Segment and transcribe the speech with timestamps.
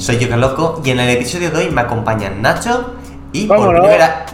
[0.00, 2.94] Soy yo Loco y en el episodio de hoy me acompañan Nacho
[3.34, 4.24] y por primera.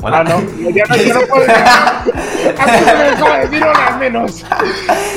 [0.00, 0.18] Hola.
[0.20, 0.40] Ah, no,
[0.70, 1.44] ya no, ya no puedo.
[1.44, 4.44] Me decir hola al menos.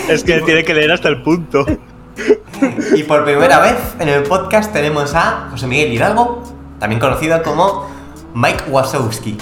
[0.09, 1.67] Es que tiene que leer hasta el punto.
[2.95, 6.41] Y por primera vez en el podcast tenemos a José Miguel Hidalgo,
[6.79, 7.87] también conocido como
[8.33, 9.37] Mike Wasowski.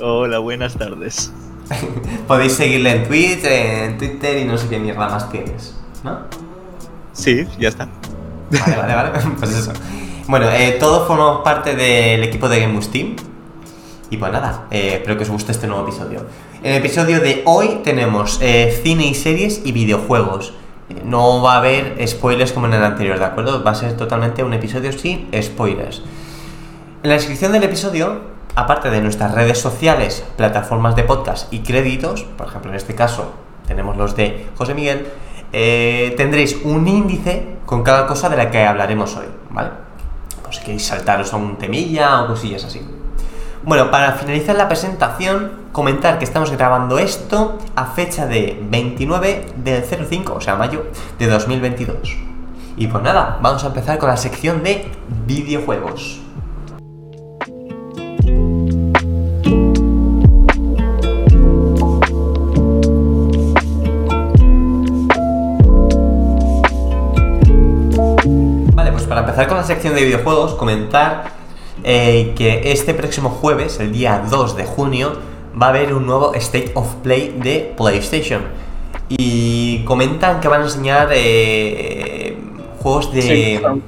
[0.00, 1.34] Hola, buenas tardes.
[2.26, 6.20] Podéis seguirle en Twitch, en Twitter y no sé qué mierda más tienes, ¿no?
[7.12, 7.86] Sí, ya está.
[8.50, 9.10] Vale, vale, vale.
[9.38, 9.72] Pues eso.
[10.28, 13.16] Bueno, eh, todos formamos parte del equipo de Gamemus Team.
[14.08, 16.26] Y pues nada, eh, espero que os guste este nuevo episodio.
[16.62, 20.54] En el episodio de hoy tenemos eh, cine y series y videojuegos.
[21.04, 23.64] No va a haber spoilers como en el anterior, ¿de acuerdo?
[23.64, 26.02] Va a ser totalmente un episodio sin spoilers.
[27.02, 28.20] En la descripción del episodio,
[28.54, 33.32] aparte de nuestras redes sociales, plataformas de podcast y créditos, por ejemplo en este caso
[33.66, 35.06] tenemos los de José Miguel,
[35.58, 39.70] eh, tendréis un índice con cada cosa de la que hablaremos hoy, ¿vale?
[40.42, 42.86] Pues si queréis saltaros a un temilla o cosillas así.
[43.62, 49.82] Bueno, para finalizar la presentación, comentar que estamos grabando esto a fecha de 29 del
[49.82, 52.18] 05, o sea, mayo de 2022.
[52.76, 54.84] Y pues nada, vamos a empezar con la sección de
[55.26, 56.20] videojuegos.
[69.36, 71.32] Empezar con la sección de videojuegos, comentar
[71.84, 75.12] eh, que este próximo jueves, el día 2 de junio,
[75.60, 78.40] va a haber un nuevo State of Play de PlayStation.
[79.10, 82.34] Y comentan que van a enseñar eh,
[82.80, 83.22] juegos de...
[83.22, 83.82] Silksong.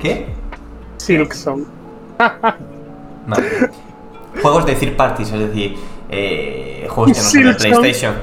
[0.00, 0.26] ¿Qué?
[0.98, 1.64] Silksong.
[4.40, 5.74] Juegos de third parties, es decir,
[6.08, 7.54] eh, juegos que no son de.
[7.54, 8.14] PlayStation.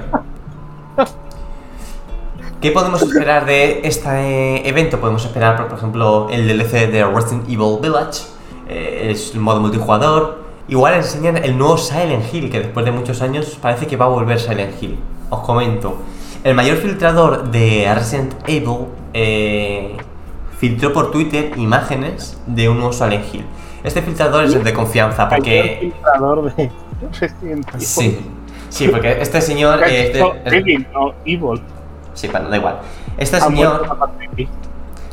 [2.65, 4.99] ¿Qué podemos esperar de este evento?
[4.99, 8.23] Podemos esperar, por, por ejemplo, el DLC de Resident Evil Village,
[8.67, 10.39] eh, es el modo multijugador.
[10.67, 14.07] Igual enseñan el nuevo Silent Hill, que después de muchos años parece que va a
[14.07, 14.97] volver Silent Hill.
[15.29, 15.97] Os comento,
[16.43, 19.95] el mayor filtrador de Resident Evil eh,
[20.57, 23.45] filtró por Twitter imágenes de un nuevo Silent Hill.
[23.83, 25.77] Este filtrador es el de confianza, porque...
[25.81, 26.71] filtrador de
[27.19, 27.85] Resident Evil.
[27.85, 28.19] Sí,
[28.69, 29.81] sí, porque este señor...
[29.87, 30.19] eh,
[30.91, 31.61] no, Evil.
[32.15, 32.81] Sí, bueno, da igual.
[33.17, 33.87] Este Ah, señor,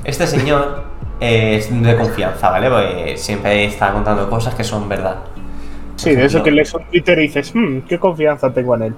[0.04, 2.70] este señor eh, es de confianza, ¿vale?
[2.70, 5.24] Porque siempre está contando cosas que son verdad.
[5.96, 8.96] Sí, de eso que lees un Twitter y dices, hmm, qué confianza tengo en él.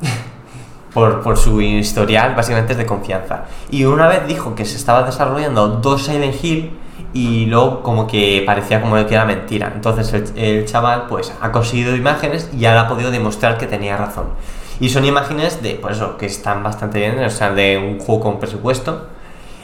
[0.92, 3.46] Por, por su historial, básicamente es de confianza.
[3.68, 6.80] Y una vez dijo que se estaba desarrollando dos Silent Hill
[7.12, 9.72] y luego como que parecía como que era mentira.
[9.74, 13.96] Entonces el, el chaval pues ha conseguido imágenes y ahora ha podido demostrar que tenía
[13.98, 14.36] razón.
[14.80, 18.22] Y son imágenes de, por eso, que están bastante bien, o sea, de un juego
[18.22, 19.06] con presupuesto,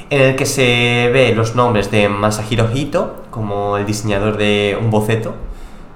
[0.09, 4.91] en el que se ve los nombres de Masahiro Hito, como el diseñador de un
[4.91, 5.35] boceto,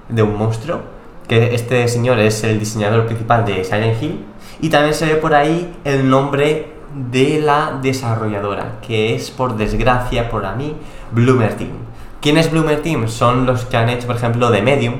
[0.08, 0.80] de un monstruo,
[1.28, 4.24] que este señor es el diseñador principal de Silent Hill,
[4.60, 10.30] y también se ve por ahí el nombre de la desarrolladora, que es por desgracia,
[10.30, 10.76] por a mí,
[11.10, 11.72] Bloomer Team.
[12.20, 13.08] ¿Quién es Bloomer Team?
[13.08, 14.94] Son los que han hecho, por ejemplo, The Medium,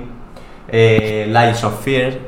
[0.69, 2.19] eh, Lies of Fear,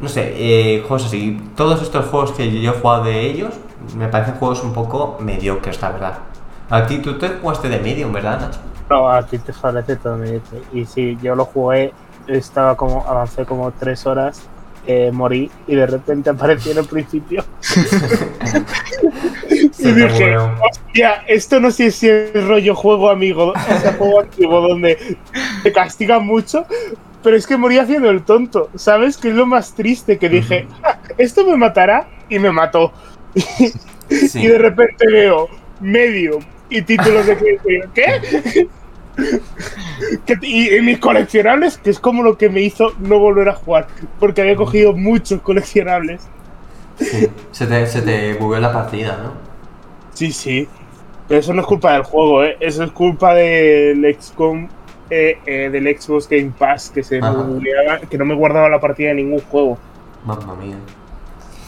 [0.00, 1.40] no sé, eh, juegos así.
[1.56, 3.54] Todos estos juegos que yo he jugado de ellos
[3.96, 6.18] me parecen juegos un poco mediocres, la verdad.
[6.68, 8.58] A ti, tú te jugaste de Medium, ¿verdad, Nacho?
[8.90, 10.62] No, a ti te parece todo me dice.
[10.72, 11.92] Y sí, yo lo jugué,
[12.26, 14.42] estaba como, avancé como tres horas,
[14.86, 17.44] eh, morí y de repente apareció en el principio.
[19.50, 24.60] y dije, hostia, esto no sé si es rollo juego amigo, o sea, juego antiguo
[24.60, 25.18] donde
[25.62, 26.66] te castigan mucho,
[27.26, 29.16] pero es que morí haciendo el tonto, ¿sabes?
[29.16, 32.92] Que es lo más triste que dije, "Ah, esto me matará y me mató.
[34.08, 34.42] Sí.
[34.42, 35.48] Y de repente veo
[35.80, 36.38] medio
[36.70, 37.64] y títulos de crédito.
[37.92, 38.68] ¿Qué?
[40.26, 43.54] Que- y, y mis coleccionables, que es como lo que me hizo no volver a
[43.54, 43.88] jugar,
[44.20, 46.22] porque había cogido muchos coleccionables.
[47.00, 47.26] Sí.
[47.50, 49.32] Se te, se te bugueó la partida, ¿no?
[50.14, 50.68] Sí, sí.
[51.26, 52.56] Pero eso no es culpa del juego, ¿eh?
[52.60, 54.68] Eso es culpa del XCOM,
[55.10, 59.08] eh, eh, del Xbox Game Pass, que, se bugueaba- que no me guardaba la partida
[59.08, 59.78] de ningún juego.
[60.24, 60.76] Mamma mía.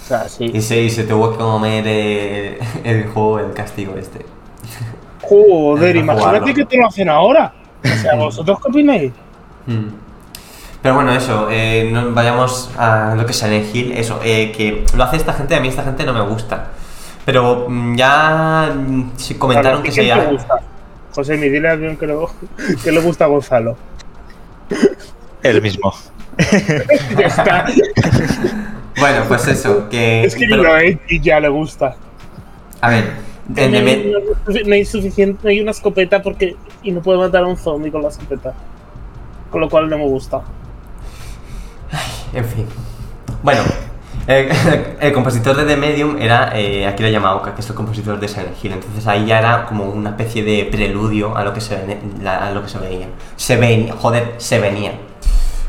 [0.02, 0.50] O sea, sí.
[0.52, 4.24] Y se, y se tuvo que comer eh, el juego, el castigo este.
[5.20, 6.54] Joder, imagínate jugarlo.
[6.54, 7.52] que te lo hacen ahora.
[7.84, 9.12] O sea, ¿vosotros qué opináis?
[9.66, 9.88] Mm.
[10.80, 14.84] Pero bueno, eso, eh, no vayamos a lo que es Silent Hill, eso, eh, que
[14.96, 16.68] lo hace esta gente, a mí esta gente no me gusta.
[17.24, 20.54] Pero mm, ya mm, sí comentaron Claro, que ¿y quién se gusta?
[21.18, 22.30] José, mi dile a alguien que, lo-
[22.84, 23.76] que le gusta a Gonzalo.
[25.42, 25.92] El mismo.
[27.18, 27.66] ya está.
[29.00, 30.22] Bueno, pues eso, que...
[30.22, 31.96] es que ni pero- lo he y ya le gusta.
[32.80, 33.04] a ver,
[33.48, 36.54] No hay, no hay suficiente, no hay una escopeta porque
[36.84, 38.54] y no puede matar a un zombie con la escopeta.
[39.50, 40.40] Con lo cual no me gusta.
[42.32, 42.64] En fin.
[43.42, 43.62] Bueno,
[44.28, 44.48] el,
[45.00, 48.62] el compositor de The Medium era eh, Akira Yamaoka, que es el compositor de Silent
[48.62, 48.72] Hill.
[48.72, 52.62] Entonces ahí ya era como una especie de preludio a lo que se, a lo
[52.62, 53.08] que se veía.
[53.36, 54.92] Se venía, joder, se venía.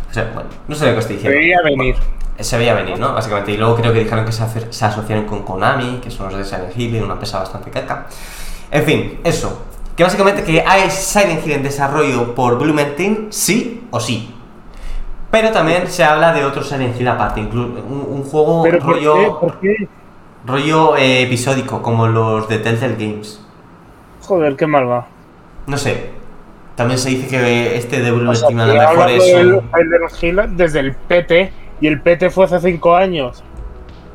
[0.09, 1.39] O sea, bueno, no sé lo que estoy Se diciendo.
[1.39, 1.95] veía venir.
[2.39, 3.13] Se veía venir, ¿no?
[3.13, 3.51] Básicamente.
[3.53, 6.45] Y luego creo que dijeron que se, se asociaron con Konami, que son los de
[6.45, 8.07] Silent Hill, y una empresa bastante caca.
[8.71, 9.63] En fin, eso.
[9.95, 14.33] Que básicamente que hay Silent Hill en desarrollo por Blumentein, sí o sí.
[15.31, 18.95] Pero también se habla de otro Silent Hill aparte, incluso un, un juego Pero ¿por
[18.95, 19.31] rollo, qué?
[19.39, 19.87] ¿Por qué?
[20.45, 23.39] rollo eh, episódico, como los de Telltale Games.
[24.21, 25.05] Joder, qué mal va.
[25.67, 26.09] No sé.
[26.75, 29.69] También se dice que este de O sea, Blumentein a lo mejor es un...
[29.71, 33.43] Silent Hill desde el PT y el PT fue hace 5 años.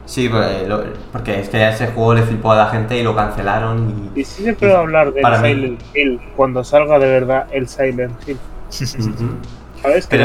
[0.06, 0.82] Sí, pues, lo-
[1.12, 4.20] porque es que a ese juego le flipó a la gente y lo cancelaron y...
[4.20, 5.36] Y sí se puede hablar del mí.
[5.36, 8.38] Silent Hill cuando salga de verdad el Silent Hill.
[9.84, 10.16] Pero- es que-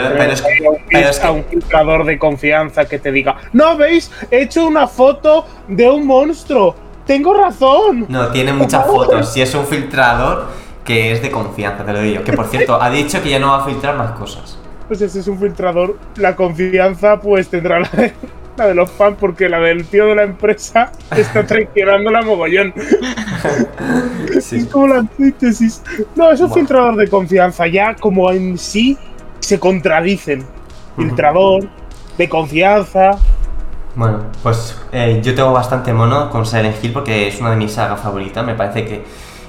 [0.89, 4.09] pero es que- a un filtrador de confianza que te diga ¡No veis!
[4.31, 6.75] He hecho una foto de un monstruo.
[7.05, 8.05] Tengo razón.
[8.07, 9.33] No, tiene muchas fotos.
[9.33, 10.47] Si es un filtrador
[10.85, 12.23] que es de confianza, te lo digo.
[12.23, 14.57] Que por cierto, ha dicho que ya no va a filtrar más cosas.
[14.87, 15.97] Pues ese es un filtrador.
[16.15, 18.13] La confianza pues tendrá la de,
[18.57, 22.73] la de los fans porque la del tío de la empresa está traicionando la mogollón.
[24.41, 24.57] Sí.
[24.57, 25.81] Es como la antítesis.
[26.15, 26.53] No, es un Bueno.
[26.61, 27.67] filtrador de confianza.
[27.67, 28.97] Ya como en sí
[29.39, 30.45] se contradicen.
[30.95, 31.67] Filtrador
[32.17, 33.11] de confianza.
[33.95, 37.71] Bueno, pues eh, yo tengo bastante mono con Silent Hill porque es una de mis
[37.71, 38.45] sagas favoritas.
[38.45, 39.03] Me parece que,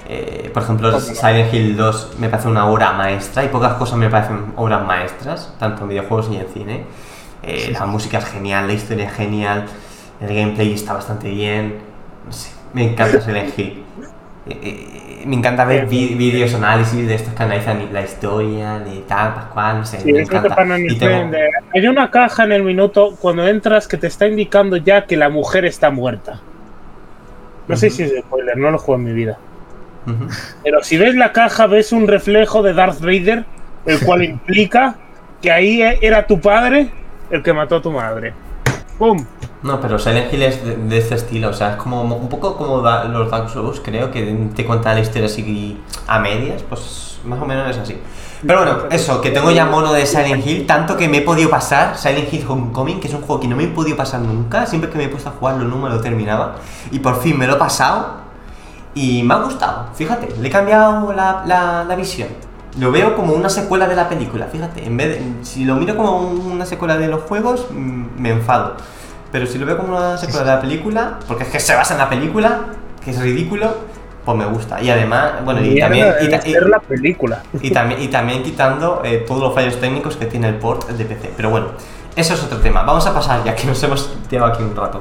[0.08, 0.98] eh, por ejemplo.
[1.00, 5.54] Silent Hill 2 me parece una obra maestra y pocas cosas me parecen obras maestras,
[5.58, 6.84] tanto en videojuegos y en cine.
[7.42, 9.66] Eh, la música es genial, la historia es genial,
[10.20, 11.78] el gameplay está bastante bien.
[12.26, 13.84] No sé, me encanta Silent Hill.
[15.26, 19.84] Me encanta ver vídeos, análisis de estos que analizan la historia, de tal, pascual, no
[19.84, 20.54] sé, Sí, me encanta.
[20.98, 21.36] tengo-
[21.74, 25.28] Hay una caja en el minuto cuando entras que te está indicando ya que la
[25.28, 26.40] mujer está muerta.
[27.68, 29.38] No sé si es spoiler, no lo juego en mi vida.
[30.64, 33.44] Pero si ves la caja, ves un reflejo de Darth Vader,
[33.86, 34.96] el cual implica
[35.42, 36.90] que ahí eh, era tu padre
[37.30, 38.32] el que mató a tu madre.
[38.98, 39.24] ¡Pum!
[39.62, 42.56] No, pero Silent Hill es de, de este estilo, o sea, es como un poco
[42.56, 47.40] como los Dark Souls, creo, que te cuentan la historia así a medias, pues más
[47.42, 47.98] o menos es así.
[48.46, 51.50] Pero bueno, eso, que tengo ya mono de Silent Hill, tanto que me he podido
[51.50, 54.64] pasar Silent Hill Homecoming, que es un juego que no me he podido pasar nunca,
[54.64, 56.54] siempre que me he puesto a jugarlo no me lo terminaba,
[56.90, 58.14] y por fin me lo he pasado,
[58.94, 62.28] y me ha gustado, fíjate, le he cambiado la, la- la visión.
[62.78, 65.96] Lo veo como una secuela de la película, fíjate, en vez de, si lo miro
[65.96, 68.76] como una secuela de los juegos, mm, me enfado.
[69.32, 71.94] Pero si lo veo como una secuela de la película, porque es que se basa
[71.94, 72.60] en la película,
[73.04, 73.74] que es ridículo,
[74.24, 74.82] pues me gusta.
[74.82, 77.42] Y además, bueno, y Mierda, también, y, ta- y- la película.
[77.60, 81.04] y también, y también quitando eh, todos los fallos técnicos que tiene el port de
[81.04, 81.32] PC.
[81.36, 81.68] Pero bueno,
[82.16, 82.82] eso es otro tema.
[82.82, 85.00] Vamos a pasar ya que nos hemos tirado aquí un rato.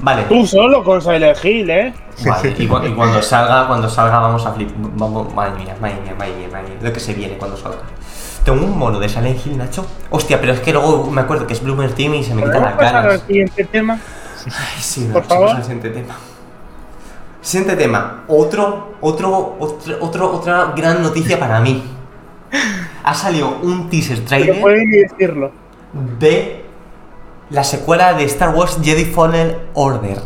[0.00, 0.22] Vale.
[0.28, 1.94] Tú solo con Silent Hill, ¿eh?
[2.24, 4.70] Vale, y, cu- y cuando salga, cuando salga vamos a flip.
[4.76, 6.78] Vamos, madre mía, madre mía, madre mía, madre mía.
[6.82, 7.78] Lo que se viene cuando salga.
[8.48, 9.86] Tengo un mono de Silent Hill, Nacho.
[10.08, 12.62] Hostia, pero es que luego me acuerdo que es Bloomer Team y se me quitan
[12.62, 13.26] ¿Podemos las pasar al ganas.
[13.26, 14.00] siguiente tema?
[14.46, 15.50] Ay, sí, Por Nacho, favor.
[15.50, 16.16] al siguiente tema.
[17.42, 18.24] Siguiente tema.
[18.26, 21.84] Otro, otro, otro, otro, otra gran noticia para mí.
[23.04, 25.52] Ha salido un teaser trailer pueden decirlo.
[26.18, 26.64] de
[27.50, 30.22] la secuela de Star Wars Jedi Fallen Order.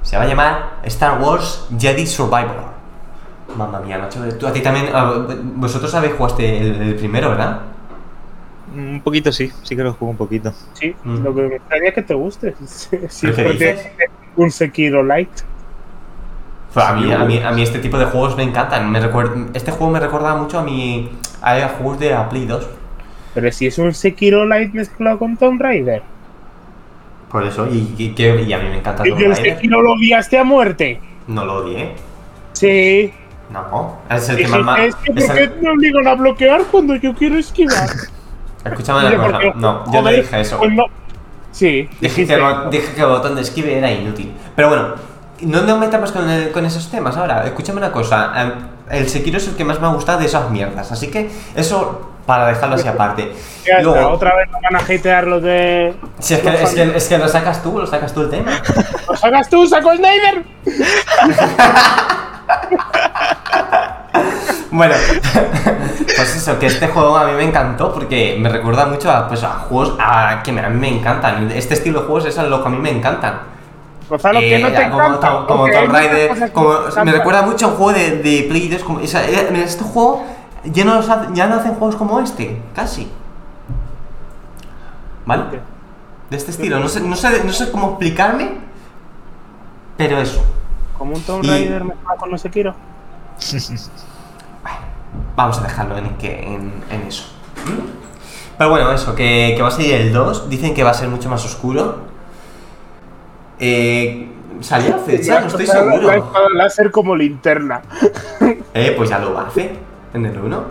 [0.00, 2.75] Se va a llamar Star Wars Jedi Survivor.
[3.56, 4.86] Mamma mía, Nacho, tú a ti también.
[4.92, 7.60] ah, Vosotros habéis jugaste el, el primero, ¿verdad?
[8.74, 10.52] Un poquito sí, sí que lo juego un poquito.
[10.74, 11.22] Sí, Mm.
[11.22, 12.54] lo que me extraña es que te guste.
[12.66, 13.88] Si ¿Pero qué porque dices?
[14.36, 15.30] un Sekiro Light.
[16.74, 18.90] Pues a, mí, a, mí, a mí este tipo de juegos me encantan.
[18.90, 21.10] Me recuer- este juego me recuerda mucho a mi.
[21.40, 22.68] a juegos de la Play 2.
[23.32, 26.02] Pero si es un Sekiro Light mezclado con Tomb Raider.
[27.30, 29.54] Por eso, y, y, y a mí me encanta ¿Y Tomb que el Raider.
[29.56, 31.00] Sekiro lo odiaste a muerte?
[31.28, 31.92] No lo odié.
[32.52, 33.12] Sí.
[33.50, 34.60] No, es el que más.
[34.60, 37.88] ma- es que ¿por qué me obligan a bloquear cuando yo quiero esquivar?
[38.64, 39.38] Escúchame una cosa.
[39.54, 40.58] No, yo no dije eso.
[40.58, 40.84] pues no.
[41.52, 42.36] Sí, Dije que,
[42.70, 44.32] dije que el botón de esquive era inútil.
[44.54, 44.88] Pero bueno,
[45.40, 47.44] no nos metamos con, el- con esos temas ahora.
[47.46, 48.32] Escúchame una cosa.
[48.42, 48.52] em,
[48.90, 50.92] El Sekiro es el que más me ha gustado de esas mierdas.
[50.92, 53.32] Así que eso para dejarlo así aparte.
[53.64, 55.94] Ya está, Luego, otra vez nos van a hatear los de.
[56.18, 58.50] si es, que, es, que, es que lo sacas tú, lo sacas tú el tema.
[59.08, 60.44] ¡Lo sacas tú, saco Snyder!
[64.70, 64.94] Bueno,
[66.16, 69.42] pues eso, que este juego a mí me encantó porque me recuerda mucho a, pues,
[69.44, 71.50] a juegos a, que a mí me encantan.
[71.52, 73.40] Este estilo de juegos es lo que a mí me encantan.
[74.08, 75.46] Gonzalo, que no te Eh, como, encanta.
[75.46, 78.82] Como Tomb Raider, como- me recuerda mucho a un juego de, de Play 2.
[78.84, 80.24] Como, o sea, eh, este juego
[80.64, 83.10] ya no, hace- ya no hacen juegos como este, casi.
[85.24, 85.44] ¿Vale?
[86.30, 86.78] De este estilo.
[86.80, 88.52] No sé, no, sé, no sé cómo explicarme,
[89.96, 90.44] pero eso.
[90.98, 92.74] Como un Tomb Y- Raider mezclado con no sé quiero.
[95.36, 97.24] Vamos a dejarlo en, que, en, en eso.
[98.58, 100.48] Pero bueno, eso, que, que va a salir el 2.
[100.48, 101.98] Dicen que va a ser mucho más oscuro.
[103.58, 105.40] Eh, ¿Salía fecha?
[105.40, 106.12] No estoy La- La seguro.
[106.12, 107.82] espada láser como linterna.
[108.78, 109.74] Eh, pues ya lo hace
[110.12, 110.64] en el 1.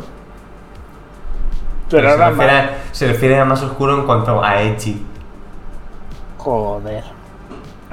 [1.90, 2.38] Pero se, ahora más.
[2.38, 5.04] refiere, se refiere a más oscuro en cuanto a Edgy.
[6.38, 7.04] Joder.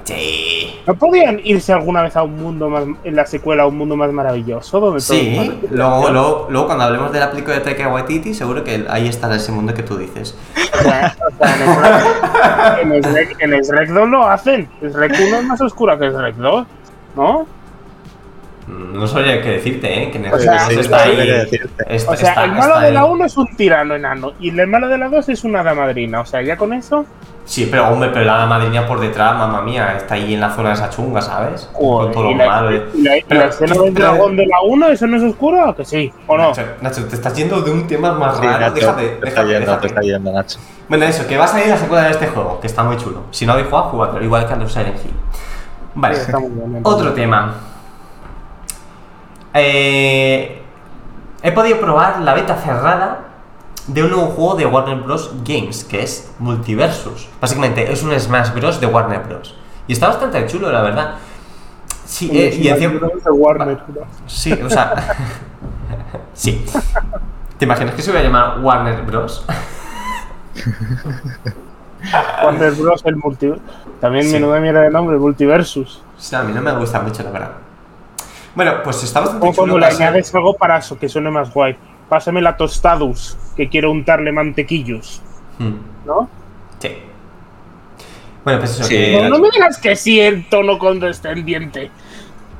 [0.04, 0.80] Sí.
[0.87, 2.85] ¿No podían irse alguna vez a un mundo más.
[3.04, 4.80] en la secuela a un mundo más maravilloso?
[4.80, 8.85] Donde todo Sí, luego, luego, luego cuando hablemos del aplico de Taika Waititi, seguro que
[8.88, 10.37] ahí estará ese mundo que tú dices.
[10.80, 11.14] O sea,
[12.82, 14.68] en el Shrek- en el Shrek 2 lo hacen.
[14.80, 16.66] El Shrek 1 es más oscura que el Shrek 2.
[17.14, 17.47] ¿No?
[18.69, 20.11] No sabría qué decirte, ¿eh?
[20.11, 21.16] Que O sea, sí, está ahí.
[21.16, 21.85] decirte.
[21.88, 23.07] está- O sea, está- el malo de la ahí.
[23.11, 24.33] 1 es un tirano enano.
[24.38, 26.21] Y el malo de la 2 es una hada madrina.
[26.21, 27.04] O sea, ya con eso.
[27.45, 30.69] Sí, pero hombre, pero la madrina por detrás, mamá mía, está ahí en la zona
[30.69, 31.69] de esa chunga, ¿sabes?
[31.73, 32.71] Con todo lo la, malo.
[32.73, 35.75] y la- Pero- la escena del dragón de la 1, ¿eso no es oscuro o
[35.75, 36.12] que sí?
[36.28, 36.50] ¿O no?
[36.50, 38.61] Nacho, Nacho, te estás yendo de un tema más Sí, raro.
[38.61, 39.81] Nacho, déjate, te está déjate, yendo, déjate.
[39.81, 40.59] te está yendo, Nacho.
[40.88, 43.25] Bueno, eso, que va a salir la secuela de este juego, que está muy chulo.
[43.33, 45.12] Si no habéis jugado, jugadlo, igual que a los Silent Hill.
[45.97, 47.54] Vale, Sí, está muy bien, otro tema.
[49.54, 50.62] Eh,
[51.42, 53.21] he podido probar la beta cerrada
[53.87, 55.32] de un nuevo juego de Warner Bros.
[55.44, 57.28] Games, que es Multiversus.
[57.40, 58.80] Básicamente, es un Smash Bros.
[58.80, 59.56] de Warner Bros.
[59.87, 61.14] Y está bastante chulo, la verdad.
[62.04, 63.00] Sí, eh, y encima...
[63.09, 63.82] de Warner.
[64.26, 64.94] Sí, o sea...
[66.35, 66.64] sí.
[67.59, 69.44] ¿Te imaginas que se iba a llamar Warner Bros?
[72.44, 73.02] Warner Bros.
[73.04, 73.52] el multi.
[74.00, 74.32] También Sí.
[74.32, 76.02] menuda mierda de nombre, Multiversus.
[76.16, 77.52] O sea, a mí no me gusta mucho, la verdad.
[78.54, 81.76] Bueno, pues está bastante Como cuando le añades algo para eso, que suene más guay.
[82.09, 85.23] Pásame la tostadus, que quiero untarle mantequillos.
[85.59, 86.28] Hmm, ¿No?
[86.78, 86.88] Sí.
[88.44, 88.94] Bueno, pues eso, Sí.
[88.94, 89.23] que...
[89.23, 91.90] No, no me digas que sí en tono condescendiente.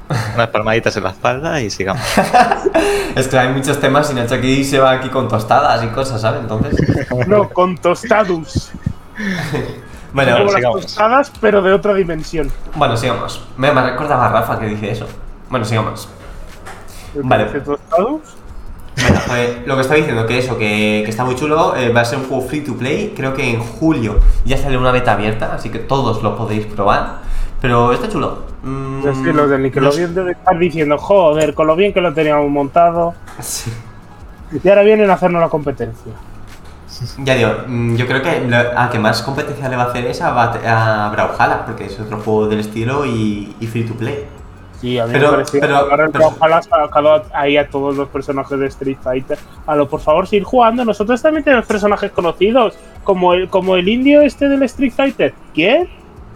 [0.34, 2.02] Unas palmaditas en la espalda y sigamos.
[3.14, 6.20] Es que hay muchos temas y Nacho aquí se va aquí con tostadas y cosas,
[6.22, 6.40] ¿sabes?
[6.40, 7.06] Entonces...
[7.28, 8.70] No, con tostadus.
[10.14, 10.82] Bueno, Como las sigamos.
[10.82, 12.50] tostadas, pero de otra dimensión.
[12.75, 13.46] bueno, sigamos.
[13.58, 15.06] Me, me recordaba a Rafa que dice eso.
[15.52, 16.09] Bueno, sigamos.
[17.23, 17.44] Vale.
[17.44, 17.78] Bueno,
[19.28, 22.04] pues, lo que estaba diciendo, que eso, que, que está muy chulo, eh, va a
[22.06, 25.52] ser un juego free to play, creo que en julio ya sale una beta abierta,
[25.54, 27.18] así que todos lo podéis probar,
[27.61, 28.44] pero está chulo.
[28.62, 32.14] Mm, Es que los de Nickelodeon deben estar diciendo, joder, con lo bien que lo
[32.14, 33.12] teníamos montado.
[33.40, 33.71] Sí.
[34.64, 36.12] Y ahora vienen a hacernos la competencia.
[37.18, 40.23] Ya digo, mm, yo creo que a que más competencia le va a hacer es
[40.23, 44.31] a, Brawlhalla, porque es otro juego del estilo y, y free to play.
[44.82, 48.58] Sí, a mí Pero- me parecía pero- ojalá ha sacado ahí a todos los personajes
[48.58, 49.38] de Street Fighter.
[49.66, 50.84] A lo, por favor, seguir jugando.
[50.84, 52.74] Nosotros también tenemos personajes conocidos,
[53.04, 55.32] como el, como el indio este del Street Fighter.
[55.54, 55.88] ¿Quién?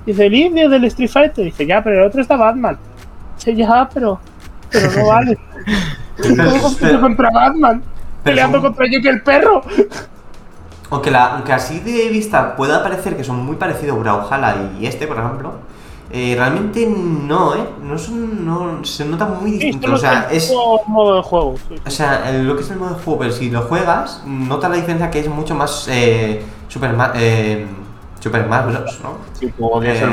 [0.06, 1.44] Dice el indio del Street Fighter.
[1.44, 2.78] Dice, ya, pero el otro está Batman.
[3.36, 4.20] Dice, ya, pero,
[4.70, 5.36] pero no vale.
[6.22, 7.82] ¿Cómo compito pero- contra Batman?
[8.22, 9.62] Peleando contra Jake el perro.
[10.90, 15.08] Aunque, la, aunque así de vista pueda parecer que son muy parecidos Brawlhalla y este,
[15.08, 15.54] por ejemplo,
[16.10, 17.64] eh, realmente no, ¿eh?
[17.82, 19.86] No son, no, se nota muy Sí, distinto.
[19.86, 20.62] solo o sea, es...
[20.86, 21.56] modo de juego.
[21.68, 21.74] sí.
[21.86, 24.76] O sea, lo que es el modo de juego, pero si lo juegas, nota la
[24.76, 27.66] diferencia que es mucho más eh, Super, eh,
[28.20, 29.18] Super Smash Bros, ¿no?
[29.32, 30.12] Sí, odias Eh, el.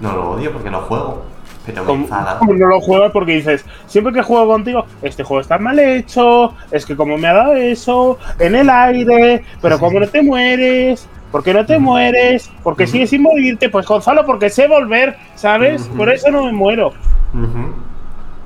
[0.00, 1.22] No lo odio porque lo juego,
[1.64, 2.38] pero me Como, enfada.
[2.38, 6.54] como no lo juegas porque dices, siempre que juego contigo, este juego está mal hecho,
[6.70, 11.08] es que como me ha dado eso, en el aire, pero como no te mueres,
[11.34, 12.48] ¿por qué no te mueres?
[12.62, 12.92] Porque Ujú.
[12.92, 15.82] sigues sin morirte, pues Gonzalo, porque sé volver, ¿sabes?
[15.96, 16.90] Por eso no me muero.
[17.32, 17.74] Ujú.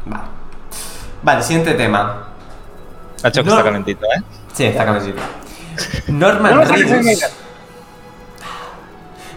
[0.07, 0.23] Vale.
[1.23, 2.29] Vale, siguiente tema.
[3.23, 3.57] Nacho que No.
[3.59, 4.23] está calentito, ¿eh?
[4.55, 4.87] Sí, está.
[6.09, 7.37] No Norman en Reedus.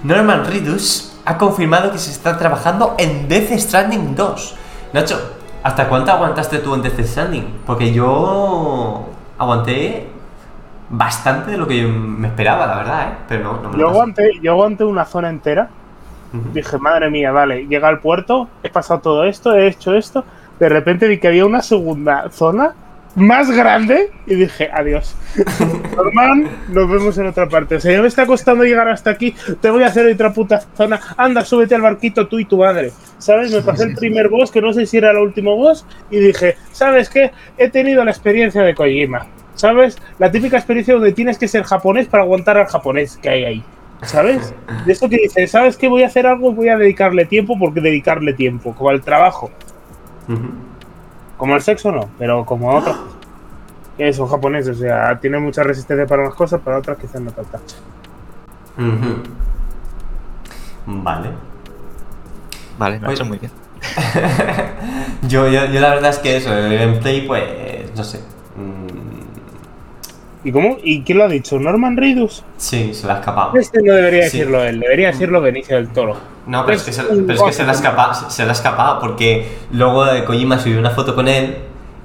[0.04, 4.56] Norman Reedus ha confirmado que se está trabajando en Death Stranding 2.
[4.94, 5.20] Nacho,
[5.62, 7.64] ¿hasta cuánto aguantaste tú en Death Stranding?
[7.66, 10.10] Porque yo aguanté
[10.92, 13.16] bastante de lo que yo me esperaba, la verdad, ¿eh?
[13.28, 15.70] Pero no, no me Yo aguanté, yo aguanté una zona entera,
[16.54, 20.24] dije, madre mía, vale, llega al puerto, he pasado todo esto, he hecho esto,
[20.60, 22.74] de repente vi que había una segunda zona
[23.16, 25.16] más grande y dije, adiós.
[25.96, 27.76] Norman, nos vemos en otra parte.
[27.76, 29.36] O sea, ya me está costando llegar hasta aquí.
[29.60, 31.00] Te voy a hacer otra puta zona.
[31.18, 32.92] Anda, súbete al barquito tú y tu madre.
[33.18, 33.52] ¿Sabes?
[33.52, 36.56] Me pasé el primer boss, que no sé si era el último boss, y dije,
[36.72, 37.32] ¿sabes qué?
[37.58, 39.28] He tenido la experiencia de Kojima.
[39.62, 39.96] ¿Sabes?
[40.18, 43.64] La típica experiencia donde tienes que ser japonés para aguantar al japonés que hay ahí.
[44.02, 44.56] ¿Sabes?
[44.88, 45.88] De eso que dices, ¿sabes qué?
[45.88, 49.52] Voy a hacer algo y voy a dedicarle tiempo porque dedicarle tiempo, como al trabajo.
[51.38, 53.18] Como al sexo no, pero como a otras cosas.
[54.00, 57.30] Que son japoneses, o sea, tienen mucha resistencia para unas cosas, para otras quizás no
[57.30, 57.60] tanta.
[58.80, 59.22] Ujú.
[60.88, 61.30] Vale.
[62.80, 63.52] Vale, me ha hecho muy bien.
[65.28, 68.22] Yo, yo, yo la verdad es que eso, el gameplay, pues, no sé.
[70.44, 70.78] ¿Y cómo?
[70.84, 71.60] ¿Y quién lo ha dicho?
[71.60, 72.44] ¿Norman Reedus?
[72.58, 73.52] Sí, se le ha escapado.
[73.60, 74.38] Este no debería Sí.
[74.40, 76.16] decirlo él, debería decirlo Benicio del Toro.
[76.48, 78.50] No, pero es que se, pero es que se le ha escapado, se, se le
[78.50, 81.58] ha escapado porque luego de Kojima subió una foto con él,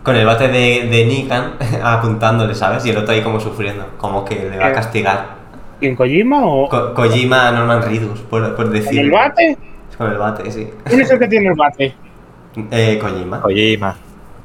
[0.02, 2.84] con el bate de, de Nikan apuntándole, ¿sabes?
[2.84, 4.74] Y el otro ahí como sufriendo, como que le va a Eh.
[4.74, 5.36] castigar.
[5.80, 9.00] ¿Quién Kojima o Ko- Kojima a Norman Reedus, por, por con decir.
[9.00, 9.56] el bate?
[9.96, 10.68] Con el bate, sí.
[10.84, 11.94] ¿Quién es el que tiene el bate?
[12.70, 13.40] Eh, Kojima.
[13.40, 13.94] Kojima.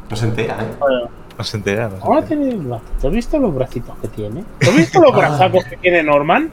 [0.09, 0.75] No se entera, ¿eh?
[0.79, 1.09] Bueno,
[1.41, 1.85] No se entera.
[1.89, 2.41] no se ¿Cómo entera.
[2.41, 4.43] tiene has visto los bracitos que tiene?
[4.59, 6.51] ¿Tú has visto los brazacos que tiene Norman?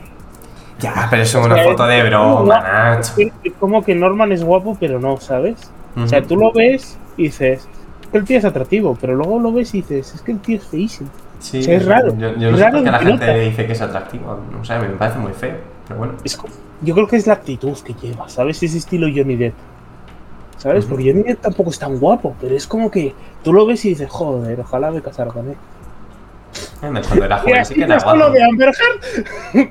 [0.81, 3.13] Ya, pero eso es una O sea, foto de broma, Nacho.
[3.19, 5.71] es- como que Norman es guapo, pero no, ¿sabes?
[5.97, 7.69] O sea, tú lo ves y dices,
[8.01, 10.39] es que el tío es atractivo, pero luego lo ves y dices, es que el
[10.39, 11.11] tío es feísimo.
[11.41, 13.27] Sí, o sea, es raro, Yo, yo es no sé raro por qué la gente
[13.27, 13.35] nota.
[13.39, 14.41] dice que es atractivo.
[14.51, 15.57] No sé, me parece muy feo.
[15.87, 16.15] Pero bueno.
[16.25, 18.63] Es como- yo creo que es la actitud que lleva, ¿sabes?
[18.63, 19.55] Ese estilo Johnny Depp.
[20.59, 20.85] ¿Sabes?
[20.87, 23.91] Porque Johnny Depp tampoco es tan guapo, pero es como que tú lo ves y
[23.91, 25.57] dices, joder, ojalá me casara con él.
[26.83, 28.31] Eh, Cuando era joven sí que era guapo.
[28.31, 28.69] de Amber
[29.55, 29.69] Heard,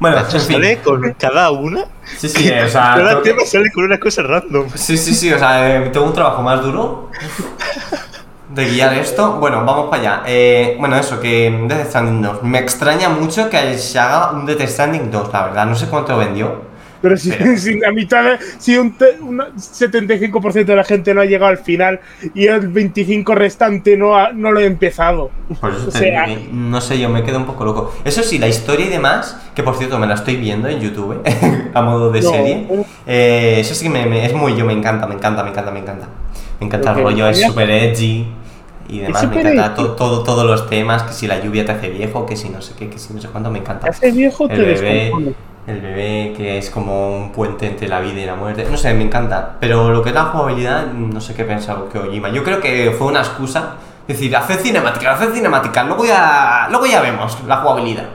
[0.00, 0.40] Bueno, en fin.
[0.40, 1.84] sale con cada una.
[2.16, 2.94] Sí, sí, o sea.
[2.96, 4.66] Cada tengo que- tema sale con una cosa random.
[4.74, 7.10] Sí, sí, sí, o sea, eh, tengo un trabajo más duro
[8.54, 9.34] de guiar esto.
[9.34, 10.22] Bueno, vamos para allá.
[10.26, 12.42] Eh, bueno, eso, que Death Stranding 2.
[12.42, 15.66] Me extraña mucho que se haga un Death Stranding 2, la verdad.
[15.66, 16.66] No sé cuánto vendió.
[17.00, 21.20] Pero si, si la mitad, de- si un te- una 75% de la gente no
[21.20, 22.00] ha llegado al final
[22.34, 25.30] y el 25% restante no, ha- no lo he empezado.
[25.60, 27.94] Por eso O te sea- que, no sé, yo me quedo un poco loco.
[28.04, 31.22] Eso sí, la historia y demás, que por cierto me la estoy viendo en YouTube,
[31.74, 32.66] a modo de No, serie.
[33.06, 35.70] eh, eso sí que me, me- es muy yo, me encanta, me encanta, me encanta,
[35.70, 36.08] me encanta.
[36.60, 38.26] Me encanta el rollo, es super edgy
[38.88, 39.22] y demás.
[39.22, 39.74] Me súper encanta edgy.
[39.76, 42.60] to- todo, todos los temas, que si la lluvia te hace viejo, que si no
[42.60, 43.88] sé qué, que si no sé cuánto, me encanta.
[43.88, 45.34] Hace viejo te El bebé, descompone.
[45.68, 48.66] El bebé que es como un puente entre la vida y la muerte.
[48.70, 49.56] No sé, me encanta.
[49.60, 52.30] Pero lo que es la jugabilidad, no sé qué pensaba que Ojima.
[52.30, 53.74] Yo creo que fue una excusa.
[54.06, 55.84] Es decir, hacer cinemática, hacer cinemática.
[55.84, 58.06] Luego ya, luego ya vemos la jugabilidad.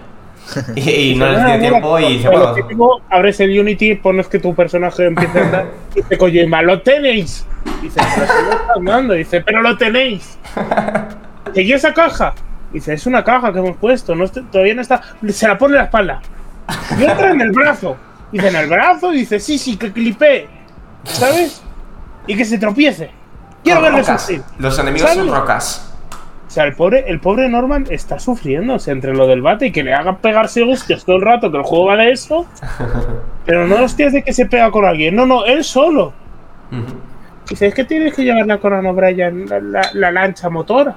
[0.75, 4.27] Y, y no les dio tiempo y dice, Pero bueno, lo abres el Unity, pones
[4.27, 7.45] que tu personaje empieza a andar y dice, Kojima, ¡lo tenéis!
[7.81, 9.13] Dice, pero si no está andando.
[9.13, 10.37] Dice, pero lo tenéis.
[11.55, 12.33] ¿y esa caja?
[12.73, 15.01] Dice, es una caja que hemos puesto, no todavía no está.
[15.29, 16.21] Se la pone en la espalda.
[16.99, 17.95] Y otra en el brazo.
[18.31, 19.09] Dice, ¿en el brazo?
[19.11, 20.47] Dice, sí, sí, que clipé.
[21.03, 21.61] ¿Sabes?
[22.27, 23.11] Y que se tropiece.
[23.63, 24.21] Quiero rocas.
[24.21, 24.41] sufrir.
[24.59, 25.89] Los enemigos son rocas.
[26.47, 29.67] O sea, el pobre, el pobre Norman está sufriendo, o sea, entre lo del bate
[29.67, 32.45] y que le hagan pegarse hostias todo el rato, que el juego va de eso.
[33.45, 36.13] Pero no hostias de que se pega con alguien, no, no, él solo.
[37.49, 40.95] Dice, es que tienes que llevar la Conan O'Brien, la, la- la lancha motora.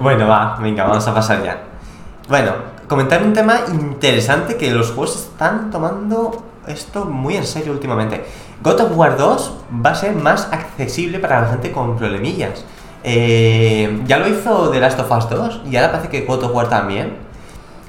[0.00, 1.58] Bueno, va, venga, vamos a pasar ya.
[2.28, 2.52] Bueno,
[2.88, 8.24] comentar un tema interesante que los juegos están tomando esto muy en serio últimamente.
[8.62, 9.52] God of War 2
[9.84, 12.64] va a ser más accesible para la gente con problemillas.
[13.04, 16.54] Eh, ya lo hizo The Last of Us 2 y ahora parece que God of
[16.54, 17.16] War también.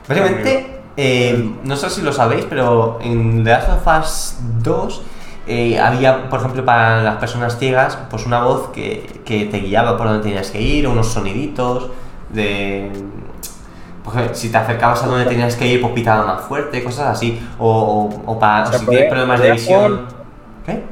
[0.08, 5.02] Básicamente, eh, no sé si lo sabéis, pero en The Last of Us 2
[5.48, 9.98] eh, había, por ejemplo, para las personas ciegas, pues una voz que, que te guiaba
[9.98, 11.88] por donde tenías que ir, unos soniditos
[12.30, 12.92] de...
[14.14, 17.40] ejemplo, si te acercabas a donde tenías que ir, pues pitaba más fuerte, cosas así.
[17.60, 19.92] O, o, o para, O sea, si tienes problemas de visión...
[19.98, 20.08] jugar-
[20.66, 20.84] ¿Qué?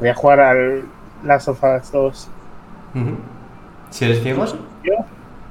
[0.00, 0.82] Voy a jugar al
[1.24, 2.28] Last of Us 2.
[2.96, 3.10] Ujú.
[3.90, 4.44] Si eres ciego,
[4.82, 4.92] Yo,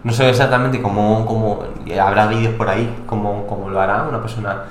[0.04, 1.63] No sé exactamente cómo, cómo
[2.02, 4.63] habrá vídeos por ahí, cómo, cómo lo hará una persona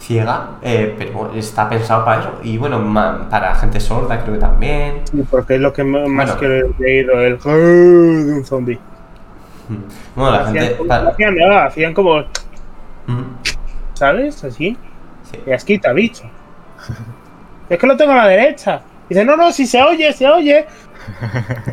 [0.00, 2.30] ciega, eh, pero está pensado para eso.
[2.42, 5.02] Y bueno, ma- para gente sorda creo que también.
[5.10, 6.36] sí, porque es lo que más Bueno.
[6.38, 8.78] que he leído, el de un zombie.
[10.16, 10.76] Bueno, la Hacían, gente...
[10.76, 12.20] como- para- hacían nada, hacían como,
[13.06, 13.22] Mm.
[13.94, 14.44] ¿sabes?
[14.44, 14.76] Así.
[15.30, 15.38] Sí.
[15.46, 16.24] Y asquita, bicho.
[17.68, 18.82] es que lo tengo a la derecha.
[19.08, 20.66] Dice, no, no, si se oye, se oye.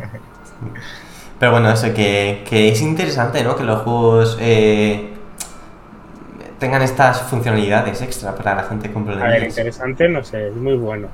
[1.38, 3.56] Pero bueno, eso, que, que es interesante, ¿no?
[3.56, 5.12] Que los juegos eh,
[6.58, 9.48] tengan estas funcionalidades extra para la gente con A ver, problemas.
[9.50, 11.08] interesante, no sé, es muy bueno.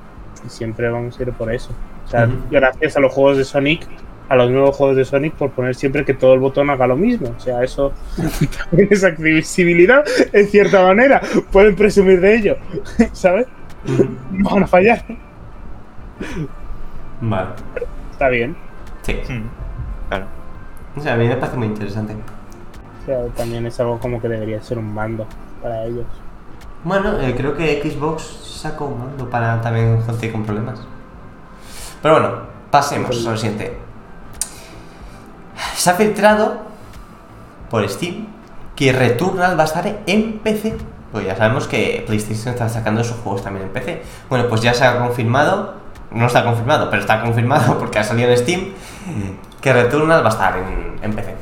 [0.47, 1.71] Y siempre vamos a ir por eso.
[2.07, 3.87] O sea, gracias a los juegos de Sonic
[4.33, 6.97] a los nuevos juegos de Sonic por poner siempre que todo el botón haga lo
[6.97, 7.35] mismo.
[7.37, 7.92] O sea, eso
[8.71, 11.21] también es accesibilidad en cierta manera.
[11.51, 12.57] Pueden presumir de ello,
[13.12, 13.47] ¿sabes?
[14.31, 15.05] No van a fallar.
[17.21, 17.51] Vale.
[18.11, 18.57] Está bien.
[19.03, 19.21] Sí.
[19.29, 19.42] Hmm.
[20.09, 20.27] Claro.
[20.97, 22.14] O sea, a mí me parece muy interesante.
[22.14, 25.27] O sea, también es algo como que debería ser un mando
[25.62, 26.07] para ellos.
[26.85, 30.81] Bueno, eh, creo que Xbox sacó un mando para también gente con problemas.
[32.01, 32.33] Pero bueno,
[32.71, 33.91] pasemos a lo siguiente.
[35.83, 36.59] Se ha filtrado
[37.68, 38.27] por Steam
[38.77, 40.77] que Returnal va a estar en PC.
[41.11, 44.01] Pues ya sabemos que PlayStation está sacando sus juegos también en PC.
[44.29, 45.75] Bueno, pues ya se ha confirmado,
[46.12, 48.61] no está confirmado, pero está confirmado porque ha salido en Steam
[49.61, 51.35] que Returnal va a estar en, en PC.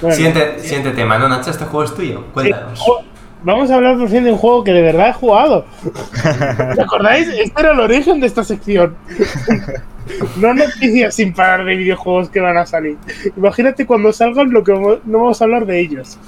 [0.00, 1.50] Bueno, siguiente, siguiente tema, ¿no, Nacho?
[1.50, 2.24] Este juego es tuyo.
[2.34, 2.80] Cuéntanos.
[2.80, 3.04] jo-
[3.44, 5.64] Vamos a hablar por fin de un juego que de verdad he jugado.
[6.74, 7.28] ¿Te acordáis?
[7.28, 8.96] Este era el origen de esta sección.
[10.36, 12.96] No noticias sin parar de videojuegos que van a salir.
[13.36, 16.18] Imagínate cuando salgan lo que no vamos a hablar de ellos.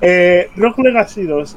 [0.00, 1.56] Eh, Rock Legacy 2.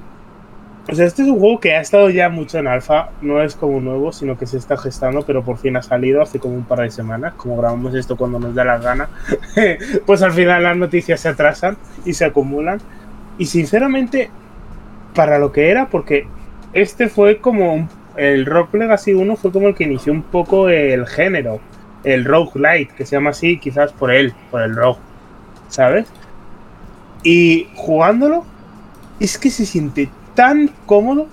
[0.88, 3.10] O sea, este es un juego que ha estado ya mucho en alfa.
[3.22, 6.40] No es como nuevo, sino que se está gestando, pero por fin ha salido hace
[6.40, 7.34] como un par de semanas.
[7.36, 9.10] Como grabamos esto cuando nos da la gana.
[10.06, 12.80] pues al final las noticias se atrasan y se acumulan.
[13.40, 14.30] Y sinceramente,
[15.16, 16.28] para lo que era, porque
[16.74, 20.70] este fue como un- el Rock Legacy 1 fue como el que inició un poco
[20.70, 21.60] el género,
[22.04, 25.00] el roguelite, que se llama así quizás por él, por el rogue,
[25.70, 26.08] ¿sabes?
[27.24, 28.46] Y jugándolo,
[29.20, 31.28] es que se siente tan cómodo.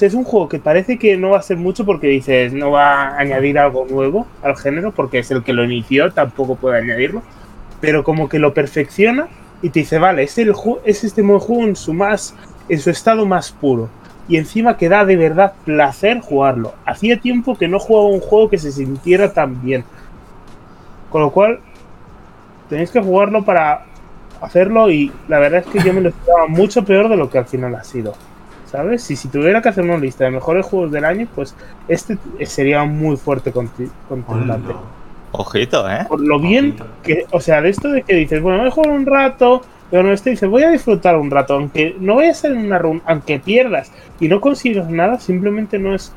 [0.00, 3.08] Es un juego que parece que no va a ser mucho porque dices, no va
[3.08, 7.22] a añadir algo nuevo al género, porque es el que lo inició, tampoco puede añadirlo.
[7.80, 9.28] Pero como que lo perfecciona
[9.62, 12.34] y te dice, vale, es, es este de juego en su más
[12.68, 13.88] en su estado más puro.
[14.28, 16.74] Y encima que da de verdad placer jugarlo.
[16.84, 19.84] Hacía tiempo que no jugaba un juego que se sintiera tan bien.
[21.10, 21.60] Con lo cual,
[22.68, 23.84] tenéis que jugarlo para
[24.40, 27.38] hacerlo y la verdad es que yo me lo esperaba mucho peor de lo que
[27.38, 28.14] al final ha sido.
[28.66, 29.08] ¿Sabes?
[29.10, 31.54] Y si tuviera que hacer una lista de mejores juegos del año, pues
[31.86, 34.58] este sería muy fuerte Hola.
[35.32, 36.04] Ojito, ¿eh?
[36.08, 36.86] por lo bien Ojito.
[37.02, 40.02] que, o sea, de esto de que dices, bueno, voy a jugar un rato, pero
[40.02, 43.02] no este dice, voy a disfrutar un rato, aunque no vaya a ser una run,
[43.06, 46.12] aunque pierdas y no consigas nada, simplemente no es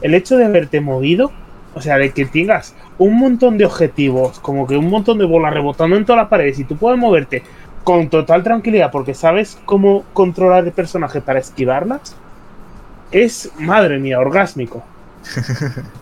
[0.00, 1.30] el hecho de haberte movido,
[1.74, 5.52] o sea, de que tengas un montón de objetivos, como que un montón de bolas
[5.52, 7.42] rebotando en todas las paredes y tú puedes moverte
[7.84, 12.16] con total tranquilidad porque sabes cómo controlar el personaje para esquivarlas,
[13.12, 14.82] es, madre mía, orgásmico.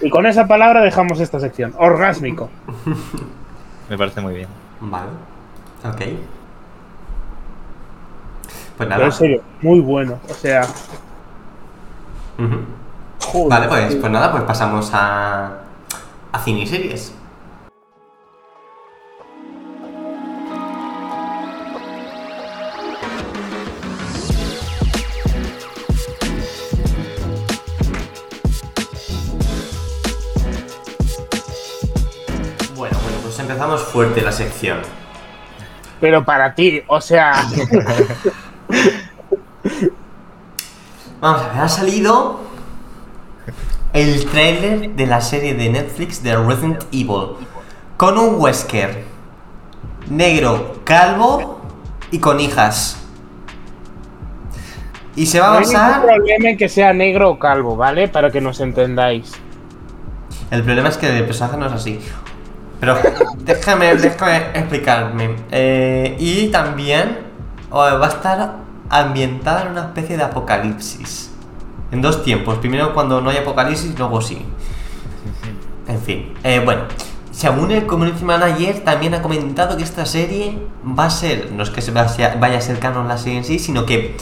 [0.00, 2.50] Y con esa palabra dejamos esta sección, orgásmico.
[3.88, 4.48] Me parece muy bien.
[4.80, 5.10] Vale.
[5.84, 6.02] Ok.
[8.76, 9.04] Pues Pero nada.
[9.06, 10.18] en serio, muy bueno.
[10.28, 10.62] O sea,
[13.20, 13.48] joder.
[13.48, 15.50] Vale, pues, pues nada, pues pasamos a,
[16.32, 17.14] a cine y series.
[32.74, 34.78] Bueno, bueno, pues empezamos fuerte la sección.
[36.00, 37.34] Pero para ti, o sea,
[41.20, 42.40] Vamos a ver, ha salido
[43.92, 47.36] el tráiler de la serie de Netflix de Resident Evil
[47.96, 49.04] con un Wesker
[50.10, 51.60] negro, calvo
[52.10, 52.98] y con hijas.
[55.14, 56.02] Y se va no a hay ningún basar.
[56.02, 58.08] problema en que sea negro o calvo, ¿vale?
[58.08, 59.32] Para que nos entendáis.
[60.50, 61.98] El problema es que el personaje no es así.
[62.78, 62.98] Pero
[63.38, 65.36] déjame, déjame explicarme.
[65.50, 67.25] Eh, y también
[67.72, 68.56] va a estar
[68.88, 71.30] ambientada en una especie de apocalipsis.
[71.90, 72.58] En dos tiempos.
[72.58, 74.44] Primero cuando no hay apocalipsis, luego sí.
[75.88, 76.34] En fin.
[76.42, 76.82] eh, bueno.
[77.30, 80.58] Según el community manager, también ha comentado que esta serie
[80.98, 83.58] va a ser, no es que se vaya a ser canon la serie en sí,
[83.58, 84.16] sino que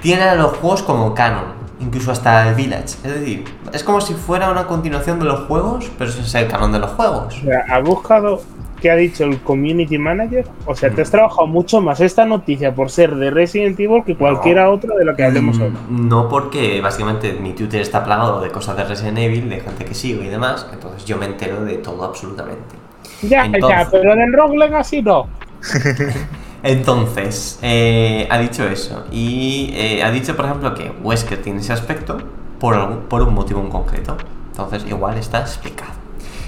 [0.00, 1.46] tiene a los juegos como canon,
[1.80, 2.94] incluso hasta el Village.
[3.02, 6.50] Es decir, es como si fuera una continuación de los juegos, pero sin ser el
[6.52, 7.38] canon de los juegos.
[7.38, 8.40] O sea, ¿has buscado
[8.82, 10.44] qué ha dicho el community manager?
[10.66, 14.14] O sea, te has trabajado mucho más esta noticia por ser de Resident Evil que
[14.16, 15.70] cualquiera otra de la que hablemos hoy.
[15.88, 19.84] Mm, No porque básicamente mi Twitter está plagado de cosas de Resident Evil, de gente
[19.86, 22.74] que sigo y demás, entonces yo me entero de todo absolutamente.
[23.22, 25.28] Ya, Entonces- ya, pero del Rock Legacy no.
[26.64, 29.04] Entonces, eh, ha dicho eso.
[29.10, 32.18] Y eh, ha dicho, por ejemplo, que Wesker tiene ese aspecto
[32.60, 34.16] por, algún- por un motivo en concreto.
[34.50, 35.92] Entonces, igual está explicado.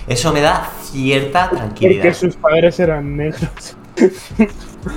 [0.06, 2.02] Eso me da cierta tranquilidad.
[2.02, 3.76] Porque sus padres eran negros.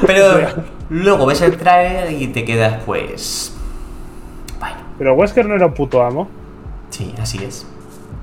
[0.06, 3.56] Pero luego ves el trailer y te quedas, pues.
[4.60, 6.28] Bueno, Pero Wesker no era un puto amo.
[6.90, 7.66] sí, así es.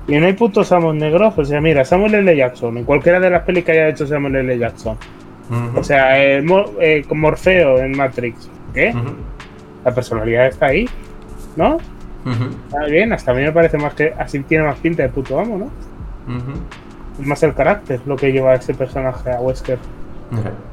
[0.07, 1.33] Y no hay putos Samuel negros.
[1.35, 2.37] O sea, mira, Samuel L.
[2.37, 4.57] Jackson, en cualquiera de las pelis que haya hecho Samuel L.
[4.59, 4.97] Jackson.
[5.75, 6.43] O sea, eh,
[6.79, 8.49] eh, con Morfeo en Matrix.
[8.73, 8.93] ¿Qué?
[9.83, 10.87] La personalidad está ahí,
[11.55, 11.77] ¿no?
[12.65, 15.39] Está bien, hasta a mí me parece más que así tiene más pinta de puto
[15.39, 15.69] amo, ¿no?
[16.27, 17.21] Ujú.
[17.21, 19.79] Es más el carácter lo que lleva a ese personaje a Wesker.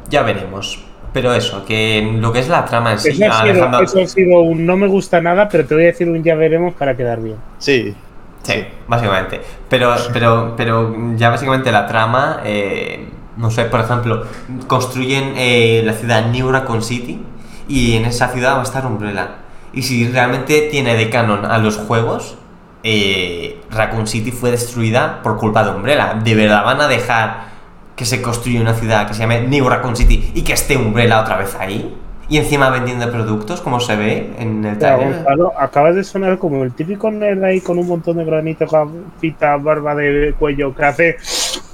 [0.09, 0.85] Ya veremos.
[1.13, 4.01] Pero eso, que lo que es la trama en sí, Eso, ha sido, Alejandro- eso
[4.01, 6.73] ha sido un no me gusta nada, pero te voy a decir un ya veremos
[6.75, 7.37] para quedar bien.
[7.59, 7.95] Sí.
[8.43, 8.55] Sí,
[8.89, 9.41] básicamente.
[9.69, 14.25] Pero, pero, pero ya básicamente la trama, eh, no sé, por ejemplo,
[14.67, 17.23] construyen eh, la ciudad New Raccoon City
[17.69, 19.37] y en esa ciudad va a estar Umbrella.
[19.75, 22.37] Y si realmente tiene de canon a los juegos,
[22.83, 26.19] eh, Raccoon City fue destruida por culpa de Umbrella.
[26.23, 27.53] ¿De verdad van a dejar
[27.97, 31.21] que se construya una ciudad que se llame New Raccoon City y que esté Umbrella
[31.21, 31.95] otra vez ahí?
[32.29, 35.17] Y encima vendiendo productos, como se ve en el trailer.
[35.17, 39.57] Gonzalo, acabas de sonar como el típico nerd ahí con un montón de granitos, gafita,
[39.57, 41.17] barba de cuello que hace.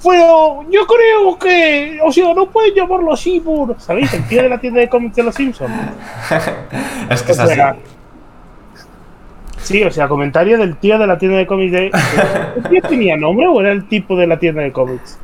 [0.02, 2.00] Pero yo creo que.
[2.04, 3.80] O sea, no pueden llamarlo así por.
[3.80, 4.12] ¿Sabéis?
[4.14, 5.72] El tío de la tienda de cómics de los Simpsons.
[7.10, 7.60] es que es O así.
[9.58, 11.86] Sí, o sea, comentario del tío de la tienda de cómics de.
[12.56, 15.18] ¿El tío tenía nombre o era el tipo de la tienda de cómics?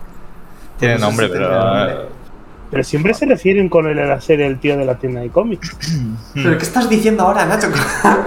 [0.79, 1.49] Tiene No nombre, pero.
[1.51, 1.94] nombre.
[2.70, 5.31] Pero siempre se refieren con él a la serie el tío de la tienda de
[5.31, 5.77] cómics.
[6.35, 7.68] ¿Pero qué estás diciendo ahora, Nacho?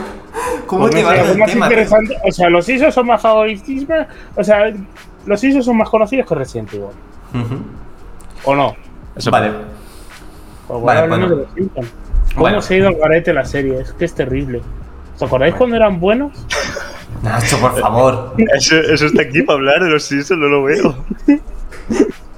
[0.67, 1.69] ¿Cómo Pues te no vas sé, más tema?
[1.69, 2.17] tío?
[2.25, 4.07] O sea, los ISO son más favoritistas.
[4.35, 4.71] O sea,
[5.25, 6.85] los ISO son más conocidos que Resident Evil.
[8.45, 8.75] ¿O no?
[9.15, 9.51] Eso Vale.
[10.67, 11.29] Pues Vale, bueno.
[11.29, 11.93] de los Simpsons.
[12.29, 12.61] ¿Cómo Bueno.
[12.61, 13.79] se ha ido al garete la serie?
[13.81, 14.61] Es que es terrible.
[15.17, 16.31] ¿Os acordáis cuando eran buenos?
[17.23, 18.35] Nacho, por favor.
[18.55, 20.95] Eso, eso está aquí para hablar de los Simpsons, no lo veo.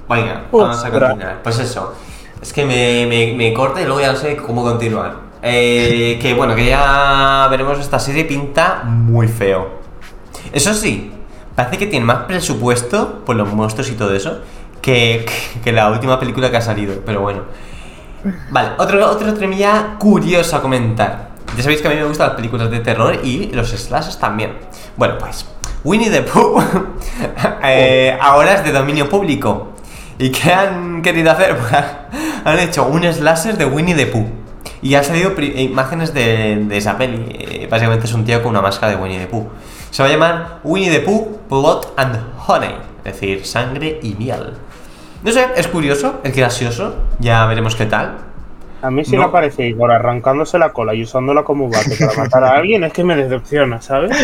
[0.08, 1.42] Venga, vamos a continuar.
[1.42, 1.94] Pues eso.
[2.40, 5.14] Es que me, me, me corta y luego ya no sé cómo continuar.
[5.42, 9.80] Eh, que bueno, que ya veremos esta serie pinta muy feo.
[10.50, 11.12] Eso sí,
[11.54, 14.40] parece que tiene más presupuesto por los monstruos y todo eso
[14.80, 15.26] que,
[15.62, 17.02] que la última película que ha salido.
[17.04, 17.42] Pero bueno.
[18.50, 21.29] Vale, otro, otro tremilla curioso a comentar.
[21.56, 24.52] Ya sabéis que a mí me gustan las películas de terror y los slashes también.
[24.96, 25.46] Bueno, pues
[25.84, 26.62] Winnie the Pooh
[27.64, 29.68] eh, ahora es de dominio público.
[30.18, 31.56] ¿Y qué han querido hacer?
[32.44, 34.26] Han hecho un slasher de Winnie the Pooh.
[34.82, 37.26] Y han salido pri- imágenes de, de esa peli.
[37.28, 39.46] Eh, básicamente es un tío con una máscara de Winnie the Pooh.
[39.90, 42.74] Se va a llamar Winnie the Pooh Blood and Honey.
[43.04, 44.54] Es decir, sangre y miel.
[45.22, 46.94] No sé, es curioso, es gracioso.
[47.18, 48.16] Ya veremos qué tal.
[48.82, 49.22] A mí si No.
[49.22, 49.28] no.
[49.28, 53.04] aparece Igor arrancándose la cola y usándola como bate para matar a alguien, es que
[53.04, 54.16] me decepciona, ¿sabes?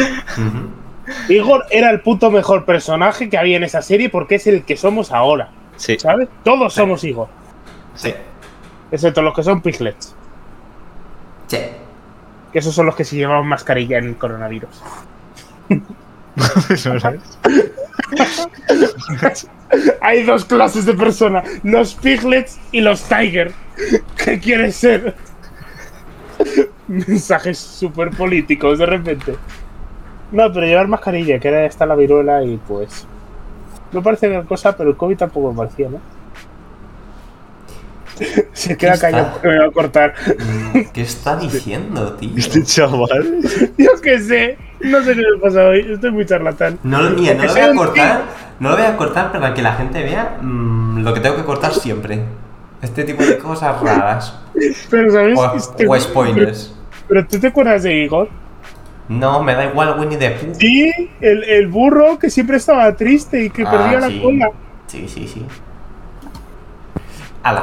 [1.29, 4.77] Igor era el puto mejor personaje que había en esa serie porque es el que
[4.77, 5.99] somos ahora, Sí.
[5.99, 6.29] ¿sabes?
[6.43, 7.29] Todos somos Igor,
[7.95, 8.15] Sí.
[8.91, 10.15] excepto los que son piglets,
[11.49, 11.59] Sí.
[12.53, 14.83] que esos son los que se llevaban mascarilla en el coronavirus.
[20.01, 23.53] Hay dos clases de personas, los piglets y los tiger.
[24.17, 25.15] ¿Qué quieres ser?
[26.89, 29.37] Mensajes súper políticos de repente.
[30.33, 33.07] No, pero llevar mascarilla, que era esta la viruela y pues...
[33.93, 36.01] No parece gran cosa, pero el COVID tampoco me parecía, ¿no?
[38.53, 40.15] Se queda callado porque me va a cortar.
[40.73, 42.31] Mm, ¿Qué está diciendo, tío?
[42.37, 43.41] Este chaval.
[43.77, 46.79] Yo qué sé, no sé qué me pasa hoy, estoy muy charlatán.
[46.83, 48.23] No, lo- mira, no lo voy a cortar.
[48.59, 51.45] No lo voy a cortar para que la gente vea mm, lo que tengo que
[51.45, 52.21] cortar siempre.
[52.83, 54.39] Este tipo de cosas raras.
[54.91, 55.39] Pero, ¿sabes?
[55.39, 56.75] O, Este- o spoilers.
[57.09, 58.29] Pero, ¿tú te acuerdas de Igor?
[59.09, 60.55] No, me da igual Winnie the Pooh.
[60.55, 64.21] Sí, el, el burro que siempre estaba triste y que Ah, perdía la sí.
[64.21, 64.51] cola.
[64.89, 65.45] Sí, sí, sí.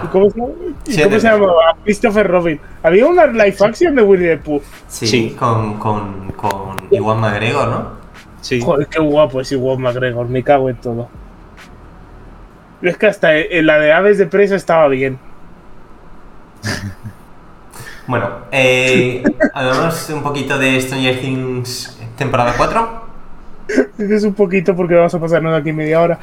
[0.03, 1.75] ¿Y cómo se, y cómo se llamaba?
[1.83, 2.59] Christopher Robin.
[2.83, 4.61] Había una live action de Winnie the Pooh.
[4.87, 5.35] Sí, Sí.
[5.37, 7.87] Con, con, con Iwan McGregor, ¿no?
[8.39, 8.61] Sí.
[8.61, 11.09] Joder, qué guapo es Iwan McGregor, me cago en todo.
[12.83, 15.17] Es que hasta en la de aves de presa estaba bien.
[18.05, 23.03] Bueno, eh, hablamos un poquito de Stranger Things temporada 4.
[23.97, 26.19] Dices un poquito porque vamos a pasarnos aquí media hora.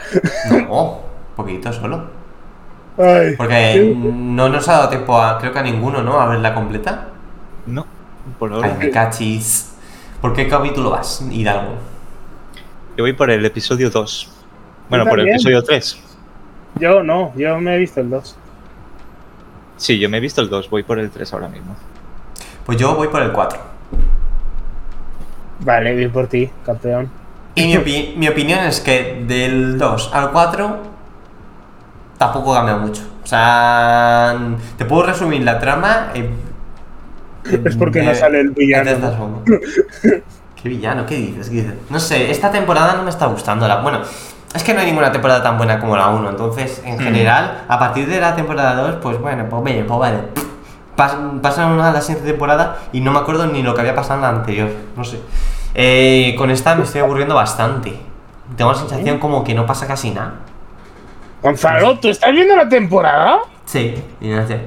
[0.68, 1.00] No,
[1.34, 2.04] poquito solo.
[2.98, 6.20] Ay, Porque no nos ha dado tiempo a, creo que a ninguno, ¿no?
[6.20, 7.08] A verla completa.
[7.64, 7.86] No.
[8.38, 8.74] Por Ay, ahora.
[8.74, 9.72] me cachis.
[10.20, 11.76] ¿Por qué capítulo vas, Hidalgo?
[12.94, 14.30] Yo voy por el episodio 2.
[14.90, 16.09] Bueno, por el episodio 3.
[16.78, 18.36] Yo no, yo me he visto el 2.
[19.76, 21.74] Sí, yo me he visto el 2, voy por el 3 ahora mismo.
[22.66, 23.58] Pues yo voy por el 4.
[25.60, 27.10] Vale, bien por ti, campeón.
[27.54, 30.78] Y mi, opi- mi opinión es que del 2 al 4
[32.18, 33.02] tampoco cambia mucho.
[33.22, 34.36] O sea,
[34.78, 36.10] te puedo resumir la trama.
[36.14, 36.30] en
[37.64, 39.16] Es porque no de- sale el villano, en 10 ¿no?
[39.16, 39.60] segundos.
[40.62, 41.06] ¿Qué villano?
[41.06, 41.48] ¿Qué dices?
[41.48, 41.74] ¿Qué dices?
[41.88, 43.66] No sé, esta temporada no me está gustando.
[43.66, 43.76] La...
[43.80, 44.00] Bueno,
[44.54, 46.30] es que no hay ninguna temporada tan buena como la 1.
[46.30, 47.00] Entonces, en Hmm.
[47.00, 50.18] general, a partir de la temporada 2, pues bueno, pues, oye, pues vale.
[50.96, 54.16] Pas- pasan a la siguiente temporada y no me acuerdo ni lo que había pasado
[54.16, 54.68] en la anterior.
[54.96, 55.20] No sé.
[55.74, 57.98] Eh, con esta me estoy aburriendo bastante.
[58.56, 60.34] Tengo la sensación como que no pasa casi nada.
[61.42, 63.38] Gonzalo, ¿tú estás viendo la temporada?
[63.64, 64.60] Sí, y no sé.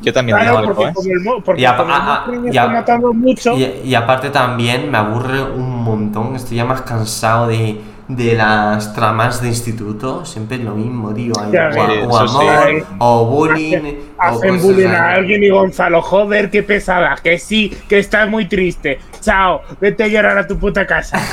[0.00, 0.92] Yo también Claro, porque ¿eh?
[0.94, 2.68] como el, mo- porque Y a- como el a- a- monstruo me y está a-
[2.68, 3.52] matando mucho.
[3.56, 8.94] Y, y aparte también me aburre un montón, estoy ya más cansado de, de las
[8.94, 11.32] tramas de instituto, siempre es lo mismo, tío.
[11.38, 12.36] hay Ya o, o sí.
[12.38, 17.76] amor, o bullying, Hacen, o bullying a alguien y Gonzalo, joder, qué pesada, que sí,
[17.88, 18.98] que estás muy triste.
[19.20, 21.18] Chao, vete a llorar a tu puta casa.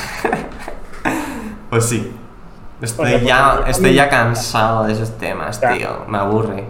[1.70, 2.12] Pues sí.
[2.82, 5.74] Estoy, O sea, ya, porque- estoy ya cansado de esos temas, Ya.
[5.74, 5.90] tío.
[6.08, 6.64] Me aburre.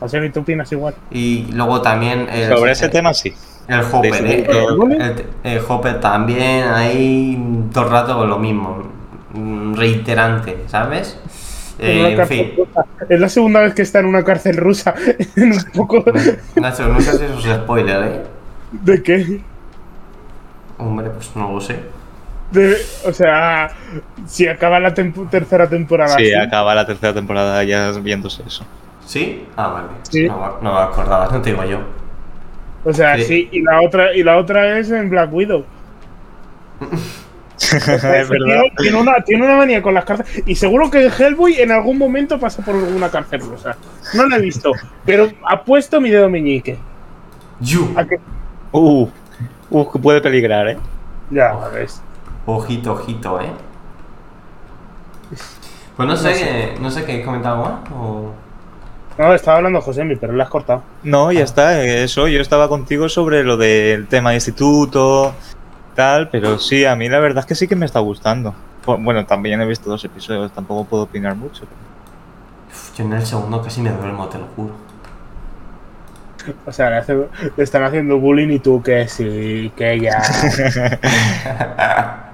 [0.00, 0.94] José, ¿y tú opinas igual?
[1.10, 2.28] Y luego también...
[2.32, 3.32] el- Sobre ese tema sí.
[3.68, 4.46] El Hopper, ¿eh?
[4.48, 8.82] El, el- el Hopper también ahí todo el rato con lo mismo.
[9.34, 11.18] Mm, Reiterante, ¿sabes?
[11.78, 12.52] En Eh, en fin.
[12.56, 12.84] rusa.
[13.08, 14.94] Es la segunda vez que está en una cárcel rusa.
[15.36, 16.04] En un poco.
[16.56, 18.22] Nacho, no sé si eso es spoiler, ¿eh?
[18.72, 19.40] ¿De qué?
[20.78, 21.80] Hombre, pues no lo sé.
[22.50, 23.70] De- o sea,
[24.26, 26.16] si acaba la tempo- tercera temporada.
[26.16, 28.64] Sí, acaba la tercera temporada ya viéndose eso.
[29.06, 29.46] ¿Sí?
[29.56, 29.88] Ah, vale.
[30.02, 30.26] Sí.
[30.28, 31.80] No, me- no me acordaba, no te digo yo.
[32.84, 33.24] O sea, Sí.
[33.24, 33.48] sí.
[33.52, 35.64] y la otra y la otra es en Black Widow.
[37.58, 38.28] es Ese verdad.
[38.28, 40.42] tío Tiene una, tiene una manía con las cárceles.
[40.46, 43.76] Y seguro que Hellboy en algún momento pasa por alguna cárcel rusa.
[44.14, 44.72] No lo he visto,
[45.04, 46.78] pero apuesto mi dedo meñique.
[47.60, 47.92] You.
[47.96, 48.18] A que-
[48.72, 49.06] Uh,
[49.70, 50.78] uh, que puede peligrar, ¿eh?
[51.30, 52.02] Ya ves.
[52.46, 53.50] Ojito, ojito, ¿eh?
[55.96, 56.44] Pues no sé, No sé.
[56.44, 57.90] qué- no sé qué comentar algo más.
[57.92, 58.32] O...
[59.18, 60.82] No, estaba hablando José, pero le has cortado.
[61.02, 62.28] No, ya está, eso.
[62.28, 65.34] Yo estaba contigo sobre lo del tema de instituto,
[65.94, 68.54] tal, pero sí, a mí la verdad es que sí que me está gustando.
[68.84, 71.64] Bu- Bueno, también he visto dos episodios, tampoco puedo opinar mucho.
[72.70, 74.74] Uf, Yo en el segundo casi me duermo, te lo juro.
[76.66, 77.14] O sea, le, hace-
[77.56, 80.20] le están haciendo bullying y tú que sí, que ya.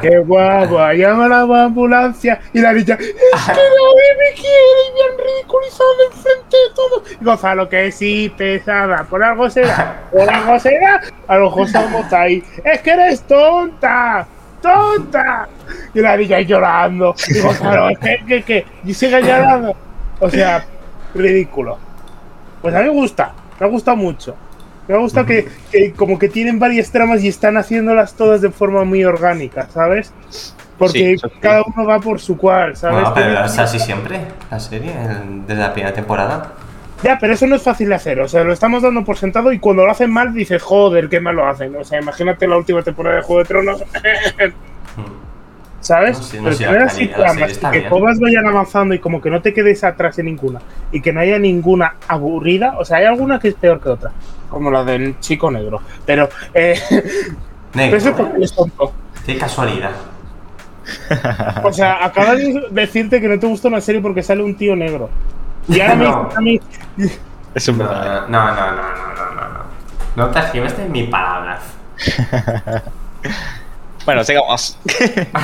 [0.00, 0.78] ¡Qué guapo!
[0.92, 2.40] ¡Llama a la ambulancia!
[2.52, 4.80] Y la niña, ¡es que nadie me quiere!
[4.88, 7.12] Y me han ridiculizado enfrente de todos.
[7.20, 9.04] Y Gonzalo, que sí, pesada.
[9.04, 10.08] Por algo será.
[10.10, 11.00] Por algo será.
[11.28, 12.42] A lo mejor estamos ahí.
[12.64, 14.26] ¡Es que eres tonta!
[14.60, 15.48] ¡Tonta!
[15.94, 17.14] Y la niña llorando.
[17.28, 18.66] Y Gonzalo, es que, que, que.
[18.84, 19.76] Y sigue llorando.
[20.20, 20.64] O sea,
[21.14, 21.78] ridículo.
[22.60, 23.32] Pues a mí me gusta.
[23.60, 24.34] Me gusta mucho.
[24.92, 28.84] Me gusta que, que como que tienen varias tramas y están haciéndolas todas de forma
[28.84, 30.12] muy orgánica, ¿sabes?
[30.76, 33.00] Porque Sí, cada uno va por su cual, ¿sabes?
[33.00, 34.92] Bueno, pero es así siempre, la serie,
[35.46, 36.52] desde la primera temporada.
[37.02, 38.20] Ya, pero eso no es fácil de hacer.
[38.20, 41.20] O sea, lo estamos dando por sentado y cuando lo hacen mal dices, joder, qué
[41.20, 41.74] mal lo hacen.
[41.74, 43.84] O sea, imagínate la última temporada de Juego de Tronos,
[45.80, 46.18] ¿sabes?
[46.18, 47.88] No sé, no pero la así que bien.
[47.88, 50.60] todas vayan avanzando y como que no te quedes atrás en ninguna
[50.92, 52.76] y que no haya ninguna aburrida.
[52.78, 54.12] O sea, hay alguna que es peor que otra,
[54.52, 55.80] como la del chico negro.
[56.06, 57.36] Pero, eh, eso
[57.74, 58.92] Negro, porque es tonto.
[59.26, 59.92] qué casualidad.
[61.62, 64.76] O sea, acabas de decirte que no te gusta una serie porque sale un tío
[64.76, 65.08] negro.
[65.68, 66.24] Y ahora me No.
[66.24, 66.60] dices a mí,
[67.54, 68.28] Eso es No, verdad.
[68.28, 70.32] no, no, no, no, no, no, no.
[70.32, 71.60] No en mis palabras.
[74.04, 74.78] Bueno, sigamos.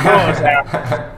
[0.05, 0.65] no, o sea.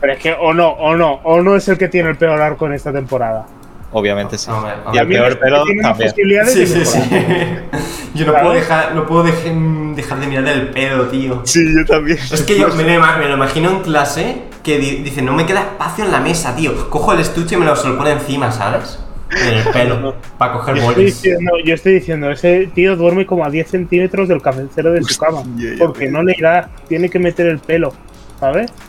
[0.00, 2.40] Pero es que, o no, o no, o no es el que tiene el peor
[2.42, 3.46] arco en esta temporada.
[3.92, 4.50] Obviamente sí.
[4.50, 6.12] Hombre, Y el peor el pelo también.
[6.46, 6.98] Sí, sí, sí.
[8.14, 9.52] Yo no puedo dejar, no puedo dejar,
[9.94, 11.40] dejar de mirar el pedo, tío.
[11.44, 12.18] Sí, yo también.
[12.18, 15.32] Es que yo me lo, ima- me lo imagino en clase que di- dice, no
[15.32, 16.90] me queda espacio en la mesa, tío.
[16.90, 18.98] Cojo el estuche y me lo, se lo pone encima, ¿sabes?
[19.30, 21.14] En el pelo, para coger Yo estoy, bolis.
[21.22, 25.18] diciendo, yo estoy diciendo, ese tío duerme como a 10 centímetros del cabecero de su
[25.18, 25.42] cama.
[25.78, 27.92] Porque no le da, tiene que meter el pelo,
[28.40, 28.70] ¿sabes?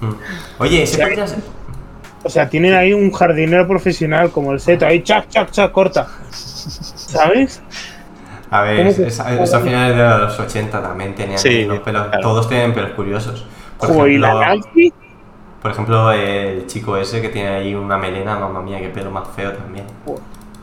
[0.00, 0.12] Mm.
[0.58, 1.02] Oye, ese
[2.22, 6.06] O sea, tienen ahí un jardinero profesional como el Seto, ahí chac, chac, chac, corta.
[6.30, 7.62] ¿Sabes?
[8.50, 11.80] A ver, ¿Cómo es, es- es a finales de los 80 también tenían Sí, los
[11.80, 12.06] pelos.
[12.08, 12.20] claro.
[12.20, 13.46] Todos tienen pelos curiosos.
[13.78, 14.92] Por Joder, y la ejemplo, Nancy,
[15.62, 19.28] por ejemplo, el chico ese que tiene ahí una melena, mamma mía, qué pelo más
[19.34, 19.86] feo también.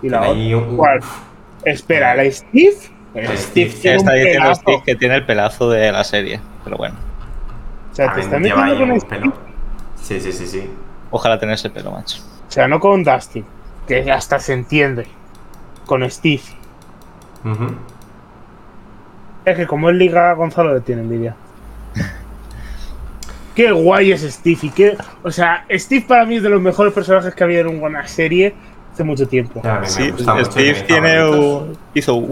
[0.01, 0.75] y la otra.
[0.75, 0.99] ¿Cuál?
[1.63, 2.75] Espera, ¿la Steve?
[3.15, 4.55] El El Steve Steve, tiene un Está diciendo.
[4.55, 6.39] Steve que tiene el pelazo de la serie.
[6.63, 6.95] Pero bueno,
[7.91, 9.33] O sea, te lleva metiendo con pelo.
[9.95, 10.69] Sí, sí, sí, sí.
[11.11, 12.21] Ojalá tener ese pelo, macho.
[12.47, 13.45] O sea, no con Dustin,
[13.87, 15.07] que hasta se entiende.
[15.85, 16.41] Con Steve.
[19.45, 21.35] Es que como él liga, Gonzalo le tiene envidia.
[23.55, 24.97] Qué guay es Steve y qué...
[25.23, 28.53] O sea, Steve para mí es de los mejores personajes que había en una serie
[28.93, 29.61] hace mucho tiempo.
[29.63, 32.23] Ya, Sí, Steve tiene un- hizo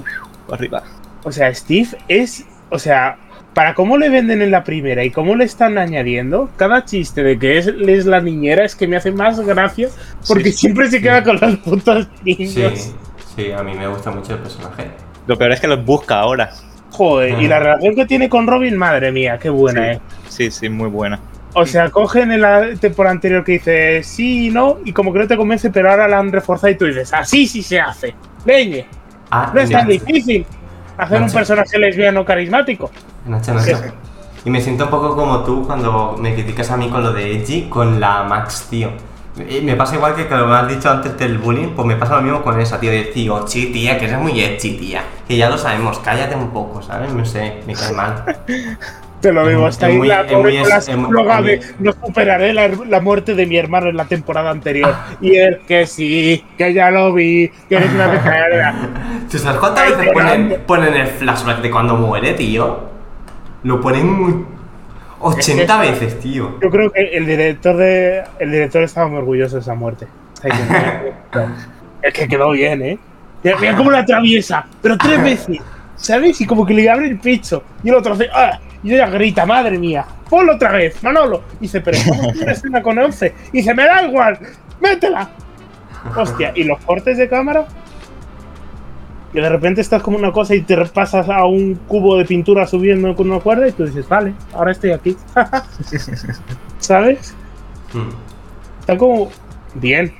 [0.52, 0.84] arriba.
[1.24, 2.46] O sea, Steve es...
[2.70, 3.18] O sea,
[3.56, 7.40] para cómo le venden en la primera y cómo le están añadiendo, cada chiste de
[7.40, 9.88] que es, es la niñera es que me hace más gracia
[10.28, 10.58] porque Sí.
[10.60, 12.52] siempre se queda con los putos niños.
[12.52, 12.94] Sí,
[13.36, 14.92] sí, a mí me gusta mucho el personaje.
[15.26, 16.52] Lo peor es que los busca ahora.
[16.92, 20.00] Joder, y la relación que tiene con Robin, madre mía, qué buena Sí.
[20.28, 20.34] es.
[20.36, 21.20] Sí, sí, muy buena.
[21.54, 25.20] O sea, cogen en la temporada anterior que dice sí y no, y como que
[25.20, 28.14] no te convence, pero ahora la han reforzado y tú dices, así sí se hace.
[28.46, 28.86] Leñe,
[29.32, 30.46] Ah, no es tan difícil
[30.98, 32.92] hacer un personaje lesbiano carismático.
[33.26, 33.82] Nacho, Nacho.
[34.46, 37.32] Y me siento un poco como tú cuando me criticas a mí con lo de
[37.36, 38.92] Edgy con la Max, tío.
[39.64, 42.22] Me pasa igual que como me has dicho antes del bullying, pues me pasa lo
[42.22, 42.92] mismo con esa, tío.
[42.92, 45.04] De tío, sí, tía, que eres muy edgy, tía.
[45.28, 47.12] Que ya lo sabemos, cállate un poco, ¿sabes?
[47.12, 48.24] No sé, me cae mal.
[49.22, 53.48] Te lo digo, está ahí la pobre psicóloga de no superaré la, la muerte de
[53.48, 54.94] mi hermano en la temporada anterior.
[55.20, 58.76] Y él, que sí, que ya lo vi, que eres una becerra.
[59.30, 62.80] ¿Tú sabes cuántas Ay, veces ponen, ponen el flashback de cuando muere, tío?
[63.64, 64.46] Lo ponen muy...
[65.20, 66.60] 80 Es que- veces, tío.
[66.62, 70.08] Yo creo que el director de el director estaba muy orgulloso de esa muerte.
[72.02, 73.00] Es que quedó bien, ¿eh?
[73.44, 75.58] Mira, cómo la atraviesa, pero tres veces,
[75.96, 76.40] ¿sabes?
[76.42, 78.60] Y como que le abre el pecho y el otro hace ¡ah!
[78.84, 81.42] Y ella grita, madre mía, ponlo otra vez, Manolo.
[81.60, 81.98] Y dice, pero
[82.40, 83.34] una escena con 11.
[83.54, 84.38] Y dice, me da igual,
[84.80, 85.30] métela.
[86.16, 87.66] Hostia, y los cortes de cámara.
[89.36, 92.66] Que de repente estás como una cosa y te pasas a un cubo de pintura
[92.66, 95.18] subiendo con una cuerda y tú dices, vale, ahora estoy aquí.
[96.80, 97.36] ¿Sabes?
[97.94, 98.10] Hmm.
[98.80, 99.30] Está como
[99.74, 100.14] bien.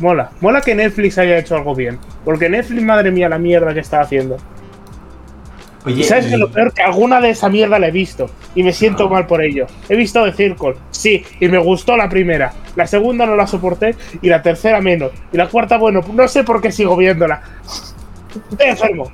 [0.00, 0.30] Mola.
[0.40, 1.98] Mola que Netflix haya hecho algo bien.
[2.24, 4.38] Porque Netflix, madre mía, la mierda que está haciendo.
[5.84, 8.28] Oye, Y sabes y- que lo peor que alguna de esa mierda la he visto.
[8.56, 9.66] Y me siento mal por ello.
[9.88, 10.74] He visto The Circle.
[10.90, 12.52] Sí, y me gustó la primera.
[12.74, 13.94] La segunda no la soporté.
[14.20, 15.12] Y la tercera menos.
[15.32, 17.40] Y la cuarta, bueno, no sé por qué sigo viéndola.
[18.50, 19.10] Estoy enfermo.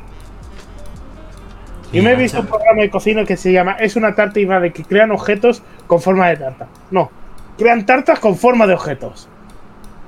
[1.93, 4.45] Y me he visto un programa de cocina que se llama Es una tarta y
[4.45, 6.67] va de que crean objetos con forma de tarta.
[6.91, 7.11] No,
[7.57, 9.29] crean tartas con forma de objetos.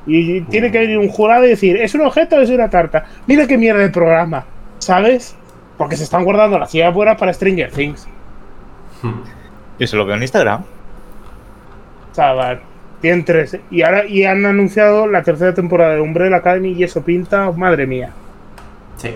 [0.04, 3.04] Y tiene que venir un jurado y decir, ¿es un objeto o es una tarta?
[3.26, 4.44] Mira qué mierda de programa,
[4.78, 5.36] ¿sabes?
[5.78, 8.08] Porque se están guardando las ideas buenas para Stranger Things.
[9.78, 10.64] Yo se lo veo en Instagram.
[12.14, 12.60] Chaval,
[13.00, 13.58] tienen tres.
[13.70, 17.86] Y ahora y han anunciado la tercera temporada de Umbrella Academy y eso pinta, madre
[17.86, 18.10] mía,
[18.96, 19.10] Sí.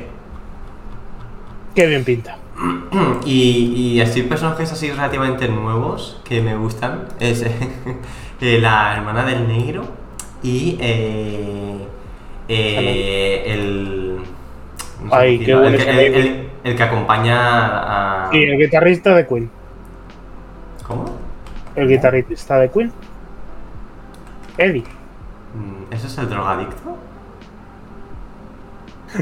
[1.75, 2.37] qué bien pinta.
[3.25, 7.43] Y, y así personajes así relativamente nuevos que me gustan es
[8.41, 9.85] eh, la hermana del negro
[10.43, 11.77] y eh,
[12.49, 14.17] eh, el,
[15.05, 16.19] no Ay, qué el, el- baby.
[16.19, 18.35] el- el que acompaña a...
[18.35, 19.51] Y el guitarrista de Queen.
[20.87, 21.05] ¿Cómo?
[21.77, 22.93] El guitarrista de Queen.
[24.59, 24.85] Eddie.
[25.55, 26.97] Mm, ¿Ese es el drogadicto?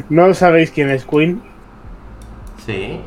[0.08, 1.42] ¿No sabéis quién es Queen?
[2.64, 3.00] Sí.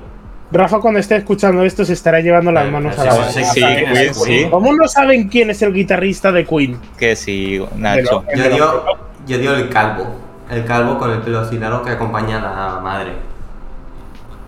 [0.51, 3.29] Rafa cuando esté escuchando esto se estará llevando las manos a la boca.
[3.31, 4.47] sí, Sí, ¿quién es Queen, sí.
[4.49, 6.77] ¿Cómo no saben quién es el guitarrista de Queen?
[6.97, 8.25] Que sí, Nacho.
[8.35, 8.83] Yo digo,
[9.27, 10.19] yo digo el calvo.
[10.49, 12.41] El calvo con el pelo así largo que acompaña a
[12.75, 13.13] la madre.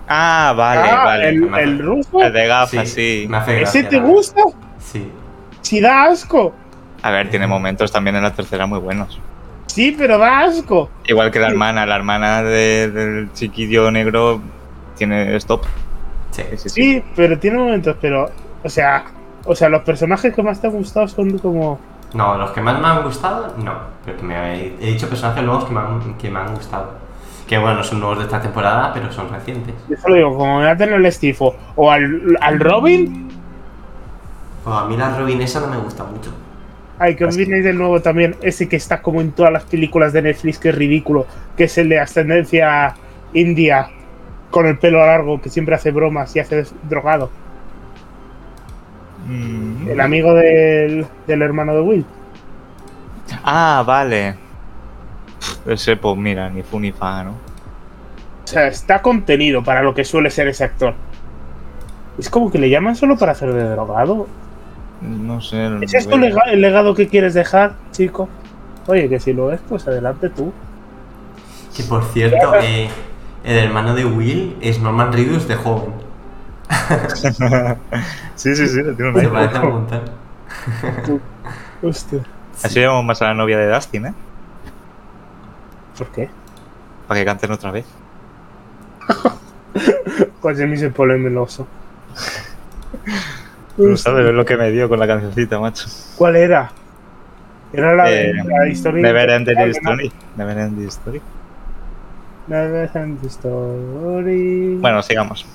[0.09, 1.29] Ah, vale, Ah, vale.
[1.29, 2.21] el, el ruso.
[2.21, 3.25] El de gafas, sí.
[3.29, 4.41] Me hace ¿Ese te gusta?
[4.79, 5.09] Sí.
[5.61, 6.53] Si da asco.
[7.01, 9.19] A ver, tiene momentos también en la tercera muy buenos.
[9.74, 10.89] Sí, pero da asco.
[11.07, 14.39] Igual que la hermana, la hermana de- del chiquillo negro
[14.95, 15.63] tiene stop.
[16.30, 16.43] Sí.
[16.51, 17.03] Sí, sí, sí.
[17.15, 18.30] Pero tiene momentos, pero.
[18.63, 19.05] O sea.
[19.45, 21.80] O sea, los personajes que más te han gustado son como.
[22.13, 23.74] No, los que más me han gustado, no.
[24.05, 26.91] Pero que me he, he dicho personajes nuevos que me, han, que me han gustado.
[27.47, 29.74] Que bueno, no son nuevos de esta temporada, pero son recientes.
[29.89, 31.55] Yo solo digo, como me va a tener el estifo.
[31.76, 33.28] O al, al Robin.
[34.63, 36.32] Pues a mí la Robin esa no me gusta mucho.
[36.99, 40.13] Ay, que os viene de nuevo también ese que está como en todas las películas
[40.13, 41.25] de Netflix, que es ridículo.
[41.57, 42.95] Que es el de ascendencia
[43.33, 43.89] india.
[44.51, 47.31] Con el pelo largo, que siempre hace bromas y hace drogado.
[49.27, 49.89] Mm.
[49.89, 52.05] El amigo del, del hermano de Will.
[53.43, 54.35] Ah, vale.
[55.65, 57.31] Ese, pues mira, ni fu ni fa, ¿no?
[57.31, 60.93] O sea, está contenido para lo que suele ser ese actor.
[62.17, 64.27] Es como que le llaman solo para hacer de drogado.
[65.04, 65.70] No sé.
[65.82, 68.30] ¿Es esto el legado que quieres dejar, chico?
[68.88, 70.54] Oye, que si lo es, pues adelante tú.
[71.76, 72.89] Que por cierto, eh,
[73.43, 75.93] el hermano de Will es Norman Reedus de joven.
[78.36, 80.01] sí, sí, sí, le tiene un Se parece un montón.
[81.82, 82.20] Hostia.
[82.64, 84.14] Así llamamos más a la novia de Dustin, ¿eh?
[85.97, 86.30] ¿Por qué?
[87.08, 87.86] Para que canten otra vez.
[90.41, 91.66] Pues de mí se pone meloso.
[93.78, 95.88] No sabes lo que me dio con la cancioncita, macho.
[96.15, 96.71] ¿Cuál era?
[97.74, 99.01] Era la, de Eh, la historia.
[99.01, 99.65] Never Ending ¿no?
[99.65, 100.11] Story.
[100.38, 101.21] Never Ending Story.
[102.47, 104.78] Never Ending Story.
[104.80, 105.45] Bueno, sigamos.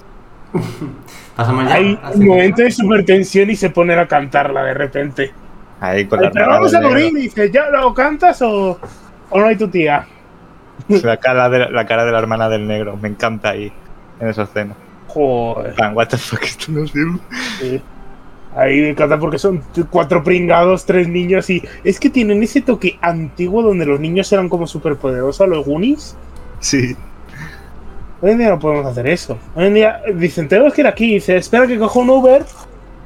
[1.36, 1.74] Pasamos ya.
[1.74, 5.32] Hay un momento de super tensión y se ponen a cantarla de repente.
[5.80, 8.80] Ahí con la Pero vamos a morir, y dice, ¿ya lo cantas o,
[9.30, 10.04] o no hay tu tía?
[10.88, 12.96] La cara, de, la cara de la hermana del negro.
[12.96, 13.72] Me encanta ahí.
[14.20, 14.74] En esa escena.
[15.08, 15.74] Joder.
[15.74, 17.18] Plan, what the fuck, esto no sirve.
[17.60, 17.82] Sí.
[18.56, 22.98] Ahí me encanta porque son cuatro pringados, tres niños y es que tienen ese toque
[23.00, 26.16] antiguo donde los niños eran como superpoderosos, los Goonies.
[26.60, 26.96] Sí.
[28.20, 29.38] Hoy en día no podemos hacer eso.
[29.54, 31.14] Hoy en día dicen, tenemos que ir aquí.
[31.14, 32.44] Dice, espera que coja un Uber.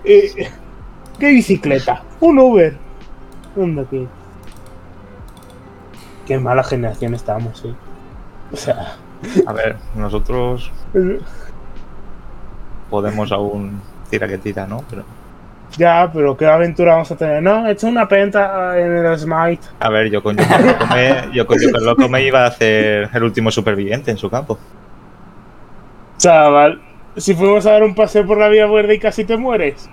[0.04, 0.48] Eh,
[1.18, 2.02] ¿Qué bicicleta?
[2.20, 2.76] Un Uber.
[3.54, 4.08] ¿Dónde aquí?
[6.26, 7.74] Qué mala generación estamos, eh.
[8.52, 8.96] O sea,
[9.46, 11.20] A ver, nosotros eh,
[12.90, 14.84] podemos aún tira que tira, ¿no?
[14.88, 15.04] Pero,
[15.76, 17.42] ya, pero qué aventura vamos a tener.
[17.42, 19.62] No, he hecho una penta en el Smite.
[19.80, 23.08] a ver, yo con Joker Loco me, yo con Joker Loco me iba a hacer
[23.12, 24.58] el último superviviente en su campo.
[26.18, 26.80] Chaval,
[27.16, 29.88] si fuimos a dar un paseo por la vía verde y casi te mueres.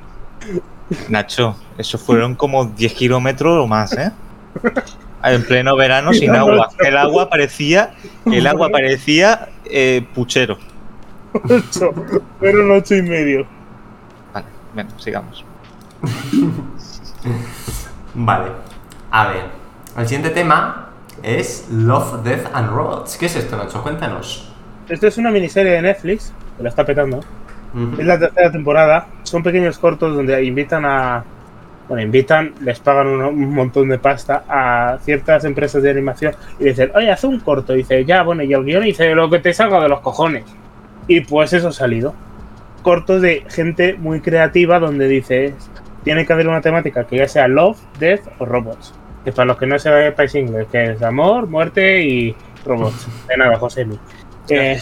[1.07, 4.11] Nacho, eso fueron como 10 kilómetros o más, ¿eh?
[5.23, 6.69] En pleno verano sin agua.
[6.79, 7.93] El agua parecía,
[8.25, 10.57] el agua parecía eh, puchero.
[11.33, 11.93] Ocho,
[12.39, 13.45] pero un ocho y medio.
[14.33, 15.45] Vale, bueno, sigamos.
[18.13, 18.51] Vale.
[19.11, 19.43] A ver.
[19.97, 20.89] El siguiente tema
[21.23, 23.17] es Love, Death and Robots.
[23.17, 23.81] ¿Qué es esto, Nacho?
[23.81, 24.53] Cuéntanos.
[24.87, 27.21] Esto es una miniserie de Netflix, que la está petando.
[27.97, 29.07] Es la tercera temporada.
[29.23, 31.23] Son pequeños cortos donde invitan a.
[31.87, 36.65] Bueno, invitan, les pagan un, un montón de pasta a ciertas empresas de animación y
[36.65, 37.73] dicen, oye, haz un corto.
[37.73, 40.45] Y dice, ya, bueno, y el guion dice lo que te salga de los cojones.
[41.07, 42.13] Y pues eso ha salido.
[42.83, 45.55] Cortos de gente muy creativa donde dice,
[46.03, 48.93] tiene que haber una temática que ya sea love, death o robots.
[49.23, 52.35] Que para los que no se país inglés, que es amor, muerte y
[52.65, 53.07] robots.
[53.27, 53.85] De nada, José.
[54.49, 54.79] Eh,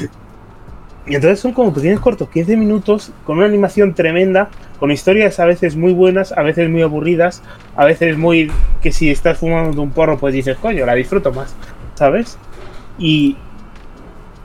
[1.06, 4.50] y entonces son como pequeños cortos, 15 minutos, con una animación tremenda,
[4.80, 7.42] con historias a veces muy buenas, a veces muy aburridas,
[7.76, 8.50] a veces muy
[8.82, 11.54] que si estás fumando un porro, pues dices, coño, la disfruto más,
[11.94, 12.38] ¿sabes?
[12.98, 13.36] Y,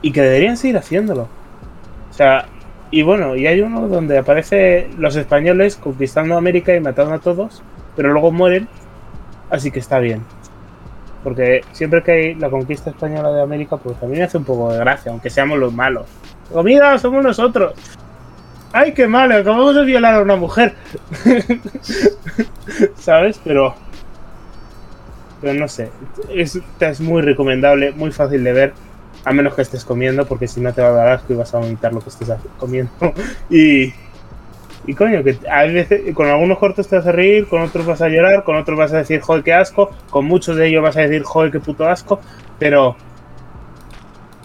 [0.00, 1.28] y que deberían seguir haciéndolo.
[2.10, 2.46] O sea,
[2.92, 7.62] y bueno, y hay uno donde aparece los españoles conquistando América y matando a todos,
[7.96, 8.68] pero luego mueren,
[9.48, 10.22] así que está bien.
[11.24, 14.78] Porque siempre que hay la conquista española de América, pues me hace un poco de
[14.78, 16.04] gracia, aunque seamos los malos.
[16.52, 17.72] Comida, somos nosotros.
[18.74, 19.36] ¡Ay, qué malo!
[19.36, 20.74] Acabamos de violar a una mujer.
[22.96, 23.40] ¿Sabes?
[23.42, 23.74] Pero.
[25.40, 25.90] Pero no sé.
[26.28, 28.72] Es, es muy recomendable, muy fácil de ver.
[29.24, 31.54] A menos que estés comiendo, porque si no te va a dar asco y vas
[31.54, 32.90] a vomitar lo que estés comiendo.
[33.50, 33.92] Y.
[34.84, 35.38] Y coño, que
[36.12, 38.92] con algunos cortos te vas a reír, con otros vas a llorar, con otros vas
[38.92, 41.88] a decir, joder, qué asco, con muchos de ellos vas a decir, joder, qué puto
[41.88, 42.18] asco,
[42.58, 42.96] pero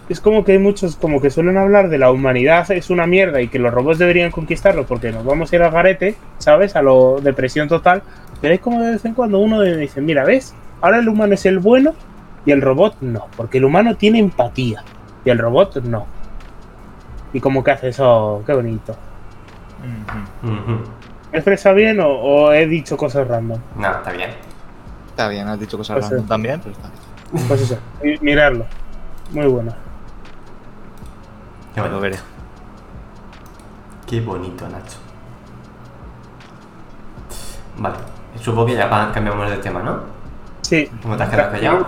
[0.10, 3.42] es como que hay muchos como que suelen hablar de la humanidad es una mierda
[3.42, 6.76] y que los robots deberían conquistarlo porque nos vamos a ir al garete, ¿sabes?
[6.76, 8.04] A lo depresión total,
[8.42, 10.54] pero es como de vez en cuando uno dice, mira, ¿ves?
[10.82, 11.94] Ahora el humano es el bueno
[12.48, 14.84] y el robot no, porque el humano tiene empatía
[15.24, 16.08] y el robot no.
[17.34, 18.96] Y como que hace eso, qué bonito.
[20.42, 23.60] ¿Me he expresado bien o, o he dicho cosas random?
[23.76, 24.32] No, está bien.
[25.10, 26.12] Está bien, has dicho cosas Pues sí.
[26.12, 27.48] random también, pero está bien.
[27.48, 28.66] Pues eso, mi- mirarlo.
[29.32, 29.74] Muy bueno.
[31.76, 32.00] Qué Lo bonito.
[32.00, 32.18] veré.
[34.08, 34.98] Qué bonito, Nacho.
[37.78, 37.98] Vale.
[38.40, 40.00] Supongo que ya cambiamos de tema, ¿no?
[40.62, 40.90] Sí.
[41.02, 41.88] ¿Cómo te has quedado callado?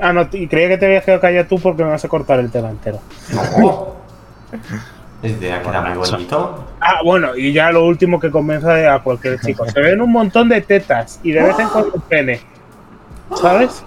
[0.00, 2.40] Ah, no, y creía que te habías quedado callado tú porque me vas a cortar
[2.40, 3.00] el tema entero.
[3.58, 3.94] No.
[5.22, 6.64] Este ha quedado muy bonito.
[6.80, 9.66] Ah, bueno, y ya lo último que convence a cualquier chico.
[9.68, 12.40] Se ven un montón de tetas y de vez en cuando pene.
[13.34, 13.82] ¿Sabes?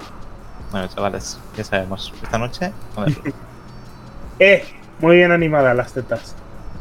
[0.71, 2.13] Bueno, chavales, ya sabemos.
[2.23, 3.13] Esta noche, a ver.
[4.39, 4.63] Eh,
[4.99, 6.35] muy bien animadas las tetas.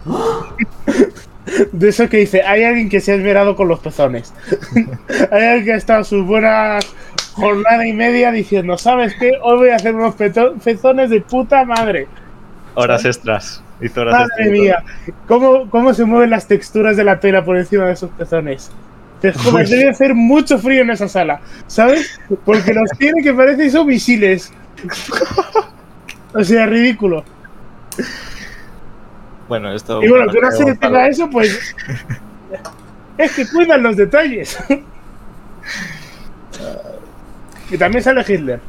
[1.73, 4.33] De eso que dice, hay alguien que se ha esmerado con los pezones.
[5.31, 6.79] hay alguien que ha estado su buena
[7.33, 9.33] jornada y media diciendo, ¿sabes qué?
[9.43, 12.09] Hoy voy a hacer unos pezones de puta madre.
[12.75, 13.63] Horas extras.
[13.81, 14.51] Hizo horas Madre extras.
[14.51, 14.85] mía,
[15.29, 18.71] ¿cómo, ¿cómo se mueven las texturas de la tela por encima de esos pezones?
[19.35, 22.21] Joder, debe hacer mucho frío en esa sala, ¿sabes?
[22.45, 24.53] Porque los tiene que parecen son misiles.
[26.35, 27.25] O sea, ridículo.
[29.49, 30.03] Bueno, esto.
[30.03, 31.75] Y bueno, para que una que serie Gonzalo- tenga eso, pues.
[33.19, 34.59] Es que cuidan los detalles.
[37.71, 38.61] Y también sale Hitler.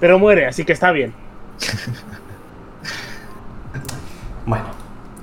[0.00, 1.14] Pero muere, así que está bien.
[4.44, 4.64] Bueno,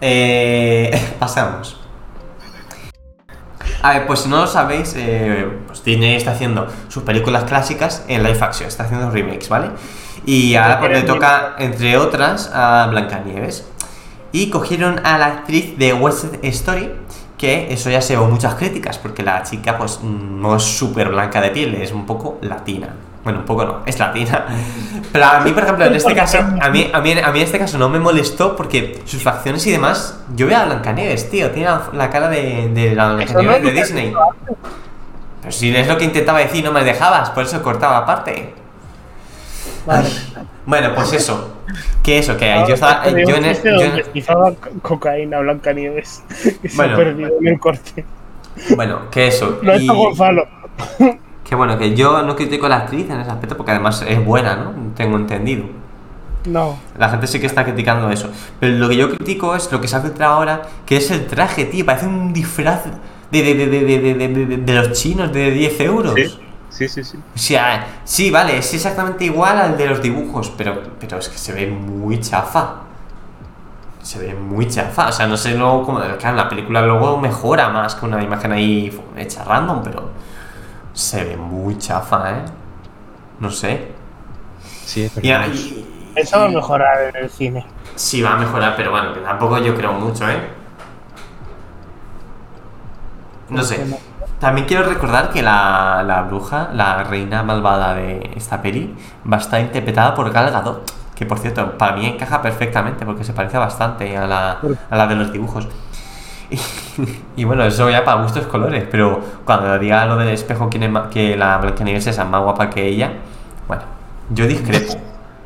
[0.01, 1.79] eh, pasamos.
[3.81, 8.05] A ver, pues si no lo sabéis, eh, pues Disney está haciendo sus películas clásicas
[8.07, 9.69] en live action, está haciendo remakes, ¿vale?
[10.25, 13.67] Y ahora pues, le toca, entre otras, a Blancanieves.
[14.33, 16.91] Y cogieron a la actriz de West Story,
[17.37, 21.39] que eso ya se llevó muchas críticas, porque la chica pues no es súper blanca
[21.39, 22.89] de piel, es un poco latina.
[23.23, 24.45] Bueno, un poco no, es latina.
[25.13, 27.45] Pero a mí, por ejemplo, en este caso, a mí, a mí, a mí en
[27.45, 31.51] este caso no me molestó porque sus facciones y demás, yo veo a Blancanieves, tío,
[31.51, 34.13] tiene la, la cara de, de la Blancanieves es de Disney.
[35.41, 38.62] Pero si es lo que intentaba decir, no me dejabas, por eso cortaba aparte.
[39.85, 40.09] Vale.
[40.65, 41.57] Bueno, pues eso.
[42.01, 43.07] Que eso, que yo estaba.
[43.09, 46.23] Yo chiste yo cocaína Blancanieves.
[46.61, 46.93] Que se Bueno.
[46.93, 48.05] ha perdido en el corte.
[48.75, 49.59] bueno, que eso.
[49.61, 50.47] Lo hecho Gonzalo.
[51.43, 54.23] Que bueno, que yo no critico a la actriz en ese aspecto porque además es
[54.25, 54.73] buena, ¿no?
[54.95, 55.65] Tengo entendido.
[56.45, 56.79] No.
[56.97, 58.29] La gente sí que está criticando eso.
[58.61, 61.27] Pero lo que yo critico es lo que se ha filtrado ahora, que es el
[61.27, 61.85] traje, tío.
[61.85, 62.85] Parece un disfraz
[63.29, 66.13] de, de, de, de, de, de, de- de- de los chinos de 10 euros.
[66.15, 66.39] Sí,
[66.73, 67.03] sí, sí.
[67.03, 67.17] sí.
[67.35, 71.37] O sea, sí, vale, es exactamente igual al de los dibujos, pero, pero es que
[71.37, 72.81] se ve muy chafa.
[74.01, 75.07] Se ve muy chafa.
[75.07, 75.99] O sea, no sé luego cómo.
[75.99, 80.09] Claro, en la película luego mejora más que una imagen ahí hecha random, pero
[80.93, 82.45] se ve muy chafa, ¿eh?
[83.39, 83.93] No sé.
[84.85, 85.47] Sí, es verdad.
[85.53, 87.65] y- Eso va a mejorar en el cine.
[87.95, 90.37] Sí, va a mejorar, pero bueno, que tampoco yo creo mucho, ¿eh?
[93.49, 93.85] No sé.
[94.43, 98.93] También quiero recordar que la, la bruja, la reina malvada de esta peli,
[99.31, 100.91] va a estar interpretada por Gal Gadot.
[101.15, 105.07] Que por cierto, para mí encaja perfectamente porque se parece bastante a la, a la
[105.07, 105.67] de los dibujos.
[106.51, 106.59] Y,
[107.41, 110.91] y bueno, eso ya para gustos colores, pero cuando diga lo del espejo quién es
[110.91, 113.11] ma- que la Blancanieves es más guapa que ella,
[113.67, 113.81] bueno,
[114.29, 114.93] yo discrepo.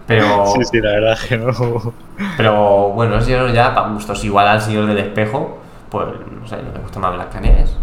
[0.06, 1.94] Pero, Sí, sí, la verdad que no.
[2.36, 4.24] pero bueno, eso ya para gustos.
[4.26, 6.08] Igual al señor del espejo, pues
[6.42, 7.78] no sé, le gusta más Blancanieves.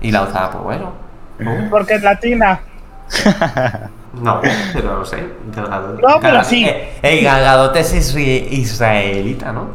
[0.00, 0.92] Y la otra, pues bueno.
[1.70, 2.60] Porque es latina.
[4.22, 4.40] No,
[4.72, 5.18] pero no sé.
[5.54, 6.64] Gal Gadot- No, pero sí.
[6.64, 9.68] Eh, eh, Gal Gadot es israelita, ¿no?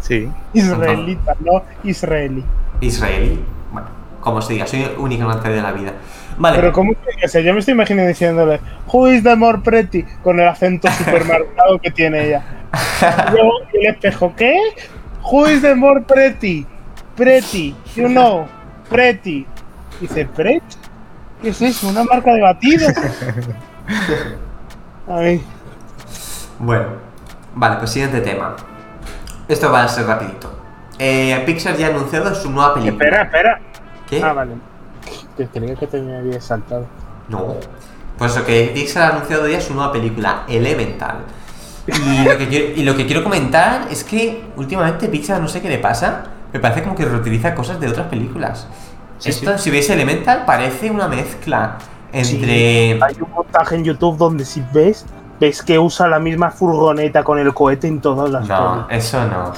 [0.00, 0.28] Sí.
[0.52, 2.44] Israelita, no israelí.
[2.80, 3.40] Israelí.
[3.70, 3.86] Bueno,
[4.20, 5.92] como se diga, soy un ignorante de la vida.
[6.38, 6.56] Vale.
[6.56, 8.60] Pero ¿cómo que o sea, Yo me estoy imaginando diciéndole
[8.92, 10.04] Who is the more pretty?
[10.22, 12.42] Con el acento super marcado que tiene ella.
[13.28, 14.56] Y luego el espejo, ¿qué?
[15.22, 16.66] Who is the more pretty?
[17.16, 18.46] Pretty, you know,
[18.88, 19.46] pretty.
[20.00, 20.62] Dice, ¿pretty?
[21.42, 21.88] ¿Qué es eso?
[21.88, 22.92] ¿Una marca de batidos?
[25.08, 25.42] Ay,
[26.58, 26.86] Bueno,
[27.54, 28.54] vale, pues siguiente tema.
[29.48, 30.52] Esto va a ser rapidito.
[30.98, 33.04] Eh, Pixar ya ha anunciado su nueva película.
[33.04, 33.60] espera, espera.
[34.08, 34.22] ¿Qué?
[34.22, 34.52] Ah, vale.
[35.36, 36.86] Que creía que te me había saltado.
[37.28, 37.54] No.
[38.18, 41.18] Pues eso, que Pixar ha anunciado ya su nueva película, Elemental.
[41.86, 45.62] Y lo, que quiero, y lo que quiero comentar es que últimamente Pixar no sé
[45.62, 48.66] qué le pasa, me parece como que reutiliza cosas de otras películas.
[49.18, 51.76] Sí, Esto, si veis Elemental, parece una mezcla
[52.12, 53.02] entre...
[53.02, 55.04] Hay un montaje en YouTube donde si ves,
[55.40, 59.04] ves que usa la misma furgoneta con el cohete en todas las No, pelis.
[59.04, 59.52] eso no.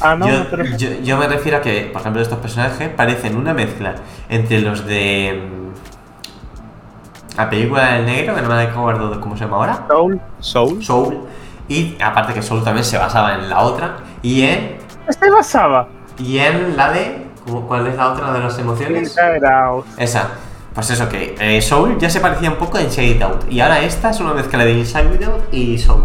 [0.00, 3.36] Ah, no, yo, pero yo- yo me refiero a que, por ejemplo, estos personajes parecen
[3.36, 3.94] una mezcla
[4.28, 5.48] entre los de...
[5.50, 9.84] mm, La película del negro, que no me acuerdo de cómo se llama ahora.
[9.88, 10.20] Soul.
[10.40, 10.82] Soul.
[10.84, 11.18] Soul.
[11.68, 13.96] Y aparte que Soul también se basaba en la otra.
[14.22, 14.76] Y en.
[15.08, 15.88] Este basaba.
[16.18, 17.26] Y en la de.
[17.44, 19.02] ¿cómo- ¿Cuál es la otra de las emociones?
[19.02, 19.86] Inside Out.
[19.98, 20.28] Esa.
[20.74, 23.50] Pues eso que eh, Soul ya se parecía un poco a Inside Out.
[23.50, 26.04] Y ahora esta es una mezcla de Inside Out y Soul.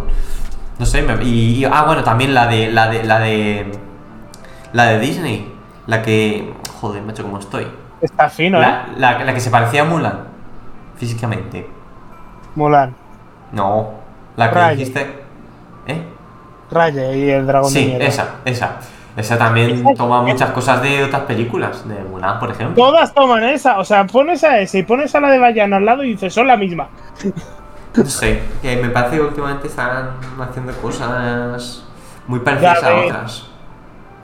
[0.78, 2.72] No sé, me- y, y- ah bueno, también la de.
[2.72, 3.04] la de.
[3.04, 3.72] la de.
[4.74, 5.52] La de Disney.
[5.88, 6.54] La que.
[6.80, 7.68] Joder, macho, cómo estoy.
[8.02, 8.62] Está fino, ¿eh?
[8.62, 10.20] La, la- la que se parecía a Mulan.
[10.98, 11.68] Físicamente.
[12.56, 12.96] Mulan.
[13.52, 13.90] No.
[14.38, 15.20] La que dijiste.
[15.88, 16.04] ¿Eh?
[16.72, 18.78] Raya y el dragón de Sí, esa, esa.
[19.20, 22.76] Esa también Esa- toma muchas cosas de otras películas, de Mulan, por ejemplo.
[22.76, 23.78] Todas toman esa.
[23.80, 26.34] O sea, pones a esa y pones a la de Bayana al lado y dices,
[26.34, 26.88] son la misma.
[27.96, 31.84] No sé, que me parece que últimamente están haciendo cosas
[32.28, 33.50] muy parecidas Ya a otras.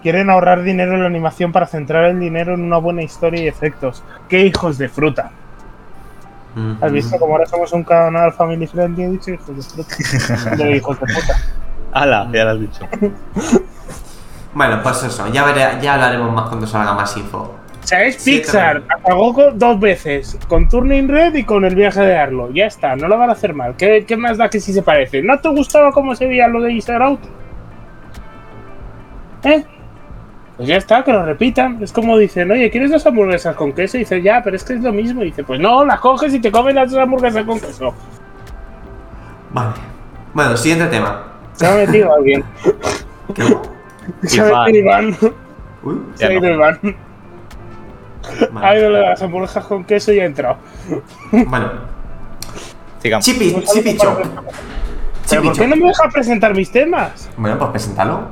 [0.01, 3.47] Quieren ahorrar dinero en la animación para centrar el dinero en una buena historia y
[3.47, 4.01] efectos.
[4.29, 5.31] ¡Qué hijos de fruta!
[6.79, 9.03] ¿Has visto cómo ahora somos un canal family friendly?
[9.03, 10.55] He dicho hijos de fruta.
[10.55, 11.37] De hijos de puta.
[11.91, 12.87] Ala, ya lo has dicho.
[14.55, 17.53] Bueno, pues eso, ya, veré- ya hablaremos más cuando salga más info.
[17.81, 18.15] ¿Sabes?
[18.15, 22.49] Sí, Pixar apagó dos veces, con Turning Red y con el viaje de Arlo.
[22.51, 23.75] Ya está, no lo van a hacer mal.
[23.77, 25.21] ¿Qué, qué más da que si se parece?
[25.21, 27.19] ¿No te gustaba cómo se veía lo de Inside Out?
[29.43, 29.63] ¿Eh?
[30.57, 31.83] Pues ya está, que lo repitan.
[31.83, 33.97] Es como dicen, oye, ¿quieres dos hamburguesas con queso?
[33.97, 35.21] Y dice, ya, pero es que es lo mismo.
[35.21, 37.93] Y dice, pues no, las coges y te comes las dos hamburguesas con queso.
[39.51, 39.73] Vale.
[40.33, 41.23] Bueno, siguiente tema.
[41.53, 42.43] Se ha metido alguien.
[43.35, 43.43] ¿Qué?
[44.23, 45.15] Se ha Iván.
[45.83, 46.53] Uy, Se ha Ya ido no.
[46.55, 46.79] Iván.
[48.23, 48.79] Ha vale.
[48.79, 50.57] ido las hamburguesas con queso y ha entrado.
[51.31, 51.71] Bueno,
[53.01, 53.23] Sigamos.
[53.25, 54.17] Chipi, saludo Chipi Chop.
[54.19, 54.33] ¿Pero
[55.27, 57.29] Chipi por qué no me deja presentar mis temas?
[57.37, 58.27] Bueno, pues preséntalo.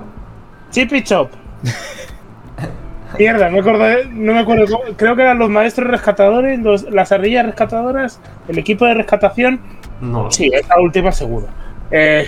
[0.71, 1.31] Chip y Chop.
[3.19, 4.65] Mierda, no me acuerdo, no me acuerdo.
[4.65, 9.61] cómo- Creo que eran los maestros rescatadores, los- las ardillas rescatadoras, el equipo de rescatación.
[10.01, 10.31] No.
[10.31, 11.45] Sí, esta última seguro.
[11.91, 12.27] Eh,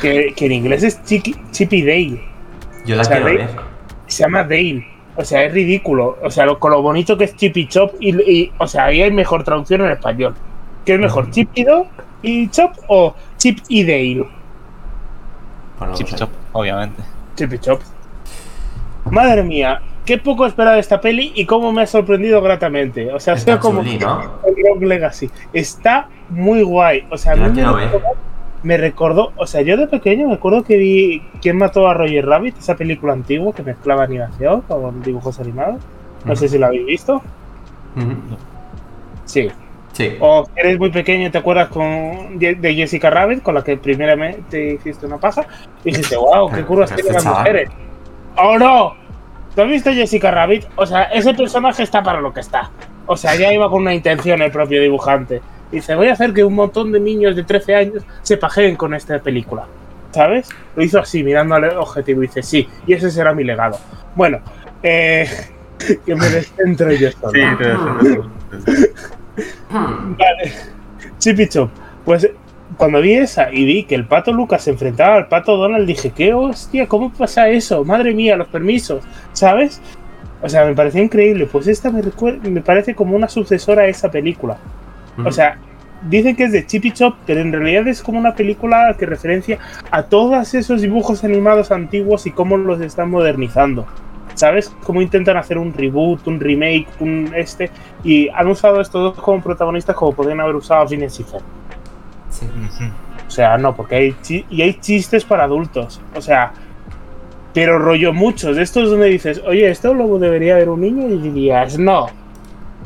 [0.00, 2.20] que, que en inglés es Chiqui- Chip y Dale.
[2.84, 3.50] Yo la O sea, quiero de- ver.
[4.06, 4.86] Se llama Dale.
[5.16, 6.18] O sea, es ridículo.
[6.22, 7.94] O sea, lo- con lo bonito que es Chip y Chop.
[8.00, 10.34] Y, y- o sea, ahí hay mejor traducción en español.
[10.84, 11.86] ¿Qué es mejor, Chip y, Do-
[12.22, 14.28] y Chop o Chip y Dale?
[15.80, 16.16] No lo Chip sé.
[16.16, 17.02] Chop, obviamente.
[17.34, 17.80] Chip y Chop.
[19.10, 23.12] Madre mía, qué poco esperaba de esta peli y cómo me ha sorprendido gratamente.
[23.12, 24.20] O sea, sido como chuli, ¿no?
[24.46, 25.30] el Rock Legacy.
[25.52, 27.06] Está muy guay.
[27.10, 27.84] O sea, a mí me quiero ver.
[27.86, 28.08] recordó,
[28.66, 32.26] me recordó, o sea, yo de pequeño me acuerdo que vi ¿Quién mató a Roger
[32.26, 32.58] Rabbit?
[32.58, 35.80] Esa película antigua que mezclaba animación con dibujos animados.
[36.24, 37.22] No sé si la habéis visto.
[39.24, 39.48] Sí.
[39.92, 40.16] Sí.
[40.18, 44.74] O eres muy pequeño y te acuerdas con, de Jessica Rabbit, con la que primeramente
[44.74, 45.46] hiciste una paja,
[45.84, 47.44] y dijiste, wow, qué curvas tienen las este chaval.
[47.44, 47.70] mujeres.
[48.36, 48.94] ¡Oh no!
[49.54, 50.66] ¿Tú has visto Jessica Rabbit?
[50.74, 52.70] O sea, ese personaje está para lo que está.
[53.06, 55.40] O sea, ya iba con una intención el propio dibujante.
[55.70, 58.94] Dice, voy a hacer que un montón de niños de 13 años se pajeen con
[58.94, 59.66] esta película.
[60.12, 60.48] ¿Sabes?
[60.74, 62.20] Lo hizo así, mirando al objetivo.
[62.20, 63.78] Dice, sí, y ese será mi legado.
[64.14, 64.40] Bueno,
[64.82, 65.28] eh,
[66.06, 67.32] que me descentro yo solo.
[69.70, 70.52] Vale.
[71.18, 71.70] Chip y Chop.
[72.04, 72.30] Pues
[72.76, 76.10] cuando vi esa y vi que el pato Lucas se enfrentaba al pato Donald, dije,
[76.10, 76.86] ¿qué hostia?
[76.86, 77.84] ¿Cómo pasa eso?
[77.84, 79.80] Madre mía, los permisos, ¿sabes?
[80.42, 81.46] O sea, me parecía increíble.
[81.46, 82.02] Pues esta me,
[82.48, 84.58] me parece como una sucesora a esa película.
[85.24, 85.58] O sea,
[86.08, 89.06] dicen que es de Chip y Chop, pero en realidad es como una película que
[89.06, 89.58] referencia
[89.90, 93.86] a todos esos dibujos animados antiguos y cómo los están modernizando.
[94.34, 94.74] ¿Sabes?
[94.84, 97.70] Cómo intentan hacer un reboot, un remake, un este.
[98.04, 101.42] Y han usado estos dos como protagonistas como podrían haber usado a Phineas y Ferb.
[102.28, 102.46] Sí.
[103.26, 104.16] O sea, no, porque hay,
[104.50, 106.02] y hay chistes para adultos.
[106.14, 106.52] O sea,
[107.54, 108.56] pero rollo muchos.
[108.56, 112.08] De estos donde dices, oye, esto lo debería ver un niño y dirías, no.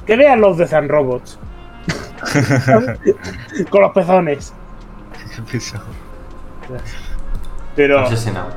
[0.07, 1.41] Que vean los de Zan Robots.
[3.71, 4.53] Con los pezones.
[7.77, 8.51] Pero, Obsesionado.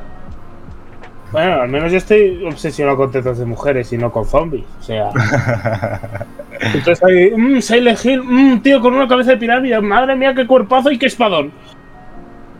[1.32, 4.64] bueno, al menos yo estoy obsesionado con tetas de mujeres y no con zombies.
[4.80, 5.10] O sea.
[6.60, 9.80] Entonces hay, mmm, Silent Hill, mmm, tío, con una cabeza de pirámide.
[9.80, 11.52] Madre mía, qué cuerpazo y qué espadón.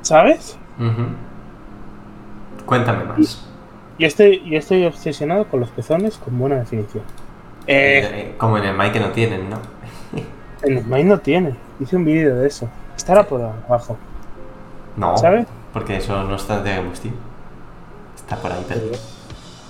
[0.03, 0.59] ¿Sabes?
[2.67, 3.49] Cuéntame más.
[3.99, 7.05] Yo estoy, yo estoy obsesionado con los pezones con buena definición.
[7.67, 9.59] Eh, Eh, como en el Mike que no tienen, ¿no?
[10.65, 11.55] En Smile no tiene.
[11.81, 12.69] Hice un vídeo de eso.
[12.97, 13.97] Estará por abajo.
[14.97, 15.17] No.
[15.19, 15.47] ¿Sabes?
[15.73, 17.15] Porque eso no está de Agustín.
[18.17, 18.95] Está por ahí perdido.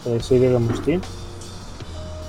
[0.06, 1.00] Eh, soy de Gamustin.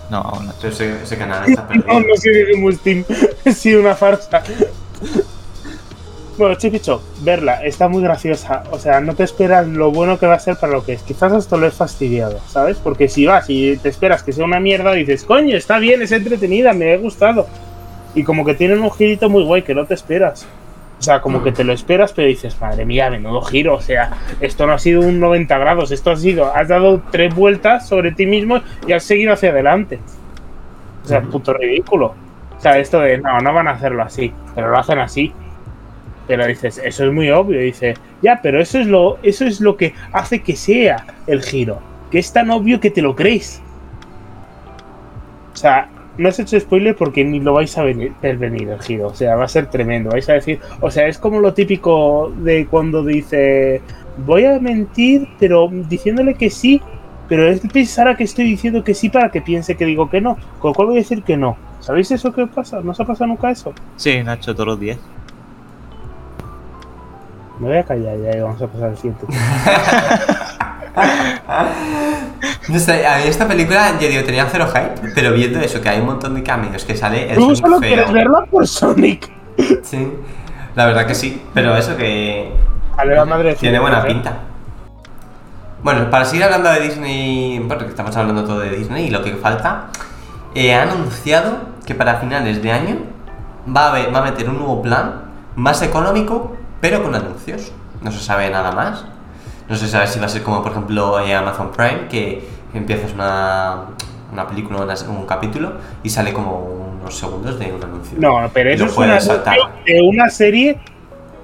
[0.10, 0.54] No, aún no.
[0.62, 2.00] Pero ese, ese canal está No, perdido.
[2.00, 3.06] no soy de Gamustin.
[3.44, 4.42] He sido una farsa.
[6.38, 8.64] Bueno, Chip y Chop, verla, está muy graciosa.
[8.72, 11.02] O sea, no te esperas lo bueno que va a ser para lo que es.
[11.02, 12.78] Quizás hasta lo he fastidiado, ¿sabes?
[12.78, 16.12] Porque si vas y te esperas que sea una mierda, dices, coño, está bien, es
[16.12, 17.48] entretenida, me ha gustado.
[18.16, 20.48] Y como que tienen un girito muy guay que no te esperas.
[20.98, 23.76] O sea, como que te lo esperas, pero dices, madre mía, menudo giro.
[23.76, 27.36] O sea, esto no ha sido un 90 grados, esto ha sido, has dado tres
[27.36, 30.00] vueltas sobre ti mismo y has seguido hacia adelante.
[31.04, 32.16] O sea, puto ridículo.
[32.58, 35.34] O sea, esto de, no, no van a hacerlo así, pero lo hacen así.
[36.28, 37.62] Pero dices, eso es muy obvio.
[37.62, 41.44] Y dice, ya, pero eso es lo, eso es lo que hace que sea el
[41.44, 41.80] giro.
[42.10, 43.62] Que es tan obvio que te lo crees.
[45.54, 48.82] O sea, no has hecho spoiler porque ni lo vais a venir, ver venir el
[48.82, 49.08] giro.
[49.08, 50.12] O sea, va a ser tremendo.
[50.12, 53.82] Vais a decir, o sea, es como lo típico de cuando dice,
[54.18, 56.82] voy a mentir, pero diciéndole que sí,
[57.28, 60.38] pero él pensará que estoy diciendo que sí para que piense que digo que no.
[60.60, 61.58] Con lo cual voy a decir que no.
[61.80, 62.82] ¿Sabéis eso que pasa?
[62.82, 63.74] ¿No os ha pasado nunca eso?
[63.96, 65.00] Sí, Nacho, todos los días.
[67.60, 69.26] Me voy a callar ya y vamos a pasar al siguiente.
[72.70, 75.90] No sé, a mí esta película, yo digo, tenía cero hype, pero viendo eso, que
[75.90, 77.88] hay un montón de cameos, que sale el Tú solo feo.
[77.90, 79.30] quieres verla por Sonic.
[79.84, 80.12] Sí,
[80.76, 82.52] la verdad que sí, pero eso que
[83.06, 84.06] la madre tiene buena ¿eh?
[84.08, 84.34] pinta.
[85.84, 89.34] Bueno, para seguir hablando de Disney, porque estamos hablando todo de Disney y lo que
[89.36, 89.86] falta,
[90.56, 92.98] eh, ha anunciado que para finales de año
[93.76, 95.22] va a, haber- va a meter un nuevo plan
[95.56, 97.72] más económico, pero con anuncios.
[98.02, 99.06] No se sabe nada más.
[99.68, 102.44] No se sabe si va a ser como, por ejemplo, eh, Amazon Prime, que
[102.74, 103.86] empiezas una,
[104.32, 106.60] una película, una- un capítulo y sale como
[107.02, 108.18] unos segundos de un anuncio.
[108.20, 109.58] No, pero eso es un puedes anuncio saltar.
[109.86, 110.78] de una serie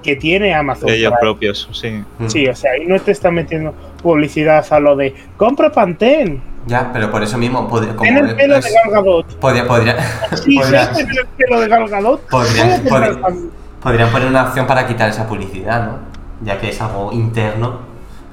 [0.04, 0.88] que tiene Amazon.
[0.88, 1.20] De ellos Prime.
[1.22, 2.04] propios, sí.
[2.20, 2.28] Mm.
[2.28, 6.42] Sí, o sea, ahí no te están metiendo publicidad a lo de compra Pantene.
[6.68, 9.36] Ya, pero por eso mismo, pod- como Ten el pelo es- de Gal Gadot.
[9.40, 9.96] podría, podría,
[10.36, 12.22] Sí, podría- sí, ten el pelo de Gal Gadot.
[12.30, 13.50] Podría- Voy a comprar podría- Pantene.
[13.82, 15.98] podrían poner una opción para quitar esa publicidad, ¿no?
[16.44, 17.91] Ya que es algo interno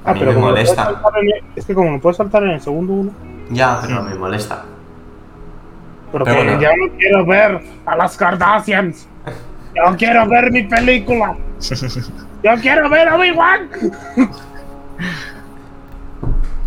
[0.09, 1.01] A mí me como molesta.
[1.21, 3.11] el- es que como no puedes saltar en el segundo uno.
[3.51, 4.63] Ya, pero me molesta.
[6.11, 6.59] Pero, Pero bueno.
[6.61, 9.07] ya no quiero ver a las Kardashians.
[9.75, 11.35] Yo quiero ver mi película.
[12.43, 13.69] Yo quiero ver a Obi-Wan.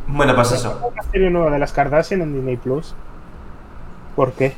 [0.06, 0.78] Bueno, pues eso.
[0.92, 2.94] Una serie nueva de las Kardashian en Disney Plus.
[4.14, 4.54] ¿Por qué?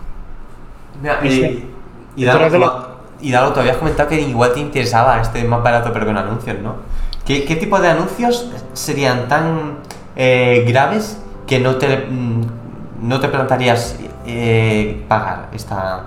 [1.00, 1.70] Mira, Y y,
[2.16, 4.60] y, Pero Dago, es de lo- como- y Dago, tú habías comentado que igual te
[4.60, 6.74] interesaba este más barato pero con anuncios, ¿no?
[7.26, 9.78] ¿Qué, qué tipo de anuncios serían tan
[10.16, 12.42] eh, graves que no te, mm,
[13.02, 16.06] no te plantarías eh, pagar esta,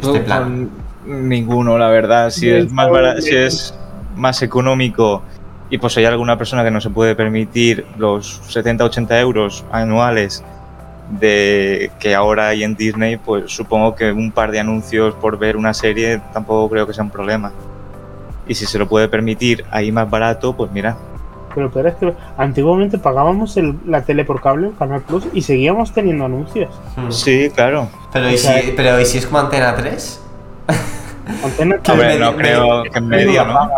[0.00, 0.70] este plan?
[1.04, 2.30] Ninguno, la verdad.
[2.30, 2.88] Si es más
[3.24, 3.74] si es
[4.16, 5.22] más económico
[5.70, 10.44] y pues hay alguna persona que no se puede permitir los 70-80 euros anuales
[11.18, 15.56] de que ahora hay en Disney, pues supongo que un par de anuncios por ver
[15.56, 17.52] una serie tampoco creo que sea un problema.
[18.46, 20.96] Y si se lo puede permitir ahí más barato, pues mira.
[21.54, 25.42] Pero peor es que antiguamente pagábamos el- la tele por cable, el Canal Plus, y
[25.42, 26.70] seguíamos teniendo anuncios.
[26.96, 27.10] Mm.
[27.10, 27.88] Sí, claro.
[28.12, 30.22] Pero, ¿y O sea, si, pero ¿y si es como Antena 3?
[31.44, 33.68] Antena Que Hombre, me- no creo que en medio, ¿no?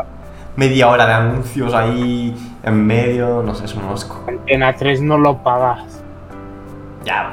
[0.57, 4.23] Media hora de anuncios ahí en medio, no sé, es un mosco.
[4.29, 6.01] Antena 3 no lo pagas.
[7.05, 7.33] Ya.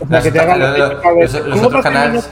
[0.00, 2.30] O sea, Los que te otros- hagan- los- los- los- los ¿cómo otros canales.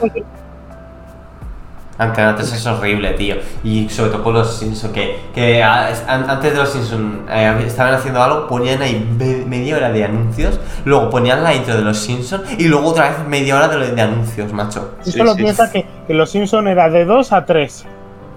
[1.97, 3.35] Antena 3 es horrible, tío.
[3.63, 7.63] Y sobre todo con los Simpsons, que, que a- an- antes de los Simpsons eh,
[7.67, 11.83] estaban haciendo algo, ponían ahí me- media hora de anuncios, luego ponían la intro de
[11.83, 14.95] los Simpsons y luego otra vez media hora de, anuncios, macho.
[15.03, 15.43] Sí, solo sí.
[15.43, 17.85] piensa que, que Los Simpson era de 2 a 3.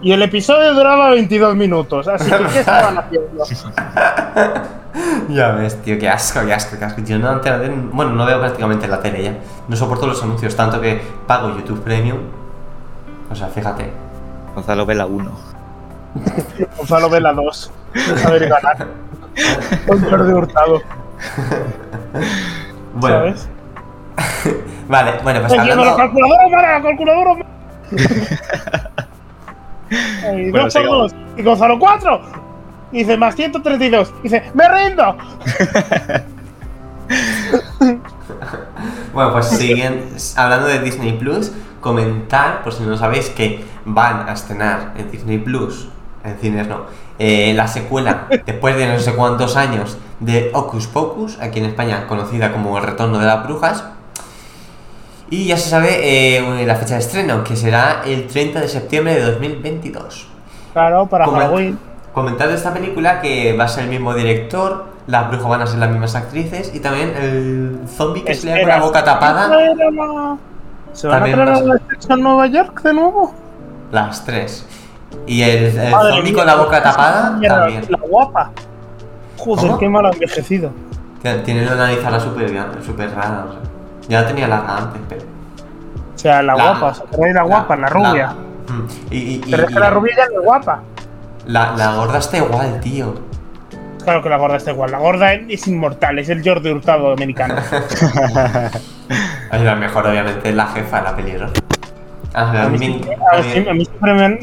[0.02, 2.06] Y el episodio duraba 22 minutos.
[2.06, 3.44] Así que, ¿qué estaban haciendo?
[5.28, 7.02] Ya ves, tío, qué asco, qué asco, qué asco.
[7.04, 9.34] Yo no, Antena 3, bueno, no veo prácticamente la tele ya.
[9.68, 12.18] No soporto los anuncios, tanto que pago YouTube Premium.
[13.30, 13.90] O sea, fíjate.
[14.54, 15.30] Gonzalo ve la 1.
[16.78, 17.72] Gonzalo ve la 2.
[18.24, 18.86] A ver, ganar.
[19.86, 20.80] Con Jordi Hurtado.
[22.94, 23.48] Bueno, ¿Sabes?
[24.88, 25.96] vale, bueno, pues a la hablando.
[25.96, 27.46] calculadora, para la calculadora.
[30.50, 31.14] Bueno, dos por dos.
[31.36, 32.20] Y Gonzalo, 4.
[32.90, 34.12] Dice, más 132.
[34.22, 35.16] Dice, ¡me rindo!
[39.12, 41.52] Bueno, pues siguen hablando de Disney Plus,
[41.86, 45.88] comentar, por si no sabéis, que van a estrenar en Disney Plus,
[46.24, 46.80] en cines no,
[47.20, 52.08] eh, la secuela, después de no sé cuántos años, de Hocus Pocus, aquí en España
[52.08, 53.84] conocida como El Retorno de las Brujas.
[55.30, 59.14] Y ya se sabe eh, la fecha de estreno, que será el 30 de septiembre
[59.14, 60.26] de 2022.
[60.72, 61.78] Claro, para Comen- Halloween.
[62.12, 65.66] Comentar de esta película que va a ser el mismo director, las brujas van a
[65.66, 69.04] ser las mismas actrices y también el zombie que se le da con la boca
[69.04, 69.48] tapada.
[69.48, 70.55] ¿se
[71.04, 71.60] a a la- ¿Se van a traer a
[72.08, 73.34] la en Nueva York de nuevo?
[73.92, 74.66] Las tres.
[75.26, 77.84] Y el, el Madre zombie mía, con la boca tapada también.
[77.88, 78.50] La guapa.
[79.38, 79.78] Joder, ¿Cómo?
[79.78, 80.70] qué mal envejecido.
[81.44, 82.50] Tiene- la nariz ahora súper
[82.84, 83.60] súper rara, o sea.
[84.08, 85.22] Ya la tenía larga antes, pero.
[86.14, 88.28] O sea, la, guapa, o sea, trae la guapa, la, rubia.
[88.68, 90.82] Mm, y, Pero es que la rubia ya no es guapa.
[91.46, 93.14] la, la gorda está igual, tío.
[94.06, 94.92] Claro que la gorda está igual.
[94.92, 97.56] La gorda es inmortal, es el Jordi Hurtado americano.
[99.50, 101.46] Ay, la mejor, obviamente, es la jefa de la peli, ¿no?
[102.32, 104.38] Ah, a mí siempre- a mí- mí- a mí siempre me han-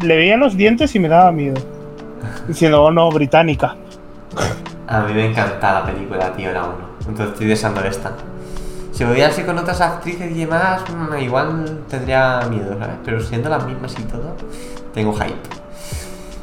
[0.00, 1.54] le veía los dientes y me daba miedo.
[2.48, 3.76] Diciendo, oh no, británica.
[4.88, 6.74] A mí me encanta la película, tío, la 1.
[7.06, 8.10] Entonces estoy deseando esta.
[8.90, 12.96] Si me así con otras actrices y demás, mm, igual tendría miedo, ¿sabes?
[13.04, 14.34] Pero siendo las mismas y todo,
[14.92, 15.34] tengo hype.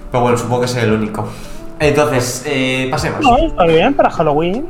[0.09, 1.27] Pero bueno, supongo que soy el único.
[1.81, 3.21] Entonces, eh, pasemos.
[3.21, 4.65] No, está bien para Halloween.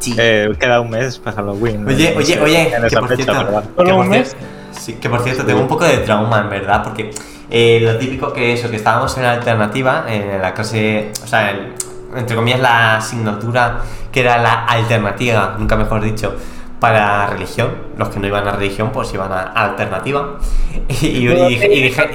[0.00, 0.14] Sí.
[0.18, 1.86] Eh, queda un mes para Halloween.
[1.86, 3.62] Oye, No oye, oye, en que esa por fecha, cierto, ¿verdad?
[3.62, 4.36] que ¿Solo por un cier- mes?
[4.72, 7.10] sí, que por cierto tengo un poco de trauma, en verdad, porque
[7.50, 11.50] eh, lo típico que eso, que estábamos en la alternativa, en la clase, o sea,
[11.50, 11.72] el-
[12.16, 13.80] entre comillas la asignatura
[14.12, 16.34] que era la alternativa, nunca mejor dicho,
[16.80, 20.38] para religión, los que no iban a religión pues iban a, alternativa.
[21.00, 22.10] Y, y- y dije- y dije-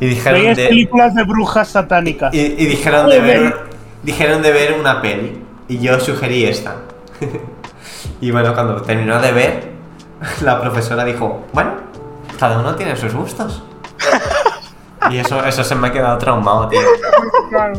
[0.00, 2.32] y- dijeron Veías de, películas de brujas satánicas.
[2.34, 3.56] y, y dijeron de ver
[4.02, 6.76] dijeron de ver una peli y yo sugerí esta
[8.20, 9.70] y bueno cuando terminó de ver
[10.42, 11.72] la profesora dijo bueno
[12.38, 13.62] cada uno tiene sus gustos
[15.10, 16.80] y eso eso se me ha quedado traumado tío
[17.50, 17.74] Claro.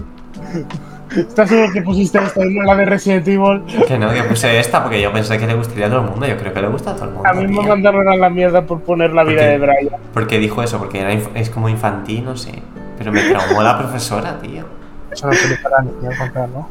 [1.15, 3.63] ¿Estás seguro que pusiste esta y no la de Resident Evil?
[3.87, 6.25] que no que puse esta porque yo pensé que le gustaría a todo el mundo
[6.27, 8.29] yo creo que le gusta a todo el mundo A mí me mandaron a la
[8.29, 9.89] mierda por poner la vida de Brian.
[10.13, 12.61] porque dijo eso porque era es como infantil no sé
[12.97, 14.65] pero me traumó la profesora tío
[15.11, 16.69] Es una película niña, contar, ¿no?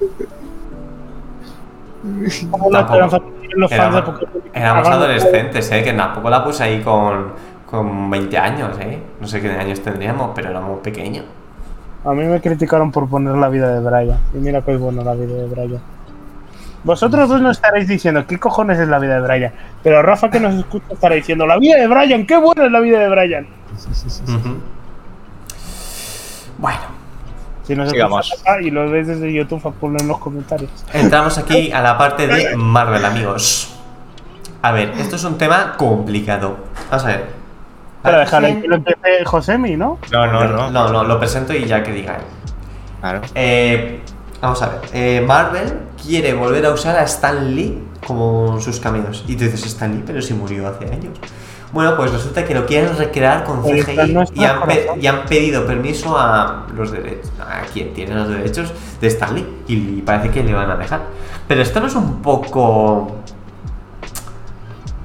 [2.50, 4.42] Como la esperanza que tienen los fans de Pokémon.
[4.54, 5.82] éramos adolescentes, ¿eh?
[5.82, 7.32] Que tampoco la puse ahí con,
[7.68, 8.98] con 20 años, ¿eh?
[9.20, 11.24] No sé qué años tendríamos, pero éramos pequeños.
[12.06, 14.18] A mí me criticaron por poner la vida de Brian.
[14.32, 15.80] Y mira que es bueno la vida de Brian.
[16.84, 19.52] Vosotros dos no estaréis diciendo qué cojones es la vida de Brian.
[19.82, 22.78] Pero Rafa que nos escucha estará diciendo la vida de Brian, qué buena es la
[22.78, 23.46] vida de Brian.
[24.28, 24.56] Ujú.
[26.58, 26.78] Bueno,
[27.64, 30.70] Si nos acá y lo ves desde YouTube, ponlo en los comentarios.
[30.92, 33.76] entramos aquí a la parte de Marvel, amigos.
[34.62, 36.56] A ver, esto es un tema complicado.
[36.88, 37.45] Vamos a ver.
[38.06, 39.98] Pero déjale ¿Quién- que lo empiece Josemi, ¿no?
[40.10, 40.70] No, no, no.
[40.70, 42.22] No, no, lo presento y ya que diga él.
[43.00, 43.20] Claro.
[43.34, 44.00] Eh,
[44.40, 44.80] vamos a ver.
[44.94, 49.24] eh, Marvel quiere volver a usar a Stan Lee como sus caminos.
[49.28, 51.18] Y tú dices, Stan Lee, pero si murió hace años.
[51.72, 54.58] Bueno, pues resulta que lo quieren recrear con CGI no y han,
[55.00, 59.46] y han pedido permiso a los derechos, a quien tiene los derechos de Stan Lee.
[59.66, 61.00] Y parece que le van a dejar.
[61.48, 63.16] Pero esto no es un poco.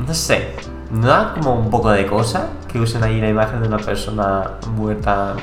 [0.08, 0.50] No sé.
[0.92, 4.52] ¿No da como un poco de cosa que usen ahí la imagen de una persona
[4.76, 5.36] muerta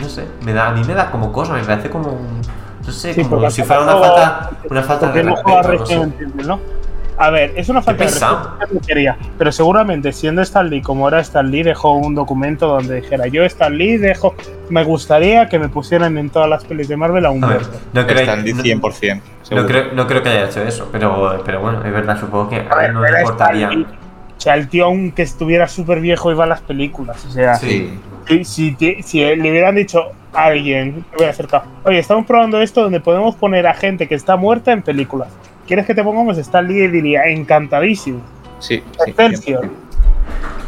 [0.00, 2.40] no sé, me da, a mí me da como cosa, me parece como un,
[2.84, 6.06] no sé, Sí, como si fuera una falta, una falta de no respeto,
[6.46, 6.60] no.
[7.18, 8.56] A ver, es una falta de pesado.
[8.58, 13.26] respeto pero seguramente siendo Stan Lee como era Stan Lee dejó un documento donde dijera
[13.26, 14.34] yo Stan Lee dejo
[14.70, 17.62] me gustaría que me pusieran en todas las pelis de Marvel a un A ver,
[17.92, 19.16] no creo, no- 100%.
[19.16, 19.66] no, seguro.
[19.66, 22.60] creo, no creo que haya hecho eso, pero, pero bueno, es verdad, supongo que a
[22.60, 23.66] A él ver, no le importaría.
[23.68, 23.86] Stan Lee.
[24.42, 27.96] O sea, el tío aunque estuviera súper viejo iba a las películas, o sea, Sí.
[28.26, 30.02] si, si, si le hubieran dicho
[30.34, 34.16] a alguien, me hubiera acercado, oye, estamos probando esto donde podemos poner a gente que
[34.16, 35.28] está muerta en películas.
[35.68, 36.88] ¿Quieres que te pongamos Stan Lee?
[36.88, 38.20] Diría, encantadísimo.
[38.58, 39.10] Sí, sí.
[39.10, 39.62] Excelsior.
[39.64, 39.70] 100%.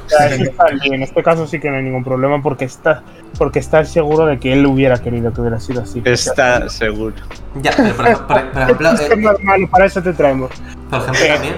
[0.06, 0.94] O sea, eso está bien.
[0.94, 3.02] En este caso sí que no hay ningún problema porque está,
[3.38, 6.00] porque está seguro de que él hubiera querido que hubiera sido así.
[6.04, 7.14] Está seguro.
[7.60, 10.50] Ya, pero por, ej- por- por ejemplo, es que eh, normal, para eso te traemos.
[10.90, 11.54] por ejemplo también,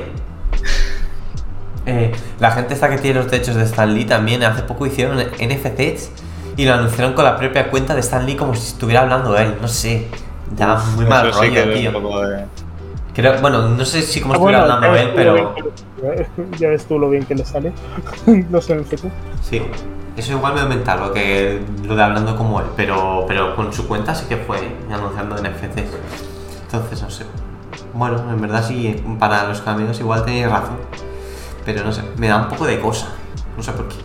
[1.87, 5.19] eh, la gente esta que tiene los derechos de Stan Lee también hace poco hicieron
[5.19, 6.11] NFTs
[6.57, 9.55] y lo anunciaron con la propia cuenta de Stan Lee como si estuviera hablando él,
[9.61, 10.09] no sé,
[10.57, 11.93] da muy mal Eso sí rollo, que es tío.
[12.27, 12.45] de-
[13.15, 15.33] Creo, bueno, no sé si como Ah, estuviera bueno, hablando ya él, ves tú lo
[15.33, 17.73] pero bien que le- Ya ves tú lo bien que le sale.
[18.51, 18.85] no sé, en
[19.43, 19.63] sí,
[20.19, 23.87] eso igual me mental lo que lo de hablando como él, pero, pero con su
[23.89, 24.59] cuenta sí que fue
[24.93, 25.91] anunciando NFTs.
[26.65, 27.25] Entonces, no sé.
[27.95, 30.77] Bueno, en verdad sí, para los caminos igual tenéis razón.
[31.67, 33.09] Pero no sé, me da un poco de cosa.
[33.57, 33.97] No sé por qué.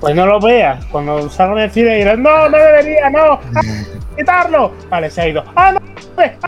[0.00, 0.82] Pues no lo veas.
[0.86, 3.32] Cuando salgan de cine dirán, no, no debería, no.
[3.34, 3.60] ¡Ah,
[4.16, 4.72] quitarlo.
[4.88, 5.44] Vale, se ha ido.
[5.54, 6.22] Ah, no.
[6.22, 6.38] eh,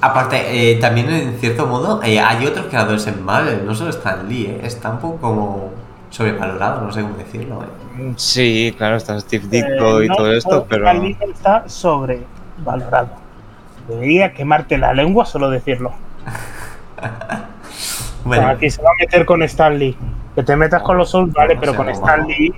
[0.00, 4.28] Aparte, eh, también en cierto modo eh, hay otros creadores en Marvel, no solo Stan
[4.28, 5.70] Lee, eh, está un poco como
[6.10, 7.62] sobrevalorado, no sé cómo decirlo.
[7.62, 8.12] eh.
[8.16, 10.86] Sí, claro, está Steve Eh, Ditko y no, todo esto, pero.
[10.86, 13.08] Stan Lee está sobrevalorado.
[13.88, 15.92] Debería quemarte la lengua solo decirlo.
[18.28, 19.96] Bueno, Aquí se va a meter con Stan Lee.
[20.34, 22.28] Que te metas con los Souls, vale, No pero sé, con no, Stan no.
[22.28, 22.54] Lee,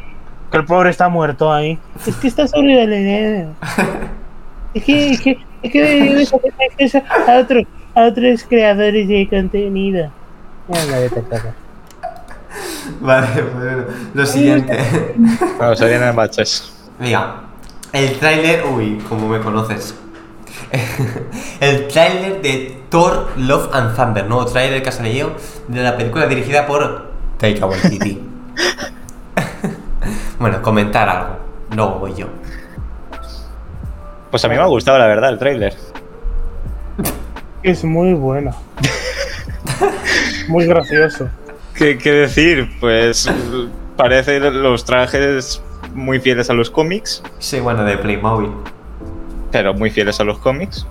[0.50, 1.78] que el pobre está muerto ahí.
[2.06, 3.54] Es que está sobrevalorado.
[4.72, 7.64] Es que, es que, es que debes hacer acceso a otros,
[7.96, 10.12] a otros creadores de contenido.
[13.00, 14.78] Vale, bueno, lo siguiente.
[15.56, 16.72] Claro, serían en baches.
[17.00, 17.34] Mira,
[17.92, 19.94] el tráiler, uy, como me conoces.
[21.60, 25.32] el tráiler de Thor Love and Thunder, nuevo tráiler que ha salido
[25.68, 28.20] de la película dirigida por Taika Waititi.
[30.38, 31.36] bueno, comentar algo,
[31.74, 32.26] luego voy yo.
[34.30, 35.76] Pues a mí me ha gustado, la verdad, el tráiler.
[37.62, 38.54] Es muy bueno.
[40.48, 41.28] Muy gracioso.
[41.74, 42.70] ¿Qué, qué decir?
[42.80, 43.30] Pues
[43.96, 45.62] parece los trajes
[45.94, 48.50] muy fieles a los cómics, Sí, bueno, de Playmobil.
[49.52, 50.86] Pero muy fieles a los cómics.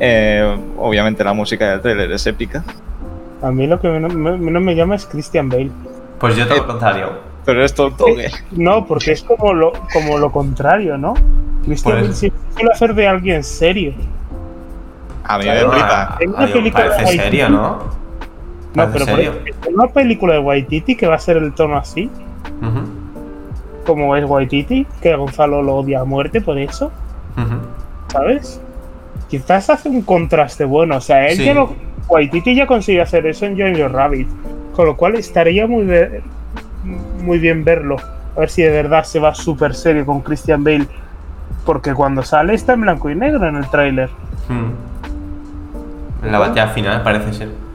[0.00, 2.62] Eh, obviamente la música del tráiler es épica,
[3.42, 5.70] A mí lo que menos me, menos me llama es Christian Bale.
[6.20, 7.10] Pues yo todo Eh, lo contrario.
[7.44, 8.30] pero es todo toque.
[8.52, 11.14] No, porque es como lo, como lo contrario, ¿no?
[11.64, 13.92] Christian Pues- Bale siempre suele hacer de alguien serio.
[15.24, 16.18] A mí me flipa.
[16.72, 17.78] parece serio, ¿no?
[18.74, 19.32] No, pero por serio.
[19.66, 22.10] en una película de Waititi que va a ser el tono así,
[23.86, 26.90] como es Waititi, que Gonzalo lo odia a muerte por eso,
[27.36, 27.56] ujú.
[28.08, 28.60] ¿Sabes?
[29.28, 31.44] Quizás hace un contraste bueno, o sea, él Sí.
[31.44, 31.74] ya lo,
[32.08, 34.28] Waititi ya consiguió hacer eso en Jojo Rabbit,
[34.74, 35.86] con lo cual estaría muy,
[37.22, 37.96] muy bien verlo,
[38.36, 40.86] a ver si de verdad se va súper serio con Christian Bale,
[41.66, 44.08] porque cuando sale está en blanco y negro en el tráiler.
[44.48, 46.24] Mm.
[46.26, 47.67] En la batalla final parece ser.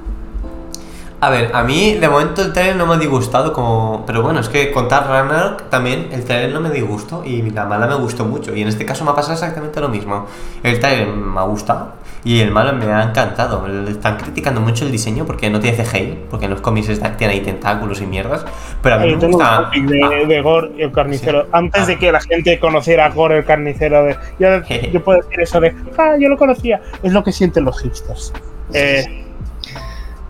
[1.25, 4.03] A ver, a mí de momento el trailer no me ha disgustado como...
[4.05, 7.87] Pero bueno, es que contar Ragnarok también el trailer no me disgustó y la mala
[7.87, 8.53] me gustó mucho.
[8.53, 10.25] Y en este caso me ha pasado exactamente lo mismo.
[10.63, 11.93] El trailer me ha gustado
[12.25, 13.65] y el malo me ha encantado.
[13.87, 17.35] Están criticando mucho el diseño porque no tiene CGI, porque en los cómics está- tiene
[17.35, 18.45] ahí tentáculos y mierdas.
[18.81, 19.69] Pero a mí Yo me tengo un gusta...
[19.71, 21.43] cómic de, de Gore y el carnicero.
[21.43, 21.47] Sí.
[21.53, 24.49] Antes de que la gente conociera a Gore el carnicero, de, yo,
[24.91, 26.81] yo puedo decir eso de, ah, yo lo conocía.
[27.01, 28.33] Es lo que sienten los hipsters.
[28.73, 29.22] Eh,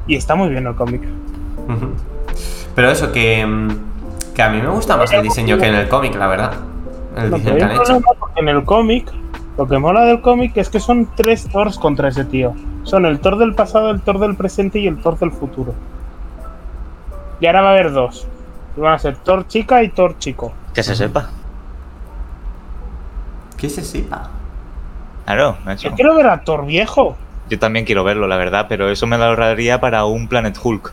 [0.08, 1.02] y está muy bien el cómic.
[2.76, 3.70] Pero eso, que, mm,
[4.34, 6.54] que a mí me gusta más el diseño que en el cómic, la verdad.
[7.16, 8.02] El No, diseño que han hecho.
[8.36, 9.12] en el cómic,
[9.58, 12.54] lo que mola del cómic es que son tres Thors contra ese tío.
[12.84, 15.74] Son el Thor del pasado, el Thor del presente y el Thor del futuro.
[17.40, 18.28] Y ahora va a haber dos.
[18.76, 20.52] Y van a ser Thor chica y Thor chico.
[20.74, 21.30] Que se sepa.
[23.58, 24.30] ¿Qué se sepa?
[25.26, 25.90] Claro, macho.
[25.90, 27.16] Yo quiero ver a Thor viejo.
[27.50, 30.92] Yo también quiero verlo, la verdad, pero eso me lo ahorraría para un Planet Hulk.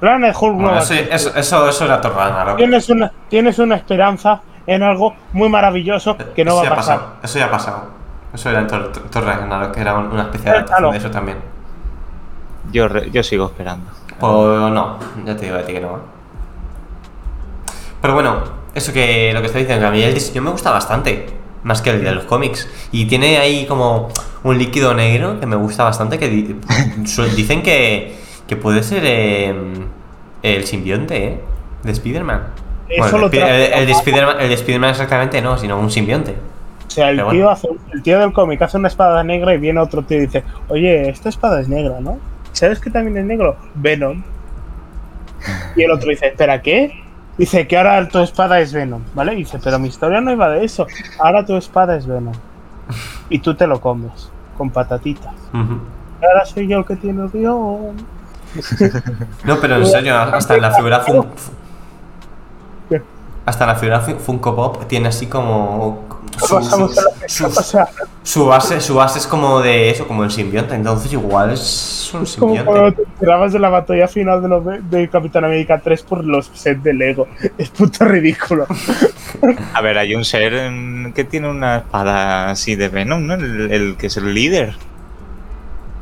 [0.00, 2.56] Planet Hulk no Bueno, a eso, eso, eso, eso era Thor Ragnarok.
[2.56, 6.76] Tienes una, tienes una esperanza en algo muy maravilloso que no Eso va ya a
[6.76, 6.98] pasar.
[6.98, 7.82] pasado, Eso ya ha pasado.
[8.34, 10.90] Eso era en Ragnarok, que era un- una especie de adaptación Déjalo.
[10.92, 11.38] de eso también.
[12.72, 13.90] Yo, re- yo sigo esperando.
[14.18, 15.98] Pues no, ya te digo a ti que no.
[18.00, 18.36] Pero bueno,
[18.74, 21.26] eso que lo que estoy diciendo, que a mí el diseño me gusta bastante,
[21.62, 22.68] más que el de los cómics.
[22.90, 24.08] Y tiene ahí como
[24.44, 26.56] un líquido negro que me gusta bastante, que di-
[27.36, 28.14] dicen que,
[28.46, 29.54] que puede ser eh,
[30.42, 31.40] el simbionte, ¿eh?
[31.82, 32.42] De Spider-Man.
[32.88, 33.72] Eso Bueno, lo el, el-
[34.40, 36.34] el de Spider-Man exactamente no, sino un simbionte.
[36.86, 37.48] O sea, el tío, bueno.
[37.50, 40.44] hace, el tío del cómic hace una espada negra y viene otro tío y dice,
[40.68, 42.18] oye, esta espada es negra, ¿no?
[42.52, 43.56] ¿Sabes que también es negro?
[43.74, 44.22] Venom.
[45.74, 46.92] Y el otro dice, ¿espera qué?
[47.38, 49.34] Dice que ahora tu espada es Venom, ¿vale?
[49.34, 50.86] Dice, pero mi historia no iba de eso.
[51.18, 52.34] Ahora tu espada es Venom.
[53.30, 55.32] Y tú te lo comes, con patatitas.
[55.52, 57.96] Ahora soy yo el que tiene el guion.
[59.44, 61.26] No, pero en serio, hasta en la figura Fun-
[62.90, 63.02] ¿Qué?
[63.46, 66.04] hasta la figura Fun- Funko Pop tiene así como
[66.38, 67.88] su, Pasamos a la su- O sea,
[68.22, 72.22] su base, su base es como de eso, como el simbionte, entonces igual es un
[72.22, 73.02] es como cuando simbionte.
[73.02, 76.82] te enterabas de la batalla final de, los, de Capitán América 3 por los sets
[76.82, 77.26] de Lego.
[77.58, 78.66] Es puto ridículo.
[79.74, 80.52] A ver, hay un ser
[81.14, 83.34] que tiene una espada así de Venom, ¿no?
[83.34, 84.74] El, el que es el líder.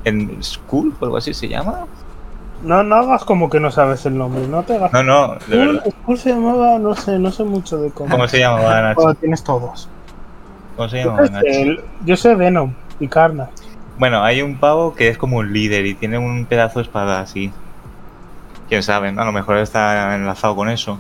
[0.04, 1.86] En Skull o algo así se llama.
[2.62, 4.92] No, no hagas como que no sabes el nombre, no te hagas.
[4.92, 5.84] No, no, de Skull, verdad.
[6.02, 8.10] Skull se llamaba, no sé, no sé mucho de cómo.
[8.10, 9.14] ¿Cómo se llama, Nacho?
[9.14, 9.88] Tienes todos.
[10.76, 13.52] ¿Cómo se Yo, el- yo sé Venom y Carnage.
[13.98, 17.20] Bueno, hay un pavo que es como un líder y tiene un pedazo de espada
[17.20, 17.52] así.
[18.68, 19.20] Quién sabe, ¿no?
[19.22, 20.98] a lo mejor está enlazado con eso.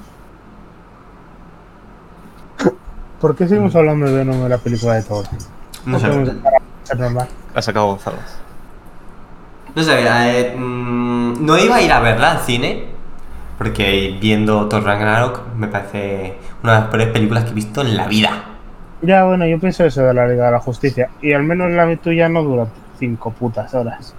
[3.20, 5.24] ¿Por qué seguimos hablando de Venom en la película de Thor?
[5.84, 7.28] No sé, podemos dejar a ser normal.
[7.54, 8.16] Ha sacado Gonzalo.
[9.74, 12.86] no sé, eh, mm, no iba a ir a verla al cine,
[13.58, 17.96] porque viendo Thor Ragnarok me parece una de las peores películas que he visto en
[17.96, 18.44] la vida.
[19.02, 21.08] Ya, bueno, yo pienso eso de la Liga de la Justicia.
[21.22, 22.66] Y al menos la tuya no dura
[22.98, 24.14] cinco putas horas.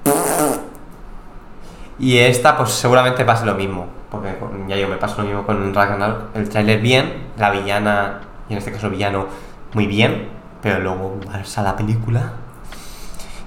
[2.00, 3.86] Y esta, pues seguramente pase lo mismo.
[4.10, 4.30] Porque
[4.68, 6.36] ya yo me paso lo mismo con Ragnarok.
[6.36, 9.28] El tráiler bien, la villana, y en este caso villano,
[9.74, 10.30] muy bien.
[10.62, 12.34] Pero luego vas a la película.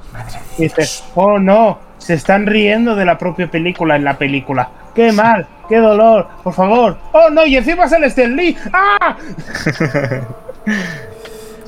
[0.09, 0.76] y Madre de Y Dios.
[0.76, 4.68] dices, oh no, se están riendo de la propia película en la película.
[4.95, 5.47] ¡Qué mal!
[5.68, 6.28] ¡Qué dolor!
[6.45, 6.97] ¡Por favor!
[7.12, 7.45] ¡Oh no!
[7.45, 8.57] ¡Y encima sale Stan Lee!
[8.72, 9.16] ¡Ah!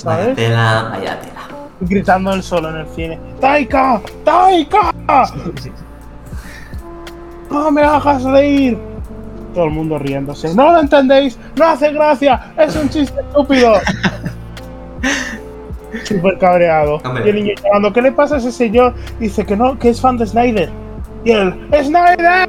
[0.05, 0.36] Vaya ¿Sabes?
[0.36, 1.49] tela, vaya tela.
[1.80, 3.18] Gritando él solo en el cine.
[3.40, 4.01] ¡Taika!
[4.24, 4.92] ¡Taika!
[7.51, 8.78] ¡No me hagas reír!
[9.55, 10.55] Todo el mundo riéndose.
[10.55, 11.38] ¡No lo entendéis!
[11.57, 12.53] ¡No hace gracia!
[12.59, 13.74] ¡Es un chiste estúpido!
[16.05, 16.97] Súper cabreado.
[17.05, 17.24] Hombre.
[17.26, 18.95] Y el niño llamando, ¿qué le pasa a ese señor?
[19.18, 20.70] Dice que no, que es fan de Snyder.
[21.25, 22.49] Y él, ¡Snyder!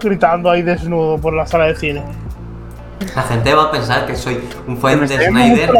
[0.00, 2.02] Gritando ahí desnudo por la sala de cine.
[3.16, 5.70] La gente va a pensar que soy un Me fan de Snyder.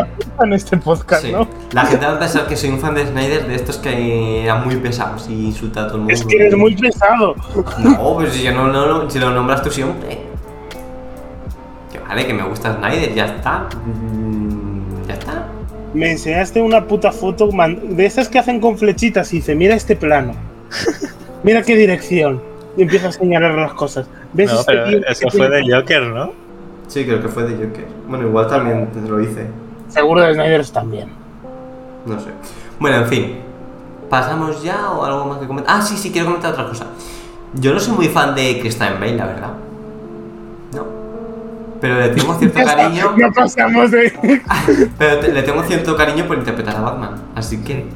[0.42, 1.32] en este podcast, Sí.
[1.32, 1.47] ¿no?
[1.72, 4.64] La gente va a pensar que soy un fan de Snyder de estos que eran
[4.64, 6.14] muy pesados y insulta a todo el mundo.
[6.14, 7.34] Es que eres muy pesado.
[7.78, 10.18] No, pues si, yo no, no, no- si lo nombras tú siempre.
[11.92, 13.68] Que vale, que me gusta Snyder, ya está.
[13.84, 15.47] Mm, Ya está.
[15.92, 17.48] Me enseñaste una puta foto
[17.82, 20.34] de esas que hacen con flechitas y dice, mira este plano.
[21.42, 22.40] Mira qué dirección.
[22.76, 24.06] Y empieza a señalar las cosas.
[24.34, 26.32] ¿Ves No, este pero eso tiene- fue de Joker, ¿no?
[26.90, 27.86] Sí, creo que fue de Joker.
[28.08, 29.46] Bueno, igual también te lo hice.
[29.88, 31.08] Seguro de Snyder también.
[32.04, 32.30] No sé.
[32.80, 33.36] Bueno, en fin.
[34.08, 35.76] ¿Pasamos ya o algo más que comentar?
[35.78, 36.86] Ah, sí, sí, quiero comentar otra cosa.
[37.54, 39.50] Yo no soy muy fan de Christian Bale, la verdad.
[40.74, 40.84] No.
[41.80, 43.16] Pero le tengo cierto cariño.
[43.16, 44.12] Ya pasamos de...
[44.98, 47.10] Pero te- le tengo cierto cariño por interpretar a Batman.
[47.36, 47.86] Así que.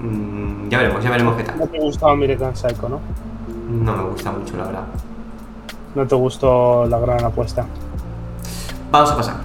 [0.00, 1.58] mm, ya veremos, ya veremos qué tal.
[1.58, 3.00] No te gustaba American Psycho, ¿no?
[3.68, 4.84] no me gusta mucho, la verdad.
[5.96, 7.66] No te gustó la gran apuesta.
[8.90, 9.36] Vamos a pasar.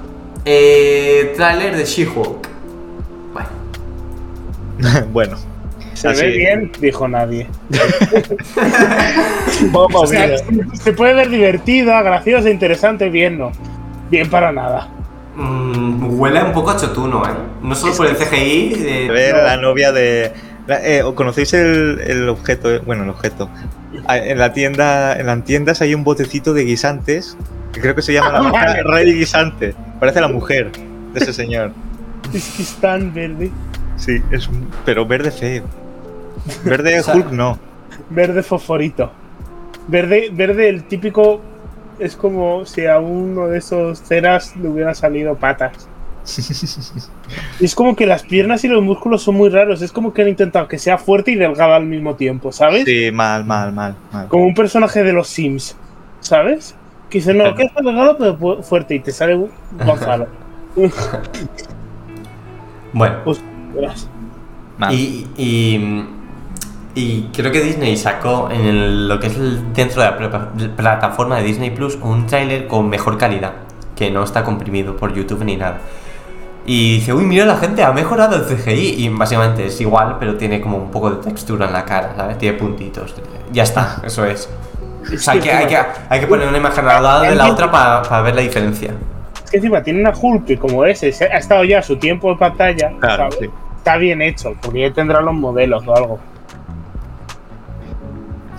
[0.46, 2.48] Eh, trailer de She-Hulk.
[3.34, 5.38] Bueno, bueno.
[5.94, 6.22] ¿Se Así.
[6.22, 6.72] ve bien?
[6.82, 7.48] Dijo nadie.
[9.72, 10.38] Vamos O sea,
[10.74, 13.52] se puede ver divertida, graciosa, interesante, bien no.
[14.10, 14.90] Bien para nada.
[15.36, 17.30] mm, huele un poco a chotuno, ¿eh?
[17.62, 18.70] No solo por el CGI.
[18.76, 19.44] de- A ver, No.
[19.44, 20.34] la novia de.
[20.68, 22.82] Eh, ¿o ¿Conocéis el, el objeto?
[22.84, 23.50] Bueno, el objeto.
[24.08, 27.38] Ah, En la tienda, en las tiendas hay un botecito de guisantes
[27.74, 28.84] que creo que se llama la Vale.
[28.84, 29.76] Rey Guisante.
[30.00, 30.72] Parece la mujer
[31.14, 31.72] de ese señor.
[32.34, 33.52] Es que es tan verde.
[33.98, 35.64] Sí, es un- pero verde feo.
[36.64, 37.60] Verde O sea- Hulk no.
[38.10, 39.12] Verde fosforito.
[39.88, 41.42] Verde, verde el típico.
[42.00, 45.88] Es como si a uno de esos ceras le hubieran salido patas.
[47.60, 49.82] Es como que las piernas y los músculos son muy raros.
[49.82, 52.86] Es como que han intentado que sea fuerte y delgado al mismo tiempo, ¿sabes?
[52.86, 54.28] Sí, mal, mal, mal, mal.
[54.28, 55.76] Como un personaje de los Sims,
[56.22, 56.76] ¿sabes?
[57.10, 59.50] Que dice, no, que es delgado pero fu- fuerte y te sale un
[59.86, 60.28] Gonzalo.
[62.94, 63.42] Bueno, Pues,
[64.92, 66.06] y, y,
[66.96, 70.52] y creo que Disney sacó en el- lo que es el- dentro de la pla-
[70.76, 73.54] plataforma de Disney Plus un tráiler con mejor calidad,
[73.96, 75.80] que no está comprimido por YouTube ni nada.
[76.66, 78.96] Y dice, uy, mira la gente, ha mejorado el CGI.
[79.06, 82.38] Y básicamente es igual, pero tiene como un poco de textura en la cara, ¿sabes?
[82.38, 83.14] Tiene puntitos.
[83.52, 84.50] Ya está, eso es.
[85.14, 85.78] O sea, hay que, hay que,
[86.10, 88.94] hay que poner una imagen al lado de la otra para ver la diferencia.
[89.44, 92.32] Es que encima tiene una Hulk que como ese se- ha estado ya su tiempo
[92.32, 92.92] en pantalla.
[93.02, 93.28] Claro.
[93.78, 96.20] Está bien hecho, porque ya tendrá los modelos o algo.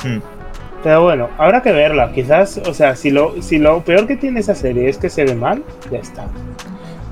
[0.05, 0.19] Hmm.
[0.83, 2.13] Pero bueno, habrá que verla.
[2.13, 5.25] Quizás, o sea, si lo, si lo peor que tiene esa serie es que se
[5.25, 6.25] ve mal, ya está.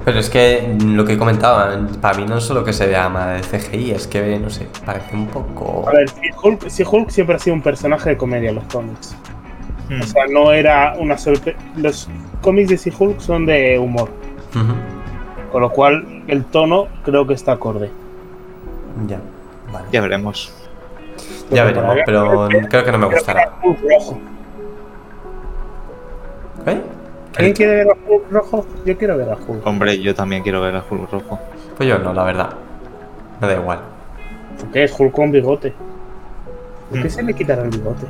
[0.05, 3.37] Pero es que lo que comentaba, para mí no es solo que se vea mal
[3.37, 5.89] el CGI, es que, no sé, parece un poco...
[5.89, 8.65] A ver, si Hulk, si Hulk siempre ha sido un personaje de comedia en los
[8.65, 9.17] cómics.
[9.89, 10.01] Hmm.
[10.01, 11.59] O sea, no era una sorpresa.
[11.77, 12.09] Los
[12.41, 14.09] cómics de She-Hulk son de humor.
[15.53, 17.91] Con lo cual, el tono creo que está acorde.
[19.07, 19.21] Ya,
[19.73, 19.87] vale.
[19.93, 20.53] Ya veremos.
[21.51, 23.53] Ya veremos, pero creo que no me Creo que gustará.
[23.63, 24.19] Hulk rojo.
[26.67, 26.81] ¿Eh?
[27.37, 28.67] ¿Alguien quiere ver a Hulk rojo?
[28.85, 29.67] Yo quiero ver a Hulk.
[29.67, 31.39] Hombre, yo también quiero ver a Hulk rojo.
[31.77, 32.51] Pues yo no, la verdad.
[33.41, 33.81] Me da igual.
[34.61, 35.73] Porque es Hulk con bigote.
[36.91, 37.11] ¿Por qué Mm.
[37.11, 38.07] se le quitará el bigote?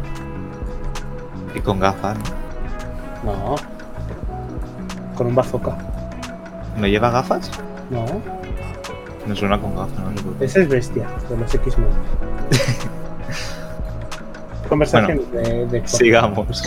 [1.55, 2.17] Y con gafas.
[3.25, 3.33] ¿no?
[3.33, 3.55] No.
[5.15, 5.77] Con un bazooka.
[6.77, 7.51] ¿No lleva gafas?
[7.91, 8.05] No.
[9.27, 10.45] Me suena con gafas, no sé por qué.
[10.47, 11.89] Ese es bestia de los X-Men.
[14.73, 16.65] Conversaciones de, de Sigamos.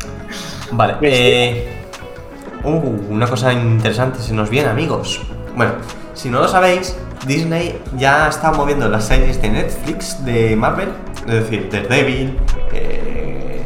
[0.70, 1.72] Vale, eh...
[2.62, 5.20] Uh, una cosa interesante se nos viene, amigos.
[5.56, 5.72] Bueno,
[6.14, 6.96] si no lo sabéis,
[7.26, 10.90] Disney ya está moviendo las series de Netflix de Marvel,
[11.26, 12.38] es decir, Daredevil,
[12.72, 13.60] eh,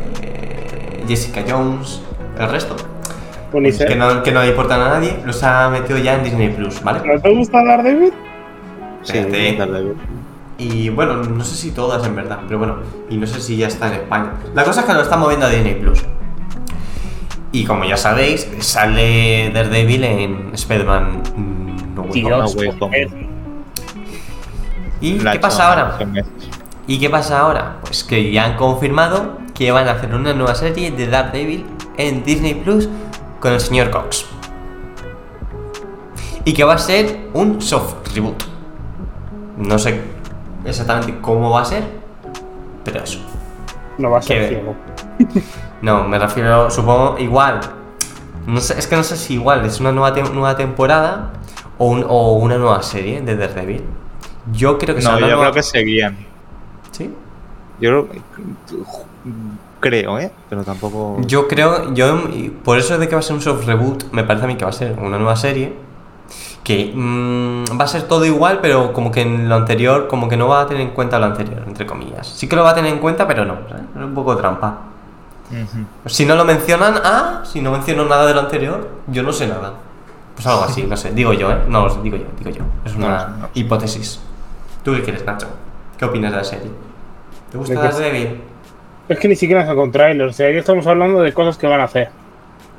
[1.07, 2.01] Jessica Jones,
[2.39, 2.77] el resto,
[3.53, 6.83] que no, que no le importan a nadie, los ha metido ya en Disney Plus,
[6.83, 7.01] ¿vale?
[7.05, 8.15] ¿No te gusta Daredevil?
[9.03, 9.19] Sí.
[9.19, 9.97] Daredevil.
[10.61, 13.67] Y bueno, no sé si todas en verdad, pero bueno, y no sé si ya
[13.67, 14.35] está en España.
[14.55, 16.03] La cosa es que lo está moviendo a Disney Plus.
[17.51, 22.25] Y como ya sabéis, sale Daredevil en Spider-Man mm, No Way
[22.79, 23.09] Home.
[25.01, 25.99] ¿Y qué pasa ahora?
[26.87, 27.79] ¿Y qué pasa ahora?
[27.81, 31.65] Pues que ya han confirmado que van a hacer una nueva serie de Daredevil
[31.97, 32.87] en Disney Plus
[33.41, 34.27] con el señor Cox.
[36.45, 38.45] Y que va a ser un soft reboot.
[39.57, 40.20] No sé
[40.65, 41.85] exactamente cómo va a ser,
[42.85, 43.21] pero eso.
[43.99, 44.75] No va a ser ciego.
[45.83, 47.61] No, me refiero, supongo, igual.
[48.47, 51.31] No sé, es que no sé si igual es una nueva, tem- nueva temporada
[51.79, 53.85] o, un- o una nueva serie de Daredevil.
[54.53, 56.17] Yo creo que No, yo nueva- creo que seguían.
[56.93, 57.13] ¿Sí?
[57.81, 58.21] Yo creo,
[59.81, 60.31] creo, ¿eh?
[60.49, 61.17] Pero tampoco.
[61.27, 62.29] Yo creo, yo
[62.65, 64.65] por eso de que va a ser un soft reboot, me parece a mí que
[64.65, 65.75] va a ser una nueva serie
[66.65, 70.37] que mm, va a ser todo igual, pero como que en lo anterior, como que
[70.37, 72.27] no va a tener en cuenta lo anterior, entre comillas.
[72.27, 73.85] Sí que lo va a tener en cuenta, pero no, ¿sabes?
[73.97, 74.79] es un poco trampa.
[75.51, 75.85] Ujú.
[76.07, 79.47] Si no lo mencionan, ah, si no menciono nada de lo anterior, yo no sé
[79.49, 79.73] nada.
[80.35, 81.59] Pues algo así, no sé, digo yo, ¿eh?
[81.67, 82.63] No, lo sé, digo yo, digo yo.
[82.85, 83.49] Es No una sé, no.
[83.55, 84.21] hipótesis.
[84.85, 85.49] ¿Tú qué quieres, Nacho?
[85.99, 86.71] ¿Qué opinas de la serie?
[87.51, 87.95] ¿Te gusta ¿De qué?
[87.95, 88.41] Daredevil?
[89.09, 90.29] Es que ni siquiera son con trailer.
[90.29, 92.11] O sea, ya estamos hablando de cosas que van a hacer.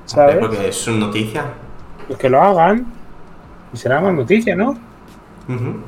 [0.06, 0.38] ¿Sabes?
[0.40, 1.44] Porque es una noticia.
[2.08, 2.86] Pues que lo hagan.
[3.74, 4.72] Y será más noticia, ¿no?
[5.48, 5.82] Ujú.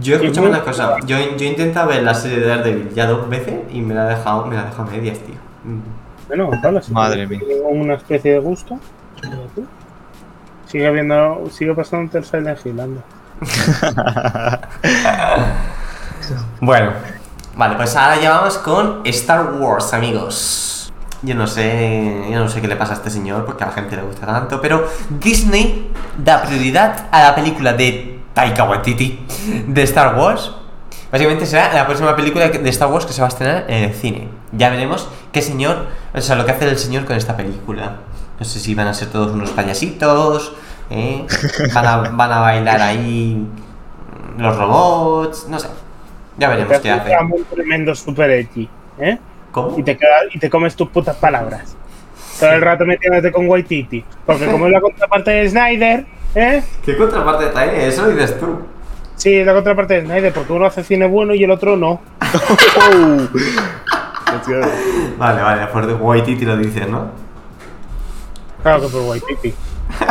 [0.00, 3.06] Yo escúchame muy- una cosa, yo, yo he intentado ver la serie de Daredevil ya
[3.06, 5.34] dos veces y me la he dejado, me la he dejado a medias, tío.
[6.28, 7.40] Bueno, Gonzalo, si Madre mía.
[7.68, 8.78] una especie de gusto.
[10.66, 13.00] Sigue viendo, sigue pasando el Silent Hill, anda.
[16.60, 16.92] Bueno,
[17.56, 20.77] Vale, pues ahora ya vamos con Star Wars, amigos.
[21.22, 23.72] Yo no sé, yo no sé qué le pasa a este señor porque a la
[23.72, 29.18] gente le gusta tanto, pero Disney da prioridad a la película de Taika Waititi
[29.66, 30.52] de Star Wars.
[31.10, 33.94] Básicamente será la próxima película de Star Wars que se va a estrenar en el
[33.94, 34.28] cine.
[34.52, 37.96] Ya veremos qué señor, o sea, lo que hace el señor con esta película.
[38.38, 40.54] No sé si van a ser todos unos payasitos,
[40.90, 41.26] ¿eh?
[41.74, 43.44] van, a, van a bailar ahí
[44.36, 45.68] los robots, no sé.
[46.38, 47.16] Ya veremos qué hace.
[47.20, 49.18] un tremendo super ¿eh?
[49.52, 49.78] ¿Cómo?
[49.78, 51.76] Y te, queda- y te comes tus putas palabras.
[52.38, 54.04] Todo el rato metiéndote con Waititi.
[54.24, 56.62] Porque como es la contraparte de Snyder, ¿eh?
[56.84, 57.88] ¿Qué contraparte trae?
[57.88, 58.60] Eso dices tú.
[59.16, 62.00] Sí, es la contraparte de Snyder, porque uno hace cine bueno y el otro no.
[65.18, 67.10] Vale, vale, por Waititi lo dices, ¿no?
[68.62, 69.54] Claro que por Waititi.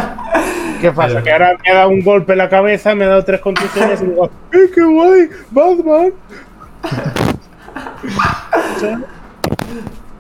[0.82, 1.22] ¿Qué pasa?
[1.24, 4.02] Que ahora me ha dado un golpe en la cabeza, me ha dado tres contusiones
[4.02, 5.30] y digo, ¡eh, qué guay!
[5.52, 6.14] ¡Batman!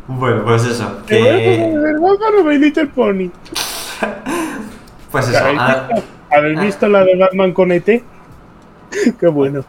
[0.07, 0.85] Bueno, pues eso.
[1.05, 1.95] ¿Te voy a Que...
[1.99, 3.29] Batman Little Pony?
[5.11, 5.37] Pues eso.
[5.37, 7.85] ¿Habéis ah, visto, ¿habéis visto la de Batman con ET?
[9.19, 9.63] Qué bueno.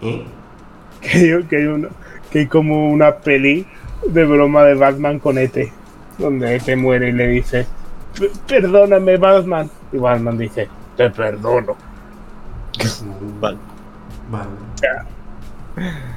[0.00, 1.88] Que hay, que, hay una-
[2.30, 3.66] que hay como una peli
[4.06, 5.70] de broma de Batman con ET.
[6.18, 7.66] Donde ET muere y le dice,
[8.18, 9.70] "P- perdóname Batman.
[9.92, 11.76] Y Batman dice, te perdono.
[13.40, 13.58] Vale.
[14.30, 14.48] Vale.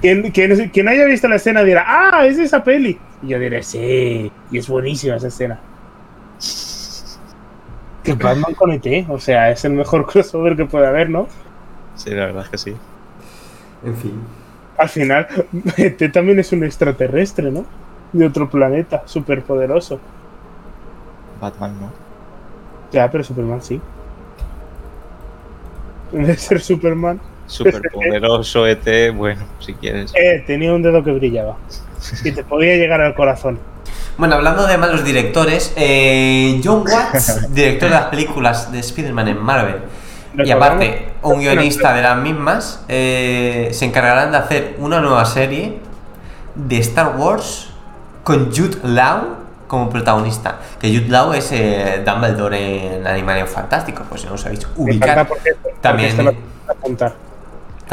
[0.01, 2.99] Quien, quien- quien haya visto la escena dirá, ah, es esa peli.
[3.21, 5.59] Y yo diré, sí, y es buenísima esa escena.
[8.03, 11.27] Que Batman con ET, o sea, es el mejor crossover que puede haber, ¿no?
[11.95, 12.75] Sí, la verdad es que sí.
[13.83, 14.29] En fin.
[14.77, 15.27] Al final,
[15.77, 17.65] ET también es un extraterrestre, ¿no?
[18.11, 19.99] De otro planeta, súper poderoso.
[21.39, 21.91] Batman no.
[22.91, 23.81] Ya, pero Superman sí.
[26.13, 27.19] En vez de ser Superman,
[27.53, 30.11] Superpoderoso ET, bueno, si quieres.
[30.15, 31.57] eh, tenía un dedo que brillaba.
[32.23, 33.59] Y te podía llegar al corazón.
[34.17, 39.37] Bueno, hablando de malos directores, eh, John Watts, director de las películas de Spider-Man en
[39.41, 39.75] Marvel,
[40.43, 45.77] y aparte un guionista de las mismas, eh, se encargarán de hacer una nueva serie
[46.55, 47.69] de Star Wars
[48.23, 50.59] con Jude Law como protagonista.
[50.79, 55.27] Que Jude Law es eh, Dumbledore en Animales Fantásticos, pues si no os habéis ubicado.
[55.81, 57.13] También- apuntar.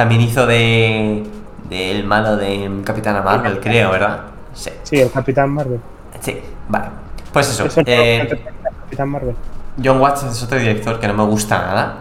[0.00, 1.22] También hizo de
[1.68, 4.20] del malo de Capitana Marvel, creo, ¿verdad?
[4.54, 5.78] Sí, Sí, el Capitán Marvel.
[6.22, 6.40] sí,
[6.70, 6.86] vale.
[7.30, 8.42] Pues eso, eh,
[8.80, 9.36] Capitán Marvel.
[9.84, 11.96] John Watts es otro director que no me gusta nada.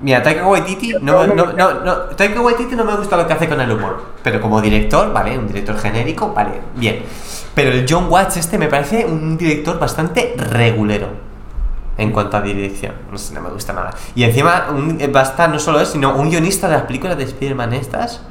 [0.00, 3.50] Mira, Taika Waititi no, no, no, no, Taika Waititi no me gusta lo que hace
[3.50, 7.02] con el humor, pero como director, vale, un director genérico, vale, bien.
[7.54, 11.25] Pero el John Watts este me parece un director bastante regulero
[11.98, 13.90] en cuanto a dirección, no sé, no me gusta nada.
[14.14, 17.16] Y encima un, va a estar no solo él, sino un guionista de las películas
[17.16, 18.22] de Spider-Man estas.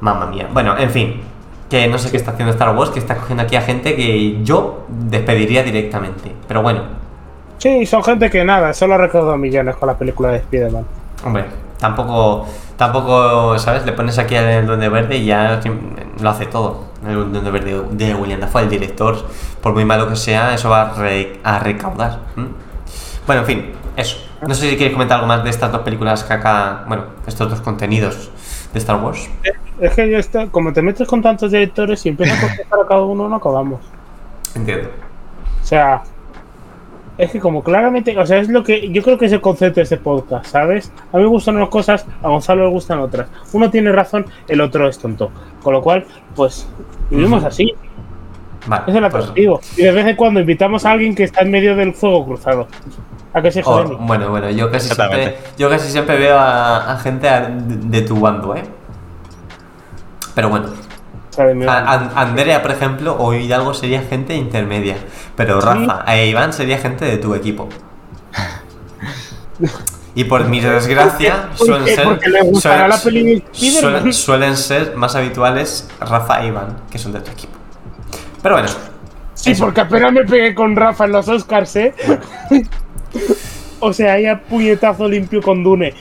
[0.00, 0.48] Mamma mía.
[0.52, 1.20] Bueno, en fin,
[1.70, 4.42] que no sé qué está haciendo Star Wars, que está cogiendo aquí a gente que
[4.42, 6.32] yo despediría directamente.
[6.46, 6.82] Pero bueno,
[7.58, 10.84] Sí, son gente que nada, solo ha recaudado millones con la película de Spider-Man.
[11.24, 11.44] Hombre,
[11.78, 12.46] tampoco,
[12.76, 13.84] tampoco, ¿sabes?
[13.84, 15.60] Le pones aquí al Duende Verde y ya
[16.20, 16.84] lo hace todo.
[17.06, 19.16] El Duende Verde de William Dafoe, el director,
[19.60, 22.20] por muy malo que sea, eso va a, re- a recaudar.
[23.26, 24.18] Bueno, en fin, eso.
[24.46, 27.50] No sé si quieres comentar algo más de estas dos películas que acá, bueno, estos
[27.50, 28.30] dos contenidos
[28.72, 29.28] de Star Wars.
[29.80, 32.86] Es que yo está, como te metes con tantos directores y empiezas a contestar a
[32.86, 33.80] cada uno, no acabamos.
[34.54, 34.90] Entiendo.
[35.62, 36.02] O sea,
[37.18, 39.80] es que como claramente, o sea, es lo que yo creo que es el concepto
[39.80, 40.92] de este podcast, ¿sabes?
[41.12, 43.28] A mí me gustan unas cosas, a Gonzalo le gustan otras.
[43.52, 45.30] Uno tiene razón, el otro es tonto.
[45.62, 46.68] Con lo cual, pues,
[47.10, 47.74] vivimos así.
[48.66, 48.84] Vale.
[48.88, 49.60] Es el pues- atractivo.
[49.76, 52.68] Y de vez en cuando invitamos a alguien que está en medio del fuego cruzado.
[53.32, 56.98] A que se Oh, bueno, bueno, yo casi siempre, yo casi siempre veo a, a
[56.98, 58.62] gente a- de, de tu bando, ¿eh?
[60.34, 60.66] Pero bueno,
[61.38, 64.96] a- Andrea, por ejemplo, o Hidalgo sería gente intermedia.
[65.36, 67.68] Pero Rafa e Iván sería gente de tu equipo.
[70.14, 73.42] Y por mi desgracia, ¿Por suelen ser, Spider-Man.
[73.52, 77.52] suelen, suelen ser más habituales Rafa e Iván, que son de tu equipo.
[78.42, 78.68] Pero bueno,
[79.34, 79.66] Sí, Eso.
[79.66, 81.94] porque apenas me pegué con Rafa en los Oscars, ¿eh?
[83.80, 85.92] o sea, ahí a puñetazo limpio con Dune.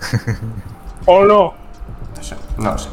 [1.04, 1.54] ¿O no?
[2.16, 2.88] no sé, no lo sé.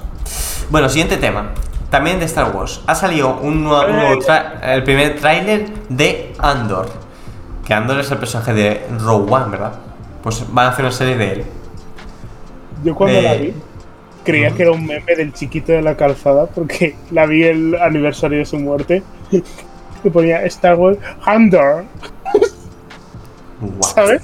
[0.70, 1.52] Bueno, siguiente tema.
[1.90, 2.82] También de Star Wars.
[2.88, 6.88] Ha salido un nuevo, un nuevo tra- el primer tráiler de Andor.
[7.66, 9.74] Que Andor es el personaje de Rogue One, ¿verdad?
[10.24, 11.46] Pues van a hacer una serie de él.
[12.84, 13.54] Yo cuando Eh, la vi,
[14.24, 18.40] creía que era un meme del chiquito de la calzada, porque la vi el aniversario
[18.40, 19.04] de su muerte.
[20.04, 21.84] Que ponía Star Wars Andor,
[23.60, 23.82] What?
[23.96, 24.22] ¿sabes?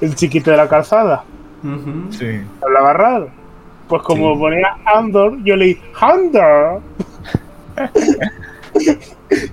[0.00, 1.24] El chiquito de la calzada.
[2.10, 2.40] Sí.
[2.62, 3.28] Hablaba raro.
[3.88, 4.38] Pues como Sí.
[4.40, 6.80] ponía Andor, yo leí Andor.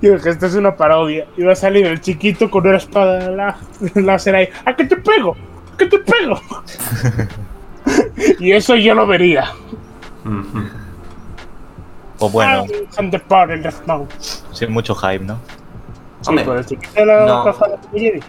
[0.02, 1.26] y dije, esto es una parodia.
[1.38, 3.58] Iba a salir el chiquito con una espada lá-
[3.96, 4.50] láser ahí.
[4.66, 5.36] ¿A qué te pego?
[5.74, 6.40] ¿A qué te pego?
[8.40, 9.52] y eso yo lo vería.
[10.26, 10.64] Ujú.
[12.18, 12.66] Pues bueno,
[14.52, 15.38] sin mucho hype, ¿no?
[16.22, 17.44] Sí, Hombre, por el chiquito de la no.
[17.44, 18.20] caja de Jedi.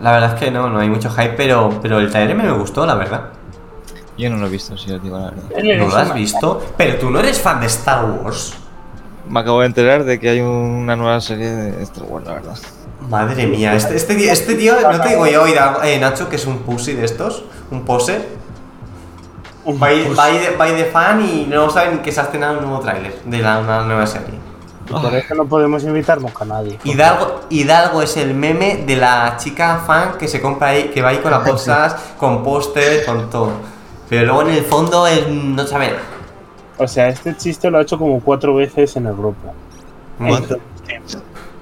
[0.00, 2.86] La verdad es que no, no hay mucho hype, pero, pero el trailer me gustó,
[2.86, 3.30] la verdad.
[4.16, 5.42] Yo no lo he visto, si os digo la verdad.
[5.78, 6.62] ¿No lo has visto?
[6.76, 8.54] Pero tú no eres fan de Star Wars.
[9.28, 12.56] Me acabo de enterar de que hay una nueva serie de Star Wars, la verdad.
[13.08, 16.46] Madre mía, este, este, tío- este tío, no te digo yo, eh, Nacho, que es
[16.46, 18.28] un pussy de estos, un poser.
[19.64, 23.18] Un Va de, de fan y no saben que se ha estrenado un nuevo tráiler
[23.24, 24.38] de la, una nueva serie.
[24.86, 26.78] Y por eso no podemos invitar nunca a nadie.
[26.84, 31.08] Hidalgo, Hidalgo es el meme de la chica fan que se compra ahí, que va
[31.08, 33.52] ahí con las bolsas, con póster, con todo.
[34.08, 36.02] Pero luego en el fondo es, no sabe nada.
[36.76, 39.54] O sea, este chiste lo ha hecho como cuatro veces en el grupo.
[40.18, 40.38] What?
[40.38, 41.08] En todo el tiempo.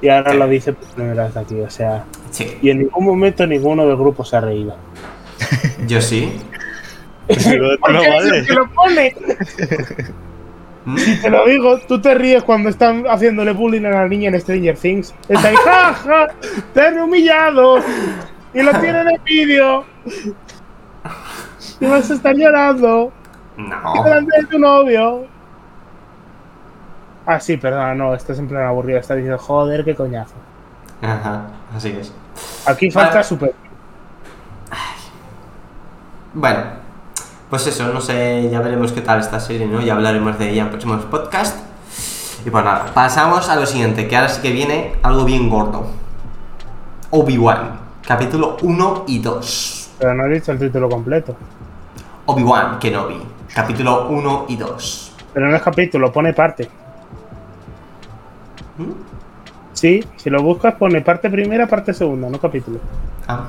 [0.01, 2.05] Y ahora lo dice por primera vez aquí, o sea.
[2.31, 4.75] Sí, Y en ningún momento ninguno del grupo se ha reído.
[5.87, 6.33] yo sí.
[7.29, 8.39] Pero ¿Por no qué vale.
[8.39, 9.15] es que lo pone?
[10.85, 10.99] ¿Mm?
[10.99, 14.41] Si te lo digo, tú te ríes cuando están haciéndole bullying a la niña en
[14.41, 15.15] Stranger Things.
[15.29, 16.27] Está ahí, ja, ja,
[16.75, 17.79] te han humillado.
[18.55, 19.85] Y lo tienen en vídeo.
[21.83, 23.13] Y vas a estar llorando.
[23.57, 24.05] No.
[24.05, 25.27] delante de tu novio.
[27.27, 29.01] Ah, sí, perdona, no, estás en plan aburrido.
[29.01, 30.35] Estás diciendo, joder, qué coñazo.
[31.03, 31.47] Ajá,
[31.77, 32.13] así es.
[32.67, 33.25] Aquí falta Vale.
[33.25, 33.55] super.
[36.35, 36.61] Bueno,
[37.51, 39.81] pues eso, no sé, ya veremos qué tal esta serie, ¿no?
[39.81, 41.61] Ya hablaremos de ella en próximos podcasts.
[42.47, 45.87] Y pues nada, pasamos a lo siguiente, que ahora sí que viene algo bien gordo.
[47.11, 49.91] Obi-Wan, capítulo 1 y 2.
[49.99, 51.37] Pero no he dicho el título completo.
[52.33, 53.21] Obi-Wan Kenobi,
[53.55, 55.13] capítulo 1 y 2.
[55.35, 56.67] Pero no es capítulo, pone parte.
[58.79, 58.93] ¿Mm?
[59.75, 62.81] Sí, si lo buscas, pone parte primera, parte segunda, no capítulo.
[63.29, 63.45] Ah.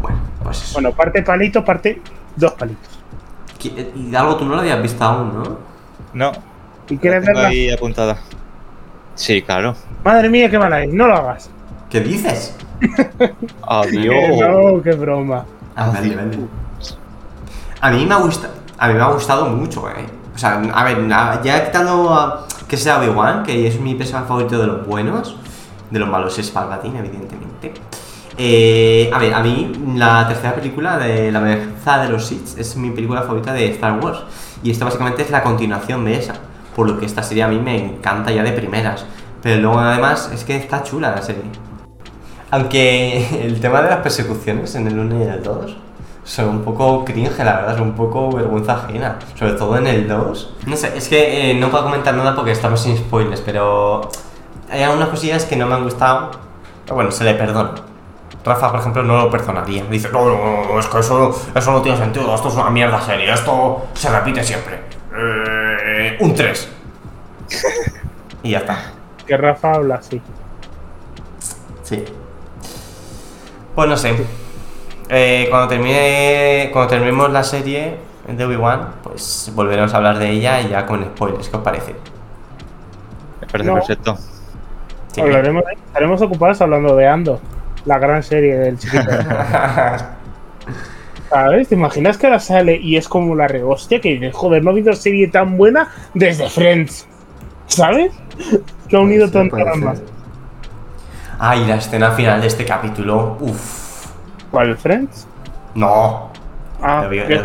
[0.00, 0.72] Bueno, pues eso.
[0.74, 2.00] Bueno, parte palito, parte
[2.34, 2.98] dos palitos.
[3.94, 5.58] Y algo tú no lo habías visto aún, ¿no?
[6.14, 6.32] No,
[6.88, 7.48] ¿Y quieres tengo verla?
[7.50, 8.16] ahí apuntada.
[9.14, 9.74] Sí, claro.
[10.02, 11.50] Madre mía, qué mala es, no lo hagas.
[11.90, 12.56] ¿Qué dices?
[13.68, 14.14] Adiós.
[14.40, 15.44] No, qué broma.
[15.74, 16.38] Ah, vale, vale.
[17.80, 20.06] A mí me ha gustado, mucho, eh.
[20.34, 21.08] O sea, a ver,
[21.42, 25.36] ya quitando a- que sea Obi-Wan, que es mi personaje favorito de los buenos,
[25.90, 27.72] de los malos es Palpatine, evidentemente.
[28.38, 32.76] Eh, a ver, a mí la tercera película de La venganza de los Sith es
[32.76, 34.20] mi película favorita de Star Wars.
[34.62, 36.34] Y esta básicamente es la continuación de esa.
[36.74, 39.06] Por lo que esta serie a mí me encanta ya de primeras.
[39.42, 41.42] Pero luego además es que está chula la serie.
[42.50, 45.76] Aunque el tema de las persecuciones en el 1 y en el 2
[46.26, 49.16] son un poco cringe, la verdad, son un poco vergüenza ajena.
[49.36, 50.54] Sobre todo en el 2.
[50.66, 54.10] No sé, es que eh, no puedo comentar nada porque estamos sin spoilers, pero
[54.68, 56.32] hay algunas cosillas que no me han gustado.
[56.82, 57.76] Pero bueno, se le perdona.
[58.44, 59.84] Rafa, por ejemplo, no lo perdonaría.
[59.84, 63.00] Dice, no, no, no, es que eso, eso no tiene sentido, esto es una mierda
[63.00, 64.80] serie, esto se repite siempre.
[65.16, 66.68] Eh, un 3.
[68.42, 68.92] y ya está.
[69.24, 70.20] Que Rafa habla así.
[71.84, 72.04] Sí.
[73.76, 74.45] Pues no sé.
[75.08, 76.70] Eh, cuando termine.
[76.72, 77.96] Cuando terminemos la serie
[78.28, 81.48] de Obi-Wan, pues volveremos a hablar de ella y ya con spoilers.
[81.48, 81.94] ¿Qué os parece?
[83.40, 83.74] Me parece No.
[83.76, 84.18] perfecto.
[85.12, 85.20] Sí.
[85.20, 87.40] Hablaremos, estaremos ocupados hablando de Ando,
[87.84, 89.04] la gran serie del chiquito.
[91.30, 91.68] ¿Sabes?
[91.68, 94.72] ¿Te imaginas que ahora sale y es como la rehostia que dices, joder, no ha
[94.72, 97.06] habido serie tan buena desde Friends?
[97.66, 98.12] ¿Sabes?
[98.88, 100.02] Que ha unido Sí, tantas ramas.
[101.38, 103.36] Ay, la escena final de este capítulo.
[103.40, 103.85] Uff.
[104.56, 105.28] ¿Cuál, Friends?
[105.74, 106.30] No.
[106.80, 107.42] Ah, Lo yo lo es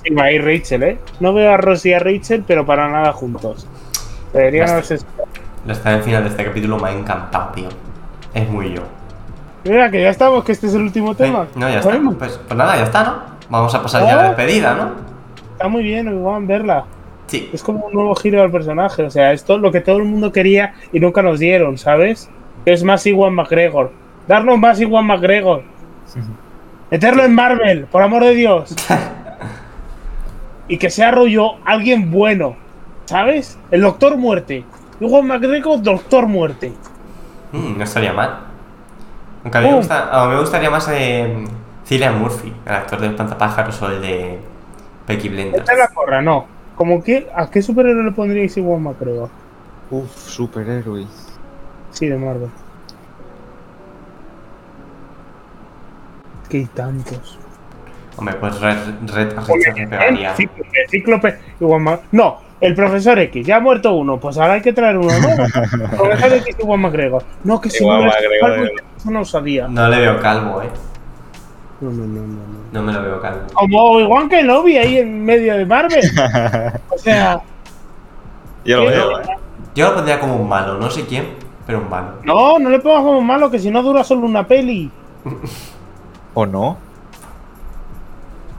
[0.00, 0.98] que y Rachel, ¿eh?
[1.18, 3.66] No veo a Ross y a Rachel, pero para nada juntos.
[4.34, 4.98] Deberían haberse...
[5.64, 7.68] La escena final de este capítulo me ha encantado, tío.
[8.34, 8.82] Es muy yo.
[9.64, 11.46] Mira, que ya estamos, que este es el último tema.
[11.54, 11.98] No, ya está.
[12.18, 13.14] Pues, pues nada, ya está, ¿no?
[13.48, 14.26] Vamos a pasar ya a la Ah.
[14.26, 14.90] despedida, ¿no?
[15.52, 16.84] Está muy bien, Obi-Wan, verla.
[17.28, 17.48] Sí.
[17.54, 19.02] Es como un nuevo giro del personaje.
[19.02, 22.28] O sea, esto es lo que todo el mundo quería y nunca nos dieron, ¿sabes?
[22.66, 23.92] Es más Iwan McGregor.
[24.28, 25.72] Darnos más Iwan McGregor.
[26.90, 28.74] Meterlo en Marvel, por amor de Dios.
[30.68, 32.56] y que sea rollo alguien bueno,
[33.06, 33.58] ¿sabes?
[33.70, 34.64] El Doctor Muerte.
[35.00, 36.72] Iwan McGregor, Doctor Muerte.
[37.52, 38.38] Mm, no estaría mal.
[39.42, 41.44] Aunque a mí, me, gusta- a mí me gustaría más eh,
[41.84, 44.38] Cillian Murphy, el actor de Espantapájaros o el de
[45.06, 45.58] Peaky Blinders.
[45.60, 46.46] Esta es la corra, no.
[46.76, 49.28] Como que, ¿A qué superhéroe le pondríais Iwan McGregor?
[49.90, 51.06] Uf, superhéroe.
[51.90, 52.48] Sí, de Marvel.
[56.54, 57.36] Que hay tantos.
[58.16, 58.76] Hombre, pues Red,
[59.12, 59.34] Red
[59.90, 60.36] pegaría.
[60.88, 64.98] Cíclope, igual No, el profesor X, ya ha muerto uno, pues ahora hay que traer
[64.98, 65.42] uno nuevo.
[65.96, 67.24] profesor X igual McGregor.
[67.42, 68.08] No, que si no
[69.04, 69.66] una osadía.
[69.66, 70.70] No le veo calvo, eh.
[71.80, 72.26] No, no, no, no.
[72.26, 72.58] no.
[72.70, 73.40] No me lo veo calvo.
[73.52, 76.04] Como igual que Lobby ahí en medio de Marvel.
[76.88, 77.42] O sea,
[78.64, 79.24] Yo lo veo, ¿eh?
[79.74, 81.30] Yo lo pondría como un malo, no sé quién,
[81.66, 82.20] pero un malo.
[82.22, 84.88] no, no le pongas como malo, que si no dura solo una peli.
[86.34, 86.76] ¿O no?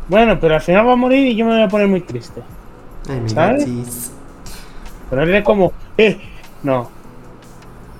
[0.07, 2.41] Bueno, pero al final va a morir y yo me voy a poner muy triste.
[3.09, 3.65] Ay, mi ¿Sabes?
[3.65, 4.11] gachis.
[5.09, 6.19] Ponerle como, eh,
[6.63, 6.89] no.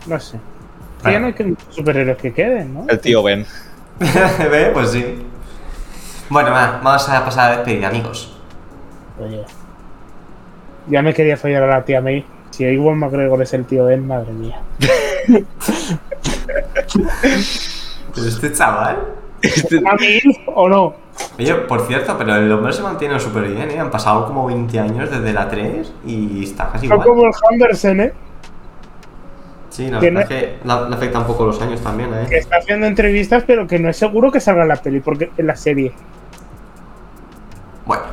[0.08, 0.40] No sé.
[1.04, 2.86] Que ya no hay que muchos superhéroes que queden, ¿no?
[2.88, 3.46] El tío Ben.
[4.00, 4.72] ¿Ve?
[4.74, 5.24] Pues sí.
[6.30, 8.38] Bueno, va, vamos a pasar a despedir, amigos.
[9.20, 9.44] Oye.
[10.88, 12.26] Ya me quería follar a la tía May.
[12.52, 14.62] Si Iwan McGregor es el tío Ben, madre mía.
[18.14, 19.15] Pero este chaval.
[19.44, 20.94] ¿A mí o no?
[21.38, 23.80] Oye, por cierto, pero el hombre se mantiene súper bien, ¿eh?
[23.80, 27.08] Han pasado como 20 años desde la 3 y está casi No igual.
[27.08, 28.14] como el Henderson, ¿eh?
[29.70, 32.36] Sí, la que verdad es que la- le afecta un poco los años también, Que
[32.36, 32.40] ¿eh?
[32.40, 35.48] está haciendo entrevistas, pero que no es seguro que salga en la peli, porque en
[35.48, 35.92] la serie.
[37.86, 38.04] Bueno,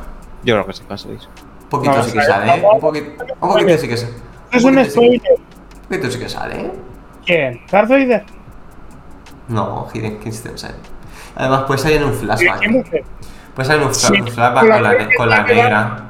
[0.43, 1.27] Yo creo que se pasa, ¿veis?
[1.63, 2.63] un poquito No, sí que sale, ¿eh?
[2.73, 4.13] Un poquito, un poquito sí que sale.
[4.51, 5.21] Es un poquito sí- spoiler.
[5.31, 6.71] Un poquito sí que sale, ¿eh?
[7.25, 7.61] ¿Quién?
[7.71, 8.23] ¿Darth Vader?
[9.47, 10.71] No, Hayden Christensen.
[11.35, 12.57] Además, puede salir en un flashback.
[12.57, 12.75] Salir en
[13.87, 16.03] un, Sí, un flashback con la con la, negra.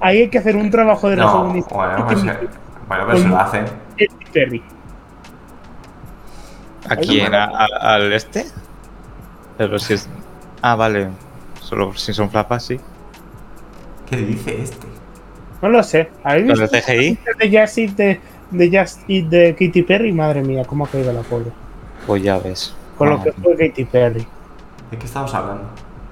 [0.00, 1.74] Ahí hay que hacer un trabajo de No, rejuvenecimiento.
[1.74, 2.48] bueno, pues, eh,
[2.86, 3.60] bueno, pero se lo hace.
[3.98, 4.62] Katy Perry.
[6.88, 7.34] ¿A quién?
[7.34, 8.46] ¿A- a- ¿Al este?
[9.56, 10.08] Pero si es.
[10.62, 11.08] Ah, vale.
[11.60, 12.80] Solo si son flapas, sí.
[14.08, 14.86] ¿Qué dice este?
[15.60, 16.10] No lo sé.
[16.24, 17.18] ¿Habéis ¿Los visto de CGI?
[17.50, 18.20] de Just Eat de,
[18.52, 20.12] de Just Eat de Katy Perry?
[20.12, 21.50] Madre mía, cómo ha caído la pobre.
[22.06, 22.74] Pues ya ves.
[22.96, 24.26] Con lo Ah, que fue Katy Perry.
[24.90, 25.64] ¿De qué estamos hablando?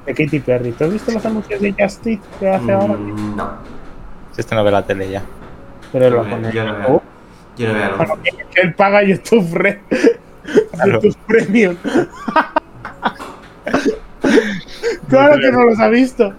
[0.05, 0.73] De Katy Perry.
[0.73, 2.95] ¿Tú has visto los anuncios de Just Eat que hace ahora?
[2.95, 3.51] Mm, no.
[4.33, 5.23] Si este no ve la tele ya.
[5.93, 6.53] Pero lo pone.
[6.53, 7.03] yo no veo.
[7.57, 8.19] Yo no veo bueno,
[8.55, 9.79] él paga YouTube, Red.
[10.71, 11.01] Claro.
[11.03, 11.77] YouTube Premium.
[15.09, 16.33] claro que no los ha visto.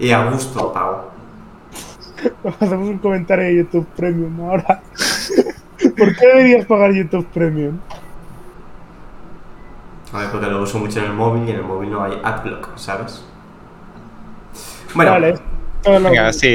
[0.00, 1.02] Y a gusto, Pau.
[2.60, 4.82] Hacemos un comentario de YouTube Premium ahora.
[5.96, 7.78] ¿Por qué deberías pagar YouTube Premium?
[10.12, 12.18] A ver, porque lo uso mucho en el móvil y en el móvil no hay
[12.22, 13.24] adblock, ¿sabes?
[14.94, 15.38] Bueno, Vale,
[15.84, 16.48] Venga, sí,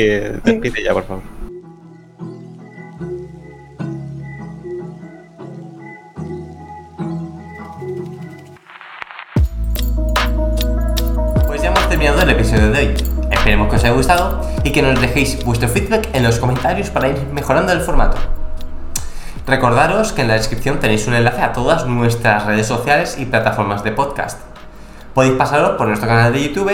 [0.43, 1.23] despide ya, por favor.
[11.47, 12.93] pues ya hemos terminado el episodio de hoy.
[13.31, 17.09] Esperemos que os haya gustado y que nos dejéis vuestro feedback en los comentarios para
[17.09, 18.17] ir mejorando el formato.
[19.47, 23.83] Recordaros que en la descripción tenéis un enlace a todas nuestras redes sociales y plataformas
[23.83, 24.39] de podcast.
[25.13, 26.71] Podéis pasaros por nuestro canal de YouTube,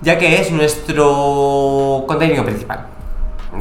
[0.00, 2.86] ya que es nuestro contenido principal.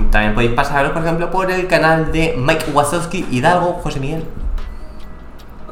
[0.09, 4.23] También podéis pasaros, por ejemplo, por el canal de Mike Wazowski, Hidalgo, José Miguel.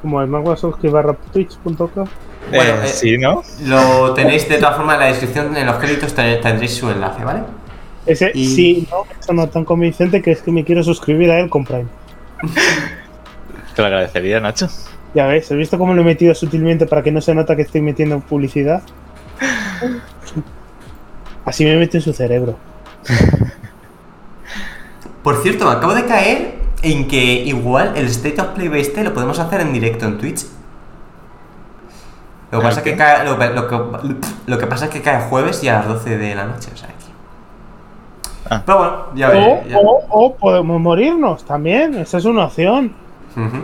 [0.01, 1.87] Como el Magwasowski barra twitch.com.
[2.49, 3.43] Bueno, eh, eh, sí, ¿no?
[3.65, 7.23] Lo tenéis de todas formas en la descripción, en los créditos ten- tendréis su enlace,
[7.23, 7.41] ¿vale?
[8.05, 11.39] Ese Y- sí, no, eso no tan convincente que es que me quiero suscribir a
[11.39, 11.85] él con Prime.
[13.75, 14.67] Te lo agradecería, Nacho.
[15.13, 17.61] Ya ves, ¿has visto cómo lo he metido sutilmente para que no se nota que
[17.63, 18.81] estoy metiendo publicidad?
[21.45, 22.57] Así me mete en su cerebro.
[25.23, 29.13] Por cierto, me acabo de caer en que igual el State of Play este lo
[29.13, 30.45] podemos hacer en directo en Twitch.
[32.51, 32.97] Lo que ¿Ah, pasa es que qué?
[32.97, 34.15] cae, lo, que- lo que,
[34.47, 36.77] lo que pasa es que cae jueves y a las 12 de la noche, o
[36.77, 36.89] sea.
[38.53, 38.61] Ah.
[38.65, 39.63] Pero bueno, ya O, veré.
[39.69, 42.93] ya- o, o podemos morirnos también, esa es una opción.
[43.35, 43.63] Ujú.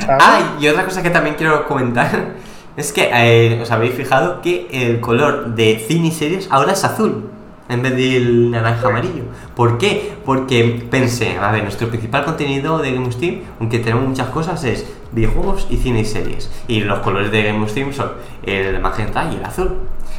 [0.00, 0.22] ¿sabes?
[0.24, 2.10] Ah, y otra cosa que también quiero comentar
[2.76, 6.84] es que eh, os habéis fijado que el color de cine y series ahora es
[6.84, 7.30] azul
[7.70, 9.24] en vez del naranja amarillo.
[9.56, 10.12] ¿Por qué?
[10.24, 14.62] Porque pensé, a ver, nuestro principal contenido de Game of Steam, aunque tenemos muchas cosas,
[14.64, 16.50] es videojuegos y cine y series.
[16.68, 18.12] Y los colores de Game of Steam son
[18.44, 19.78] el magenta y el azul.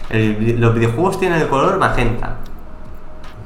[0.10, 2.38] El- los videojuegos tienen el color magenta.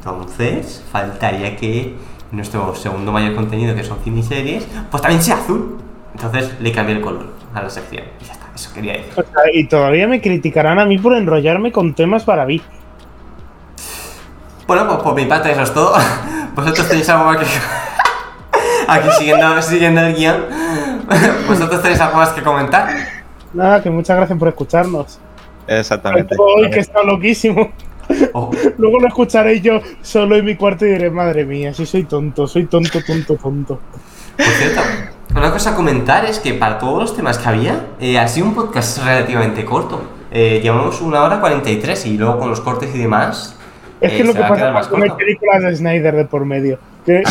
[0.06, 1.96] Entonces, faltaría que
[2.32, 5.78] nuestro segundo mayor contenido, que son cine y series, pues también sea azul.
[6.14, 8.04] Entonces le cambié el color a la sección.
[8.20, 9.14] Y ya está, eso quería decir.
[9.16, 12.62] O sea, y todavía me criticarán a mí por enrollarme con temas para mí.
[14.68, 15.96] Bueno, pues por mi parte eso es todo.
[16.56, 17.46] Vosotros tenéis algo más que...
[18.90, 20.46] Aquí siguiendo, siguiendo el guion.
[21.48, 22.90] ¿Vosotros tenéis algo más que comentar?
[23.54, 25.18] Nada, que muchas gracias por escucharnos.
[25.66, 26.36] Exactamente.
[26.38, 27.72] Hoy que está loquísimo.
[28.34, 32.04] Oh, Luego lo escucharé yo solo en mi cuarto y diré, madre mía, si soy
[32.04, 33.80] tonto, soy tonto, tonto, tonto.
[34.36, 34.82] por cierto,
[35.36, 38.48] una cosa a comentar es que para todos los temas que había, eh, ha sido
[38.48, 40.02] un podcast relativamente corto.
[40.32, 43.58] Eh, llevamos una hora 43 y luego con los cortes y demás.
[44.00, 46.16] Es que eh, lo que pasa quedar es más que no hay películas de Snyder
[46.16, 46.80] de por medio.
[47.06, 47.24] Que,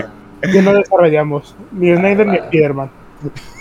[0.40, 1.54] que no desarrollamos.
[1.72, 2.90] Ni Snyder ni Spider-Man.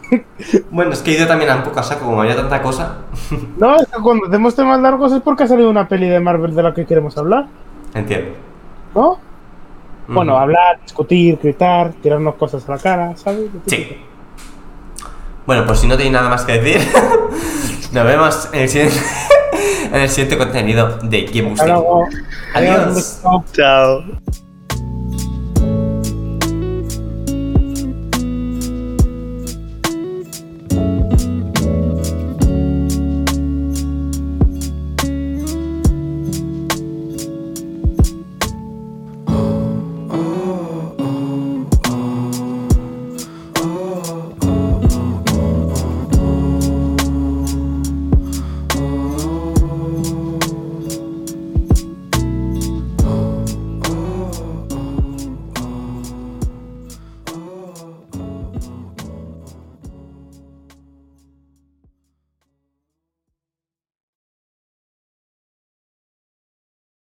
[0.72, 2.98] Bueno, es que he ido también a un poco a saco, como había tanta cosa.
[3.58, 6.56] No, es que cuando hacemos temas largos es porque ha salido una peli de Marvel
[6.56, 7.48] de la que queremos hablar.
[7.94, 8.32] Entiendo.
[8.96, 9.20] ¿No?
[10.08, 13.48] Bueno, hablar, discutir, gritar, tirarnos cosas a la cara, ¿sabes?
[13.68, 13.98] Sí.
[15.46, 16.82] Bueno, pues si no tenéis nada más que decir,
[17.92, 18.96] nos vemos en el siguiente,
[19.92, 21.54] en el siguiente contenido de Game.
[21.60, 22.10] Adiós.
[22.56, 23.22] Adiós.
[23.54, 24.04] Chao.